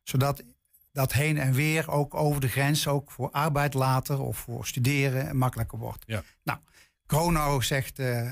Zodat 0.02 0.42
dat 0.92 1.12
heen 1.12 1.38
en 1.38 1.52
weer 1.52 1.90
ook 1.90 2.14
over 2.14 2.40
de 2.40 2.48
grens, 2.48 2.86
ook 2.86 3.10
voor 3.10 3.30
arbeid 3.30 3.74
later 3.74 4.20
of 4.20 4.38
voor 4.38 4.66
studeren, 4.66 5.36
makkelijker 5.36 5.78
wordt. 5.78 6.04
Ja. 6.06 6.22
Nou, 6.42 6.58
Gronau 7.06 7.62
zegt, 7.62 7.98
uh, 7.98 8.30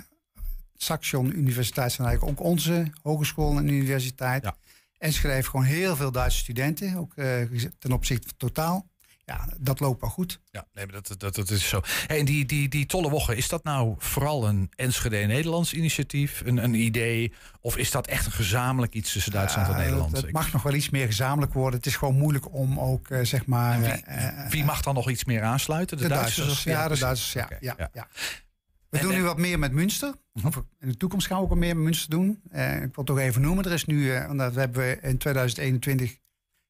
Saxion 0.75 1.37
Universiteit 1.39 1.93
zijn 1.93 2.09
eigenlijk 2.09 2.39
ook 2.39 2.47
onze 2.47 2.93
hogeschool 3.03 3.57
en 3.57 3.69
universiteit. 3.69 4.43
Ja. 4.43 4.57
Enschede 5.01 5.35
heeft 5.35 5.49
gewoon 5.49 5.67
heel 5.67 5.97
veel 5.97 6.13
Duitse 6.13 6.39
studenten, 6.39 6.97
ook 6.97 7.13
uh, 7.17 7.69
ten 7.79 7.93
opzichte 7.93 8.29
van 8.29 8.37
totaal. 8.37 8.89
Ja, 9.25 9.49
dat 9.59 9.81
loopt 9.81 10.01
wel 10.01 10.11
goed. 10.11 10.41
Ja, 10.51 10.67
nee, 10.75 10.87
maar 10.87 10.95
dat, 11.03 11.21
dat, 11.21 11.35
dat 11.35 11.51
is 11.51 11.69
zo. 11.69 11.81
Hey, 12.07 12.19
en 12.19 12.25
die, 12.25 12.47
die, 12.47 12.69
die 12.69 12.87
Tollewoche, 12.87 13.37
is 13.37 13.49
dat 13.49 13.65
nou 13.65 13.95
vooral 13.99 14.49
een 14.49 14.71
Enschede-Nederlands 14.77 15.73
initiatief, 15.73 16.43
een, 16.45 16.57
een 16.57 16.75
idee? 16.75 17.33
Of 17.61 17.77
is 17.77 17.91
dat 17.91 18.07
echt 18.07 18.27
een 18.27 18.33
gezamenlijk 18.33 18.95
iets 18.95 19.13
tussen 19.13 19.33
Duitsland 19.33 19.69
en 19.69 19.77
Nederland? 19.77 20.17
Het 20.17 20.33
mag 20.33 20.53
nog 20.53 20.63
wel 20.63 20.75
iets 20.75 20.91
meer 20.91 21.07
gezamenlijk 21.07 21.53
worden. 21.53 21.79
Het 21.79 21.89
is 21.89 21.97
gewoon 21.97 22.15
moeilijk 22.15 22.55
om 22.55 22.81
ook, 22.81 23.09
uh, 23.09 23.25
zeg 23.25 23.47
maar... 23.47 23.81
Wie, 23.81 24.05
uh, 24.09 24.49
wie, 24.49 24.65
mag 24.65 24.83
dan 24.83 24.95
nog 24.95 25.11
iets 25.11 25.25
meer 25.25 25.43
aansluiten? 25.43 25.99
De, 25.99 26.09
Duitsers? 26.09 26.63
Ja, 26.63 26.89
de 26.89 26.99
Duitsers, 26.99 27.33
ja. 27.33 27.49
Ja, 27.61 27.91
ja. 27.93 28.09
We 28.91 28.99
en, 28.99 29.05
doen 29.05 29.15
nu 29.15 29.23
wat 29.23 29.39
meer 29.39 29.59
met 29.59 29.73
Münster. 29.73 30.15
Of 30.45 30.57
in 30.79 30.89
de 30.89 30.97
toekomst 30.97 31.27
gaan 31.27 31.37
we 31.37 31.43
ook 31.43 31.49
wat 31.49 31.59
meer 31.59 31.75
met 31.75 31.85
Münster 31.85 32.11
doen. 32.11 32.41
Uh, 32.53 32.83
ik 32.83 32.95
wil 32.95 33.05
toch 33.05 33.19
even 33.19 33.41
noemen. 33.41 33.65
Er 33.65 33.73
is 33.73 33.85
nu, 33.85 34.03
uh, 34.03 34.37
dat 34.37 34.55
hebben 34.55 34.83
we 34.83 34.99
in 35.03 35.19
2021 35.19 36.19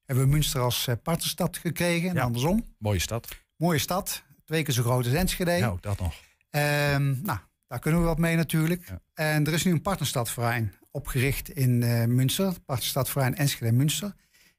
hebben 0.05 0.25
we 0.25 0.31
Münster 0.31 0.61
als 0.61 0.87
uh, 0.87 0.95
partnerstad 1.03 1.57
gekregen. 1.57 2.09
En 2.09 2.15
ja. 2.15 2.21
andersom. 2.21 2.65
Mooie 2.77 2.99
stad. 2.99 3.27
Mooie 3.55 3.79
stad. 3.79 4.23
Twee 4.45 4.63
keer 4.63 4.73
zo 4.73 4.83
groot 4.83 5.05
als 5.05 5.13
Enschede. 5.13 5.67
Ook 5.67 5.81
dat 5.81 5.99
nog. 5.99 6.13
Um, 6.49 7.19
nou, 7.23 7.39
daar 7.67 7.79
kunnen 7.79 7.99
we 7.99 8.05
wat 8.05 8.17
mee 8.17 8.35
natuurlijk. 8.35 8.87
Ja. 8.87 9.01
En 9.13 9.47
er 9.47 9.53
is 9.53 9.63
nu 9.63 9.71
een 9.71 9.81
partnerstadverein 9.81 10.73
opgericht 10.91 11.49
in 11.49 11.77
Münster. 12.15 12.53
Partnerstadverein 12.65 13.35
Enschede-Münster. 13.35 14.13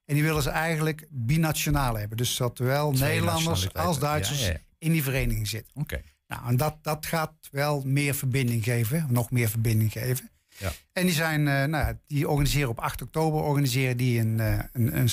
En 0.05 0.15
die 0.15 0.23
willen 0.23 0.43
ze 0.43 0.51
eigenlijk 0.51 1.07
binationaal 1.11 1.97
hebben. 1.97 2.17
Dus 2.17 2.37
dat 2.37 2.57
zowel 2.57 2.93
Nederlanders 2.93 3.75
als 3.75 3.99
Duitsers 3.99 4.47
ja, 4.47 4.57
in 4.79 4.93
die 4.93 5.03
vereniging 5.03 5.49
zitten. 5.49 5.71
Oké. 5.75 5.95
Okay. 5.95 6.12
Nou, 6.33 6.47
en 6.47 6.57
dat, 6.57 6.77
dat 6.83 7.07
gaat 7.07 7.33
wel 7.51 7.83
meer 7.85 8.15
verbinding 8.15 8.65
geven, 8.65 9.07
nog 9.09 9.31
meer 9.31 9.49
verbinding 9.49 9.93
geven. 9.93 10.31
Ja. 10.59 10.73
En 10.93 11.07
die, 11.07 11.15
zijn, 11.15 11.47
uh, 11.47 11.65
nou, 11.65 11.97
die 12.07 12.29
organiseren 12.29 12.69
op 12.69 12.79
8 12.79 13.03
oktober 13.03 13.43
organiseren 13.43 13.97
die 13.97 14.21
een, 14.21 14.39
uh, 14.39 14.59
een, 14.73 14.99
een, 14.99 15.09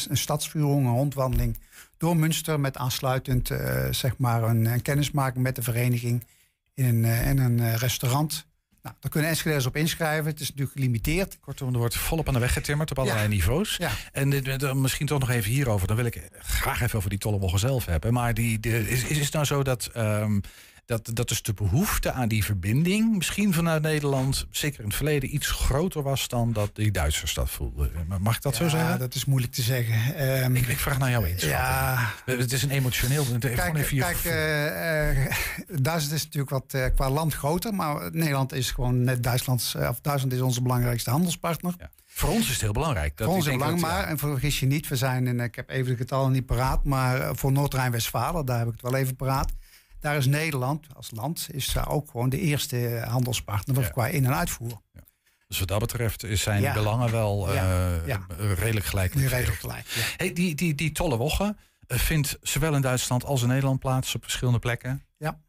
een 0.53 0.86
rondwandeling 0.86 1.59
door 1.97 2.17
Münster 2.17 2.59
met 2.59 2.78
aansluitend 2.78 3.49
uh, 3.49 3.86
zeg 3.91 4.17
maar 4.17 4.43
een, 4.43 4.65
een, 4.65 4.82
kennismaking 4.82 5.43
met 5.43 5.55
de 5.55 5.61
vereniging 5.61 6.26
in 6.74 6.86
een, 6.86 7.26
in 7.26 7.38
een 7.38 7.78
restaurant. 7.78 8.47
Nou, 8.82 8.95
daar 8.99 9.11
kunnen 9.11 9.30
Enschede's 9.30 9.65
op 9.65 9.76
inschrijven. 9.76 10.26
Het 10.26 10.39
is 10.39 10.47
natuurlijk 10.47 10.76
gelimiteerd. 10.76 11.39
Kortom, 11.39 11.74
er 11.74 11.78
wordt 11.78 11.95
volop 11.95 12.28
aan 12.28 12.34
de 12.34 12.39
weg 12.39 12.53
getimmerd 12.53 12.91
op 12.91 12.99
allerlei 12.99 13.24
ja. 13.24 13.30
niveaus. 13.30 13.76
Ja. 13.76 13.91
En 14.11 14.30
dit, 14.30 14.74
misschien 14.74 15.07
toch 15.07 15.20
nog 15.20 15.30
even 15.30 15.51
hierover. 15.51 15.88
Dan 15.88 15.95
wil 15.95 16.05
ik 16.05 16.30
graag 16.39 16.82
even 16.82 16.97
over 16.97 17.09
die 17.09 17.20
Tollewogge 17.20 17.57
zelf 17.57 17.86
hebben. 17.86 18.13
Maar 18.13 18.34
die, 18.34 18.59
de, 18.59 18.89
is, 18.89 19.03
is 19.03 19.20
het 19.20 19.34
nou 19.34 19.45
zo 19.45 19.63
dat... 19.63 19.89
Um, 19.97 20.41
dat, 20.89 21.09
dat 21.13 21.27
dus 21.27 21.41
de 21.41 21.53
behoefte 21.53 22.11
aan 22.11 22.27
die 22.27 22.43
verbinding 22.43 23.15
misschien 23.15 23.53
vanuit 23.53 23.81
Nederland, 23.81 24.47
zeker 24.51 24.79
in 24.79 24.85
het 24.85 24.95
verleden, 24.95 25.33
iets 25.35 25.47
groter 25.47 26.03
was 26.03 26.27
dan 26.27 26.53
dat 26.53 26.69
die 26.73 26.91
Duitsers 26.91 27.33
dat 27.33 27.49
voelden. 27.49 27.91
Mag 28.19 28.35
ik 28.35 28.41
dat 28.41 28.57
ja, 28.57 28.63
zo 28.63 28.69
zeggen? 28.69 28.89
Ja, 28.89 28.97
dat 28.97 29.15
is 29.15 29.25
moeilijk 29.25 29.53
te 29.53 29.61
zeggen. 29.61 30.27
Um, 30.43 30.55
ik, 30.55 30.67
ik, 30.67 30.79
vraag 30.79 30.97
naar 30.97 31.09
jou 31.09 31.25
eens. 31.25 31.43
Ja, 31.43 32.11
het 32.25 32.51
is 32.51 32.63
een 32.63 32.69
emotioneel. 32.69 33.25
Kijk, 33.39 33.75
even 33.75 33.97
kijk 33.97 34.23
uh, 34.23 35.25
uh, 35.25 35.33
Duitsland 35.67 36.11
is 36.11 36.23
natuurlijk 36.23 36.49
wat 36.49 36.73
uh, 36.75 36.85
qua 36.95 37.09
land 37.09 37.33
groter, 37.33 37.73
maar 37.73 38.11
Nederland 38.11 38.53
is 38.53 38.71
gewoon 38.71 39.03
net 39.03 39.23
Duitsland, 39.23 39.75
of 39.89 39.99
Duitsland 40.01 40.33
is 40.33 40.41
onze 40.41 40.61
belangrijkste 40.61 41.09
handelspartner. 41.09 41.73
Ja. 41.79 41.89
Voor 42.05 42.29
ons 42.29 42.45
is 42.45 42.51
het 42.51 42.61
heel 42.61 42.71
belangrijk. 42.71 43.17
Dat 43.17 43.27
voor 43.27 43.35
ons 43.35 43.47
is 43.47 43.53
belangrijk, 43.53 43.81
maar, 43.81 44.03
en 44.07 44.17
vergis 44.17 44.59
je 44.59 44.65
niet, 44.65 44.87
we 44.87 44.95
zijn, 44.95 45.27
in, 45.27 45.39
ik 45.39 45.55
heb 45.55 45.69
even 45.69 45.91
de 45.91 45.97
getallen 45.97 46.31
niet 46.31 46.45
paraat, 46.45 46.83
maar 46.83 47.35
voor 47.35 47.51
Noord-Rijn-Westfalen, 47.51 48.45
daar 48.45 48.57
heb 48.57 48.67
ik 48.67 48.73
het 48.73 48.81
wel 48.81 48.95
even 48.95 49.15
paraat. 49.15 49.51
Daar 49.99 50.15
is 50.17 50.25
Nederland 50.25 50.87
als 50.95 51.11
land 51.11 51.47
is 51.51 51.73
daar 51.73 51.89
ook 51.89 52.09
gewoon 52.11 52.29
de 52.29 52.39
eerste 52.39 53.05
handelspartner 53.07 53.81
ja. 53.81 53.89
qua 53.89 54.07
in- 54.07 54.25
en 54.25 54.35
uitvoer. 54.35 54.81
Ja. 54.91 55.01
Dus 55.47 55.59
wat 55.59 55.67
dat 55.67 55.79
betreft 55.79 56.25
zijn 56.31 56.73
belangen 56.73 57.11
wel 57.11 57.53
uh, 57.53 57.95
redelijk 58.37 58.85
gelijk. 58.85 59.13
Redelijk 59.13 59.59
gelijk 59.59 59.85
hey, 60.17 60.33
die, 60.33 60.55
die, 60.55 60.75
die 60.75 60.91
Tollewogge 60.91 61.55
uh, 61.87 61.97
vindt 61.97 62.37
zowel 62.41 62.75
in 62.75 62.81
Duitsland 62.81 63.23
als 63.25 63.41
in 63.41 63.47
Nederland 63.47 63.79
plaats 63.79 64.15
op 64.15 64.23
verschillende 64.23 64.59
plekken. 64.59 65.05
Ja. 65.17 65.39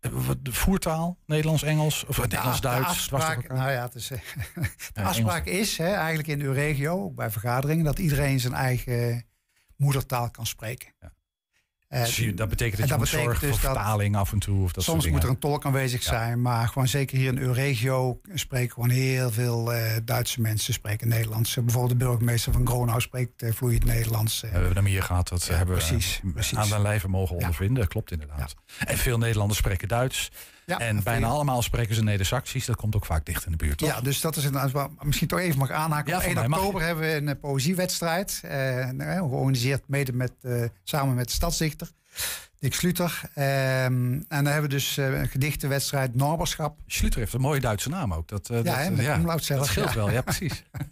De 0.00 0.52
voertaal, 0.52 1.18
Nederlands, 1.26 1.62
Engels 1.62 2.04
of 2.04 2.18
Nederlands, 2.18 2.60
Duits? 2.60 2.86
De 2.86 3.16
afspraak, 3.16 3.48
nou 3.48 3.70
ja, 3.70 3.82
het 3.82 3.94
is, 3.94 4.08
de 4.92 5.02
afspraak 5.02 5.46
is 5.46 5.78
hè, 5.78 5.92
eigenlijk 5.92 6.28
in 6.28 6.40
uw 6.40 6.52
regio, 6.52 7.02
ook 7.02 7.14
bij 7.14 7.30
vergaderingen, 7.30 7.84
dat 7.84 7.98
iedereen 7.98 8.40
zijn 8.40 8.54
eigen 8.54 9.24
moedertaal 9.76 10.30
kan 10.30 10.46
spreken. 10.46 10.88
Ja. 11.00 11.12
Eh, 11.90 12.04
Dus 12.04 12.30
dat 12.34 12.48
betekent 12.48 12.80
dat 12.80 12.88
je 12.88 12.96
moet 12.96 13.08
zorgen 13.08 13.40
dus 13.48 13.58
voor 13.58 13.58
vertaling 13.58 14.16
af 14.16 14.32
en 14.32 14.38
toe. 14.38 14.62
Of 14.64 14.72
dat 14.72 14.84
Soms 14.84 15.08
moet 15.08 15.22
er 15.22 15.28
een 15.28 15.38
tolk 15.38 15.64
aanwezig 15.64 16.02
zijn, 16.02 16.42
maar 16.42 16.68
gewoon 16.68 16.88
zeker 16.88 17.18
hier 17.18 17.28
in 17.28 17.38
Euregio 17.38 18.20
spreken 18.34 18.72
gewoon 18.72 18.90
heel 18.90 19.30
veel 19.30 19.72
eh, 19.74 19.96
Duitse 20.04 20.40
mensen 20.40 20.72
spreken 20.74 21.08
Nederlands. 21.08 21.54
Bijvoorbeeld 21.54 21.98
de 21.98 22.04
burgemeester 22.04 22.52
van 22.52 22.66
Gronau 22.66 23.00
spreekt 23.00 23.42
eh, 23.42 23.52
vloeiend 23.52 23.84
Nederlands. 23.84 24.40
We 24.40 24.46
hebben 24.46 24.74
hem 24.74 24.84
hier 24.84 25.02
gehad, 25.02 25.28
dat 25.28 25.44
Ja, 25.46 25.54
hebben 25.54 25.76
precies, 25.76 26.20
we 26.22 26.30
precies. 26.32 26.58
aan 26.58 26.68
den 26.68 26.82
lijve 26.82 27.08
mogen 27.08 27.36
ondervinden. 27.36 27.88
Klopt 27.88 28.10
inderdaad. 28.10 28.54
En 28.86 28.96
veel 28.98 29.18
Nederlanders 29.18 29.58
spreken 29.58 29.88
Duits. 29.88 30.30
Ja, 30.78 30.78
en 30.78 31.02
bijna 31.02 31.26
allemaal 31.26 31.62
spreken 31.62 31.94
ze 31.94 32.02
Neder-Saxisch. 32.02 32.64
Dat 32.66 32.76
komt 32.76 32.96
ook 32.96 33.06
vaak 33.06 33.26
dicht 33.26 33.44
in 33.44 33.50
de 33.50 33.56
buurt, 33.56 33.78
toch? 33.78 33.88
Ja, 33.88 34.00
dus 34.00 34.20
dat 34.20 34.36
is 34.36 34.50
wel- 34.50 34.92
misschien 35.02 35.28
toch 35.28 35.38
even 35.38 35.58
mag 35.58 35.70
aanhaken. 35.70 36.10
Ja, 36.10 36.16
Op 36.16 36.22
voor 36.22 36.30
1 36.30 36.40
mij 36.40 36.48
mag 36.48 36.58
oktober 36.58 36.82
hebben 36.82 37.04
we 37.04 37.14
een 37.14 37.28
eh, 37.28 37.34
poëziewedstrijd. 37.40 38.40
eh, 38.44 38.88
nou, 38.88 39.28
georganiseerd 39.28 39.82
mede 39.88 40.12
met, 40.12 40.32
eh, 40.42 40.62
samen 40.82 41.14
met 41.14 41.26
de 41.26 41.32
stadsdichter 41.32 41.90
Dick 42.58 42.74
Sluter. 42.74 43.20
Ehm, 43.34 43.44
en 44.12 44.24
dan 44.28 44.44
hebben 44.44 44.62
we 44.62 44.68
dus 44.68 44.96
eh, 44.98 45.18
een 45.20 45.28
gedichtenwedstrijd 45.28 46.14
Norberschap. 46.14 46.78
Sluter 46.86 47.18
heeft 47.20 47.32
een 47.32 47.40
mooie 47.40 47.60
Duitse 47.60 47.88
naam 47.88 48.14
ook. 48.14 48.28
Dat, 48.28 48.48
Ja, 48.48 48.62
dat, 48.62 48.76
hè, 48.76 48.90
met 48.90 49.44
zelf, 49.44 49.60
Dat 49.60 49.66
scheelt 49.68 49.88
ja. 49.88 49.94
wel, 49.94 50.10
ja 50.10 50.20
precies. 50.22 50.62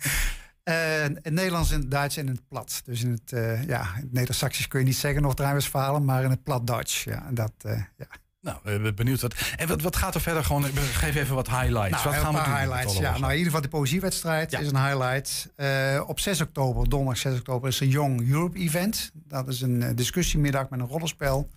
In 0.64 1.18
het 1.22 1.30
Nederlands, 1.32 1.70
in 1.70 1.80
het 1.80 1.90
Duits 1.90 2.16
en 2.16 2.26
in 2.26 2.32
het 2.32 2.48
plat. 2.48 2.82
Dus 2.84 3.02
in 3.02 3.10
het, 3.10 3.30
ja, 3.66 3.80
in 3.96 4.02
het 4.02 4.12
Neder-Saxisch 4.12 4.68
kun 4.68 4.78
je 4.80 4.84
niet 4.86 4.96
zeggen 4.96 5.22
nog 5.22 5.34
Rijnwestfalen, 5.38 6.04
maar 6.04 6.22
in 6.24 6.30
het 6.30 6.42
plat 6.42 6.66
Duits. 6.66 7.04
Ja, 7.04 7.26
en 7.26 7.34
dat, 7.34 7.52
ja. 7.62 8.06
Nou, 8.40 8.92
benieuwd. 8.92 9.20
Wat, 9.20 9.34
en 9.56 9.68
wat, 9.68 9.82
wat 9.82 9.96
gaat 9.96 10.14
er 10.14 10.20
verder? 10.20 10.44
Gewoon, 10.44 10.64
geef 10.64 11.14
even 11.14 11.34
wat 11.34 11.48
highlights. 11.48 11.90
Nou, 11.90 12.04
wat 12.04 12.14
gaan 12.24 12.34
we 12.34 12.42
doen? 12.44 12.54
highlights. 12.58 12.96
Ja, 12.96 13.10
nou, 13.18 13.22
in 13.24 13.30
ieder 13.38 13.44
geval 13.44 13.60
de 13.60 13.68
poëziewedstrijd 13.68 14.52
is 14.52 14.70
een 14.70 14.84
highlight. 14.84 15.52
Eh, 15.56 16.02
op 16.06 16.20
6 16.20 16.40
oktober, 16.40 16.88
donderdag 16.88 17.18
6 17.22 17.38
oktober, 17.38 17.68
is 17.68 17.80
een 17.80 17.88
Young 17.88 18.28
Europe 18.30 18.58
event. 18.58 19.10
Dat 19.14 19.48
is 19.48 19.60
een 19.60 19.82
eh, 19.82 19.90
discussiemiddag 19.96 20.68
met 20.68 20.80
een 20.80 20.86
rollenspel. 20.86 21.48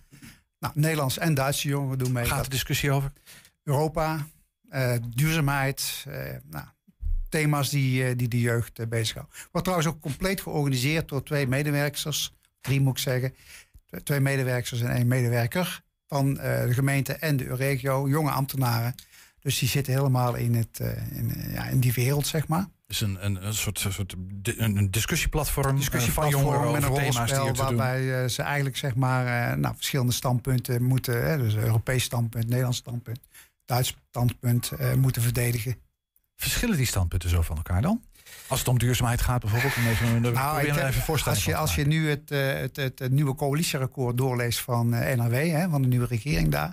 Nou, 0.58 0.72
Nederlands 0.76 1.18
en 1.18 1.34
Duitse 1.34 1.68
jongeren 1.68 1.98
doen 1.98 2.12
mee. 2.12 2.24
Gaat 2.24 2.34
Dat- 2.36 2.44
de 2.44 2.50
discussie 2.50 2.90
over? 2.90 3.12
Europa, 3.62 4.26
eh, 4.68 4.92
duurzaamheid, 5.14 6.04
nou, 6.50 6.64
thema's 7.28 7.68
die, 7.70 8.16
die 8.16 8.28
de 8.28 8.40
jeugd 8.40 8.88
bezighouden. 8.88 9.34
Wordt 9.52 9.66
trouwens 9.66 9.86
ook 9.94 10.00
compleet 10.00 10.40
georganiseerd 10.40 11.08
door 11.08 11.22
twee 11.22 11.46
medewerkers, 11.46 12.32
drie 12.60 12.80
moet 12.80 12.96
ik 12.96 13.02
zeggen. 13.02 13.34
Twee- 13.86 14.02
Twee 14.02 14.20
medewerkers 14.20 14.80
en 14.80 14.90
één 14.90 15.06
medewerker 15.06 15.82
van 16.12 16.38
eh, 16.38 16.66
de 16.66 16.74
gemeente 16.74 17.12
en 17.12 17.36
de 17.36 17.54
regio, 17.54 18.08
jonge 18.08 18.30
ambtenaren. 18.30 18.94
Dus 19.40 19.58
die 19.58 19.68
zitten 19.68 19.92
helemaal 19.92 20.34
in, 20.34 20.54
het, 20.54 20.80
eh, 20.80 21.16
in, 21.18 21.34
eh, 21.34 21.54
ja, 21.54 21.64
in 21.64 21.80
die 21.80 21.92
wereld, 21.92 22.26
zeg 22.26 22.48
maar. 22.48 22.66
Dus 22.86 23.00
een, 23.00 23.24
een, 23.24 23.46
een 23.46 23.54
soort, 23.54 23.78
soort 23.78 24.14
een, 24.42 24.90
discussieplatform, 24.90 25.76
discussieplatform 25.76 26.42
van 26.42 26.52
jongeren 26.52 26.72
met 26.72 26.82
een 26.82 26.88
over 26.88 27.02
thema's 27.02 27.30
die 27.30 27.40
er 27.40 27.52
te 27.52 27.62
waarbij 27.62 28.28
ze 28.28 28.42
eigenlijk 28.42 28.76
zeg 28.76 28.94
maar 28.94 29.58
nou, 29.58 29.74
verschillende 29.74 30.12
standpunten 30.12 30.82
moeten, 30.82 31.24
hè, 31.24 31.38
dus 31.38 31.54
Europees 31.54 32.04
standpunt, 32.04 32.48
Nederlands 32.48 32.78
standpunt, 32.78 33.20
Duits 33.64 33.96
standpunt 34.08 34.70
eh, 34.70 34.94
moeten 34.94 35.22
verdedigen. 35.22 35.76
Verschillen 36.36 36.76
die 36.76 36.86
standpunten 36.86 37.30
zo 37.30 37.42
van 37.42 37.56
elkaar 37.56 37.82
dan? 37.82 38.02
Als 38.52 38.60
het 38.60 38.70
om 38.70 38.78
duurzaamheid 38.78 39.20
gaat 39.20 39.40
bijvoorbeeld. 39.40 39.76
Om 39.76 39.86
even, 39.86 40.32
nou, 40.32 40.60
ik 40.60 40.76
even 40.76 41.02
voorstellen. 41.02 41.38
als, 41.38 41.46
je, 41.46 41.56
als 41.56 41.74
je 41.74 41.86
nu 41.86 42.08
het, 42.08 42.30
eh, 42.30 42.52
het, 42.52 42.76
het, 42.76 42.98
het 42.98 43.12
nieuwe 43.12 43.34
coalitieakkoord 43.34 44.16
doorleest 44.16 44.60
van 44.60 44.94
eh, 44.94 45.16
NRW, 45.16 45.34
hè, 45.34 45.68
van 45.68 45.82
de 45.82 45.88
nieuwe 45.88 46.06
regering 46.06 46.48
daar, 46.48 46.72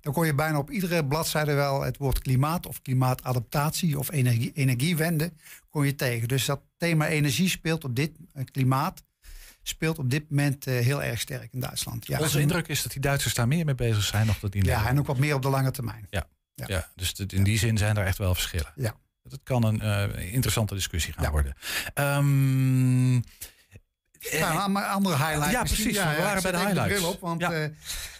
dan 0.00 0.12
kon 0.12 0.26
je 0.26 0.34
bijna 0.34 0.58
op 0.58 0.70
iedere 0.70 1.06
bladzijde 1.06 1.52
wel 1.52 1.82
het 1.82 1.96
woord 1.96 2.18
klimaat 2.18 2.66
of 2.66 2.82
klimaatadaptatie 2.82 3.98
of 3.98 4.10
energie, 4.10 4.52
energiewende 4.54 5.32
kon 5.70 5.86
je 5.86 5.94
tegen. 5.94 6.28
Dus 6.28 6.44
dat 6.44 6.60
thema 6.76 7.06
energie 7.06 7.48
speelt 7.48 7.84
op 7.84 7.96
dit 7.96 8.10
eh, 8.32 8.44
klimaat 8.44 9.02
speelt 9.62 9.98
op 9.98 10.10
dit 10.10 10.30
moment 10.30 10.64
heel 10.64 11.02
erg 11.02 11.20
sterk 11.20 11.52
in 11.52 11.60
Duitsland. 11.60 12.06
Ja, 12.06 12.18
Onze 12.18 12.40
indruk 12.40 12.68
is 12.68 12.82
dat 12.82 12.92
die 12.92 13.00
Duitsers 13.00 13.34
daar 13.34 13.48
meer 13.48 13.64
mee 13.64 13.74
bezig 13.74 14.02
zijn 14.02 14.26
nog 14.26 14.38
dat 14.38 14.52
die 14.52 14.64
Ja, 14.64 14.86
en 14.86 14.98
ook 14.98 15.06
wat 15.06 15.18
meer 15.18 15.34
op 15.34 15.42
de 15.42 15.48
lange 15.48 15.70
termijn. 15.70 16.06
Ja, 16.10 16.26
ja. 16.54 16.88
dus 16.94 17.12
in 17.12 17.42
die 17.42 17.58
zin 17.58 17.78
zijn 17.78 17.96
er 17.96 18.04
echt 18.04 18.18
wel 18.18 18.34
verschillen. 18.34 18.72
Ja. 18.76 18.94
Dat 19.28 19.40
kan 19.42 19.64
een 19.64 19.80
eh, 19.80 20.32
interessante 20.32 20.74
discussie 20.74 21.12
gaan 21.12 21.30
worden. 21.30 21.54
Ehm, 21.94 23.20
Nou, 24.40 24.70
een 24.70 24.76
andere 24.76 25.16
highlight. 25.16 25.50
Ja, 25.50 25.62
precies, 25.62 25.84
we 25.84 26.10
ik 26.10 26.18
waren 26.18 26.42
bij 26.42 26.52
de 26.52 26.58
highlights. 26.58 27.02
op, 27.02 27.20
want 27.20 27.42
eh, 27.42 27.64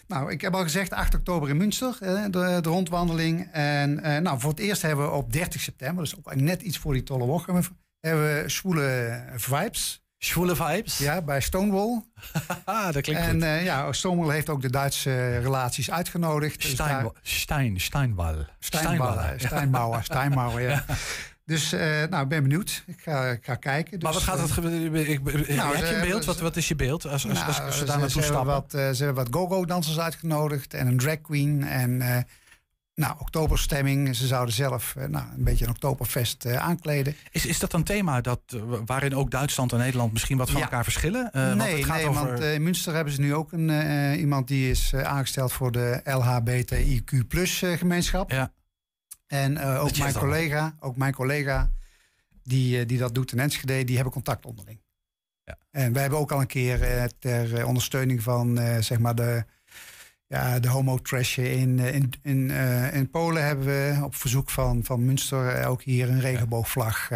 nou, 0.07 0.31
ik 0.31 0.41
heb 0.41 0.55
al 0.55 0.63
gezegd 0.63 0.93
8 0.93 1.15
oktober 1.15 1.49
in 1.49 1.57
Münster, 1.57 1.97
eh, 1.99 2.23
de, 2.23 2.59
de 2.61 2.69
rondwandeling. 2.69 3.49
En 3.51 3.99
eh, 3.99 4.21
nou, 4.21 4.39
voor 4.39 4.49
het 4.49 4.59
eerst 4.59 4.81
hebben 4.81 5.05
we 5.05 5.11
op 5.11 5.33
30 5.33 5.61
september, 5.61 6.03
dus 6.03 6.17
ook 6.17 6.35
net 6.35 6.61
iets 6.61 6.77
voor 6.77 6.93
die 6.93 7.03
tolle 7.03 7.25
woche, 7.25 7.61
hebben 7.99 8.43
we 8.43 8.49
Zwoele 8.49 9.23
Vibes. 9.35 10.03
Zwoele 10.19 10.55
Vibes? 10.55 10.97
Ja, 10.97 11.21
bij 11.21 11.41
Stonewall. 11.41 12.01
Ah, 12.65 12.91
dat 12.93 13.01
klinkt 13.01 13.21
en 13.21 13.31
goed. 13.31 13.43
eh, 13.43 13.63
ja, 13.63 13.91
Stonewall 13.93 14.33
heeft 14.33 14.49
ook 14.49 14.61
de 14.61 14.69
Duitse 14.69 15.37
relaties 15.37 15.91
uitgenodigd. 15.91 16.61
Dus 16.61 16.71
Stein, 16.71 17.03
daar- 17.03 17.11
Stein, 17.21 17.79
Steinwall. 17.79 18.45
Steinbauer, 18.59 19.33
Steinbauer, 19.45 20.03
Steinbauer, 20.03 20.61
ja. 20.61 20.85
Dus 21.45 21.71
eh, 21.73 21.79
nou, 22.09 22.23
ik 22.23 22.29
ben 22.29 22.41
benieuwd. 22.41 22.83
Ik 22.85 22.99
ga, 23.01 23.25
ik 23.25 23.45
ga 23.45 23.55
kijken. 23.55 23.99
Maar 23.99 24.11
Dus, 24.11 24.25
wat 24.25 24.29
gaat 24.29 24.39
het 24.41 24.49
eh, 24.49 24.53
gebeuren? 24.55 25.09
Ik- 25.09 25.19
heb 25.25 25.47
Nou, 25.55 25.77
je 25.77 25.95
een 25.95 26.01
beeld? 26.07 26.25
Wat, 26.25 26.39
wat 26.39 26.55
is 26.55 26.67
je 26.67 26.75
beeld 26.75 27.05
als, 27.07 27.27
als, 27.29 27.33
Nou, 27.39 27.45
als 27.47 27.57
we 27.65 27.71
ze- 27.71 27.85
daar 27.85 27.99
naartoe 27.99 28.21
ze 28.21 28.31
hebben 28.33 28.43
stappen? 28.53 28.77
Wat, 28.79 28.89
eh, 28.89 28.95
ze 28.95 29.03
hebben 29.03 29.23
wat 29.23 29.33
go-go-dansers 29.33 29.99
uitgenodigd 29.99 30.73
en 30.73 30.87
een 30.87 30.97
drag 30.97 31.21
queen. 31.21 31.63
En 31.67 32.01
eh, 32.01 32.17
nou, 32.99 33.15
oktoberstemming. 33.19 34.15
Ze 34.15 34.27
zouden 34.27 34.53
zelf 34.53 34.95
eh, 34.95 35.05
nou, 35.07 35.25
een 35.37 35.43
beetje 35.43 35.65
een 35.65 35.71
oktoberfest 35.71 36.45
eh, 36.45 36.55
aankleden. 36.55 37.15
Is, 37.31 37.45
is 37.45 37.59
dat 37.59 37.73
een 37.73 37.83
thema 37.83 38.21
dat, 38.21 38.41
eh, 38.47 38.61
waarin 38.85 39.15
ook 39.15 39.31
Duitsland 39.31 39.71
en 39.71 39.77
Nederland 39.77 40.11
misschien 40.11 40.37
wat 40.37 40.49
van 40.49 40.57
Ja. 40.57 40.63
elkaar 40.65 40.83
verschillen? 40.83 41.31
Eh, 41.31 41.43
want 41.45 41.55
nee, 41.57 41.75
het 41.75 41.85
gaat 41.85 41.95
nee 41.95 42.07
over... 42.07 42.27
want 42.27 42.39
in 42.39 42.63
Münster 42.63 42.93
hebben 42.93 43.13
ze 43.13 43.21
nu 43.21 43.33
ook 43.33 43.51
een, 43.51 43.69
iemand 44.19 44.47
die 44.47 44.69
is 44.69 44.93
aangesteld 44.95 45.51
voor 45.53 45.71
de 45.71 46.01
LHBTIQ 46.03 47.27
plus 47.27 47.63
gemeenschap. 47.65 48.31
Ja. 48.31 48.51
En 49.27 49.59
ook, 49.59 49.97
mijn 49.97 50.13
al- 50.13 50.19
collega, 50.19 50.75
ook 50.79 50.95
mijn 50.97 51.13
collega 51.13 51.71
die, 52.43 52.85
die 52.85 52.97
dat 52.97 53.15
doet 53.15 53.31
in 53.31 53.39
Enschede, 53.39 53.83
die 53.83 53.95
hebben 53.95 54.13
contact 54.13 54.45
onderling. 54.45 54.81
Ja. 55.43 55.57
En 55.71 55.93
wij 55.93 56.01
hebben 56.01 56.19
ook 56.19 56.31
al 56.31 56.41
een 56.41 56.47
keer 56.47 57.09
ter 57.19 57.65
ondersteuning 57.65 58.23
van 58.23 58.59
zeg 58.79 58.99
maar 58.99 59.15
de, 59.15 59.45
ja, 60.29 60.59
de 60.59 60.67
homo-trash 60.67 61.37
in, 61.37 61.79
eh, 61.79 61.95
in, 61.95 62.11
in, 62.21 62.51
eh, 62.51 62.95
in 62.95 63.09
Polen 63.09 63.45
hebben 63.45 63.65
we 63.65 63.99
op 64.03 64.15
verzoek 64.15 64.49
van, 64.49 64.83
van 64.83 65.05
Münster 65.05 65.47
eh, 65.47 65.69
ook 65.69 65.81
hier 65.81 66.09
een 66.09 66.19
regenboogvlag 66.21 67.09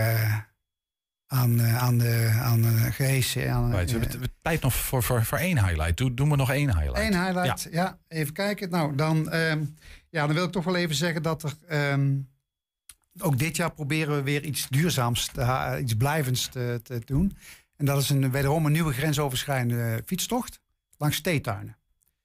aan, 1.34 1.62
aan, 1.62 1.98
de, 1.98 2.40
aan 2.42 2.66
eh, 2.66 2.92
gehesen. 2.92 3.52
Aan, 3.52 3.76
Right, 3.76 3.92
we 3.92 4.00
hebben 4.00 4.34
tijd 4.42 4.62
nog 4.62 4.74
voor, 4.74 5.04
voor, 5.04 5.26
voor 5.26 5.38
één 5.38 5.66
highlight. 5.66 5.98
Doe, 5.98 6.14
doen 6.14 6.30
we 6.30 6.36
nog 6.36 6.52
één 6.52 6.78
highlight. 6.78 7.14
Eén 7.14 7.26
highlight, 7.26 7.68
ja. 7.72 8.00
Even 8.08 8.34
kijken. 8.34 8.70
Nou, 8.70 8.96
dan, 8.96 9.30
ehm, 9.32 9.64
ja, 10.10 10.26
dan 10.26 10.36
wil 10.36 10.46
ik 10.46 10.52
toch 10.52 10.64
wel 10.64 10.76
even 10.76 10.96
zeggen 10.96 11.24
dat 11.24 11.44
er... 11.44 11.54
ehm, 11.68 12.18
ook 13.20 13.40
dit 13.40 13.56
jaar 13.56 13.74
proberen 13.74 14.16
we 14.16 14.22
weer 14.24 14.44
iets 14.44 14.68
duurzaams, 14.70 15.26
te 15.28 15.78
iets 15.82 15.96
blijvends 15.96 16.48
te, 16.48 16.80
te 16.84 17.02
doen. 17.06 17.38
En 17.78 17.86
dat 17.86 18.02
is 18.02 18.10
een, 18.10 18.32
wederom 18.32 18.66
een 18.66 18.72
nieuwe 18.72 18.94
grensoverschrijdende 18.94 20.02
fietstocht 20.06 20.62
langs 20.98 21.22
theetuinen. 21.22 21.78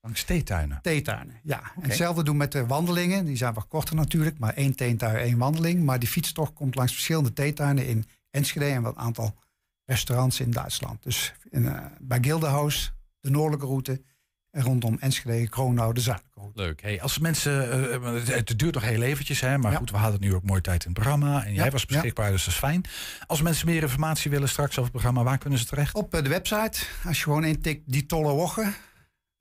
Langs 0.09 0.25
theetuinen? 0.25 0.79
Theetuinen, 0.83 1.41
ja. 1.43 1.63
En 1.77 1.83
hetzelfde 1.83 2.23
doen 2.23 2.37
met 2.37 2.53
de 2.53 2.67
wandelingen. 2.67 3.25
Die 3.25 3.37
zijn 3.37 3.55
wat 3.55 3.69
korter 3.69 3.95
natuurlijk, 3.95 4.39
maar 4.39 4.55
één 4.55 4.75
theetuin, 4.75 5.17
één 5.17 5.39
wandeling. 5.39 5.85
Maar 5.85 5.99
die 5.99 6.09
fietstocht 6.09 6.53
komt 6.53 6.75
langs 6.75 6.93
verschillende 6.93 7.33
theetuinen 7.33 7.87
in 7.87 8.05
Enschede... 8.31 8.65
en 8.65 8.83
wat 8.83 8.97
aantal 8.97 9.35
restaurants 9.85 10.41
in 10.41 10.51
Duitsland. 10.51 11.03
Dus 11.03 11.35
in, 11.51 11.69
eh, 11.69 11.85
bij 12.01 12.19
Gildenhuis, 12.21 12.93
de 13.21 13.31
noordelijke 13.31 13.67
route... 13.67 14.03
en 14.51 14.63
rondom 14.63 14.97
Enschede, 15.01 15.49
Kronau, 15.49 15.95
de 15.95 16.01
zuidelijke 16.01 16.41
route. 16.41 16.61
Leuk. 16.61 16.83
Hey, 16.83 17.03
als 17.03 17.19
mensen, 17.19 17.71
eh, 17.71 17.95
eh, 17.95 18.27
het, 18.27 18.59
duurt 18.59 18.75
nog 18.75 18.83
heel 18.83 19.03
eventjes, 19.03 19.41
hè, 19.41 19.59
maar 19.59 19.73
goed, 19.73 19.91
we 19.91 19.97
hadden 19.97 20.21
nu 20.21 20.35
ook 20.35 20.45
mooi 20.45 20.61
tijd 20.61 20.85
in 20.85 20.91
het 20.91 21.01
programma. 21.01 21.45
En 21.45 21.55
jij 21.55 21.65
Ja, 21.65 21.71
was 21.71 21.87
beschikbaar, 21.87 22.31
dus 22.31 22.45
dat 22.45 22.55
is 22.55 22.61
fijn. 22.61 22.85
Als 23.27 23.43
mensen 23.43 23.67
meer 23.67 23.83
informatie 23.83 24.31
willen 24.31 24.49
straks 24.49 24.71
over 24.71 24.83
het 24.83 24.93
programma, 24.93 25.23
waar 25.23 25.39
kunnen 25.39 25.59
ze 25.59 25.67
terecht? 25.67 25.95
Op 25.95 26.11
de 26.11 26.29
website, 26.29 26.81
als 27.05 27.17
je 27.17 27.23
gewoon 27.23 27.45
intikt 27.45 27.83
die 27.87 28.07
tolle 28.07 28.33
woche. 28.33 28.73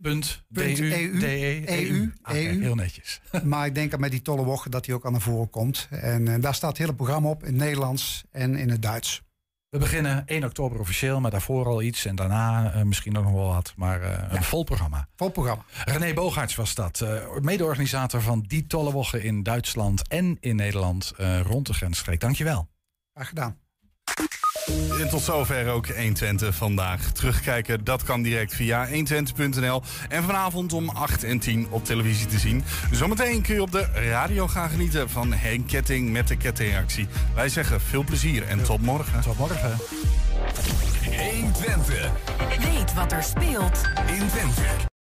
Punt, 0.02 0.43
EU, 0.54 1.20
DE, 1.20 1.64
EU, 1.66 2.14
Ah, 2.22 2.34
oké, 2.34 2.43
EU. 2.45 2.62
heel 2.62 2.76
netjes. 2.76 3.22
maar 3.43 3.66
ik 3.66 3.76
denk 3.76 3.91
dat 3.91 4.00
met 4.00 4.12
die 4.12 4.22
tolle 4.22 4.43
woche 4.43 4.70
dat 4.70 4.86
die 4.86 4.93
ook 4.93 5.06
aan 5.06 5.12
naar 5.12 5.22
voren 5.22 5.50
komt. 5.50 5.88
En 5.89 6.28
eh, 6.28 6.41
daar 6.41 6.56
staat 6.56 6.70
het 6.70 6.78
hele 6.78 6.95
programma 6.95 7.30
op 7.30 7.43
in 7.43 7.48
het 7.54 7.64
Nederlands 7.64 8.24
en 8.32 8.56
in 8.56 8.70
het 8.70 8.82
Duits. 8.82 9.26
We 9.70 9.78
beginnen 9.78 10.24
1 10.26 10.43
oktober 10.43 10.80
officieel, 10.80 11.20
maar 11.20 11.32
daarvoor 11.32 11.66
al 11.66 11.82
iets. 11.82 12.06
En 12.06 12.16
daarna 12.16 12.74
eh, 12.74 12.82
misschien 12.84 13.18
ook 13.18 13.24
nog 13.24 13.34
wel 13.34 13.48
wat, 13.48 13.74
maar 13.76 14.02
eh, 14.02 14.34
een 14.38 14.43
vol 14.43 14.64
programma. 14.64 15.08
Vol 15.16 15.30
programma. 15.30 15.64
René 15.86 16.14
Bogaerts 16.14 16.56
was 16.56 16.76
dat. 16.76 17.06
mede-organisator 17.41 18.22
van 18.22 18.43
die 18.48 18.68
tolle 18.68 18.91
woche 18.91 19.24
in 19.24 19.43
Duitsland 19.43 20.08
en 20.08 20.38
in 20.39 20.56
Nederland 20.56 21.14
rond 21.43 21.66
de 21.68 21.74
grensstreek. 21.74 22.20
Dankjewel. 22.20 22.68
Graag 23.14 23.28
gedaan. 23.28 23.58
En 24.99 25.09
tot 25.09 25.22
zover 25.22 25.68
ook 25.68 25.88
120 25.88 26.55
vandaag. 26.55 27.11
Terugkijken, 27.11 27.84
dat 27.84 28.03
kan 28.03 28.22
direct 28.22 28.55
via 28.55 28.88
120.nl. 28.88 29.82
En 30.09 30.24
vanavond 30.24 30.74
om 30.74 30.89
8 30.89 31.24
en 31.24 31.39
10 31.39 31.68
op 31.70 31.86
televisie 31.86 32.28
te 32.28 32.39
zien. 32.39 32.63
Zometeen 32.91 33.41
kun 33.41 33.55
je 33.55 33.61
op 33.61 33.72
de 33.72 33.88
radio 34.09 34.47
gaan 34.47 34.70
genieten 34.70 35.09
van 35.09 35.34
Henk 35.34 35.68
Ketting 35.68 36.11
met 36.11 36.28
de 36.28 36.38
kettingactie. 36.38 37.07
Wij 37.36 37.49
zeggen 37.49 37.82
veel 37.82 38.03
plezier 38.03 38.47
en 38.47 38.63
tot 38.63 38.82
morgen. 38.82 39.22
Tot 39.22 39.38
morgen. 39.38 39.78
120. 41.32 42.11
Weet 42.59 42.93
wat 42.93 43.11
er 43.11 43.24
speelt 43.24 43.82
in 44.07 44.28
Twente. 44.28 44.95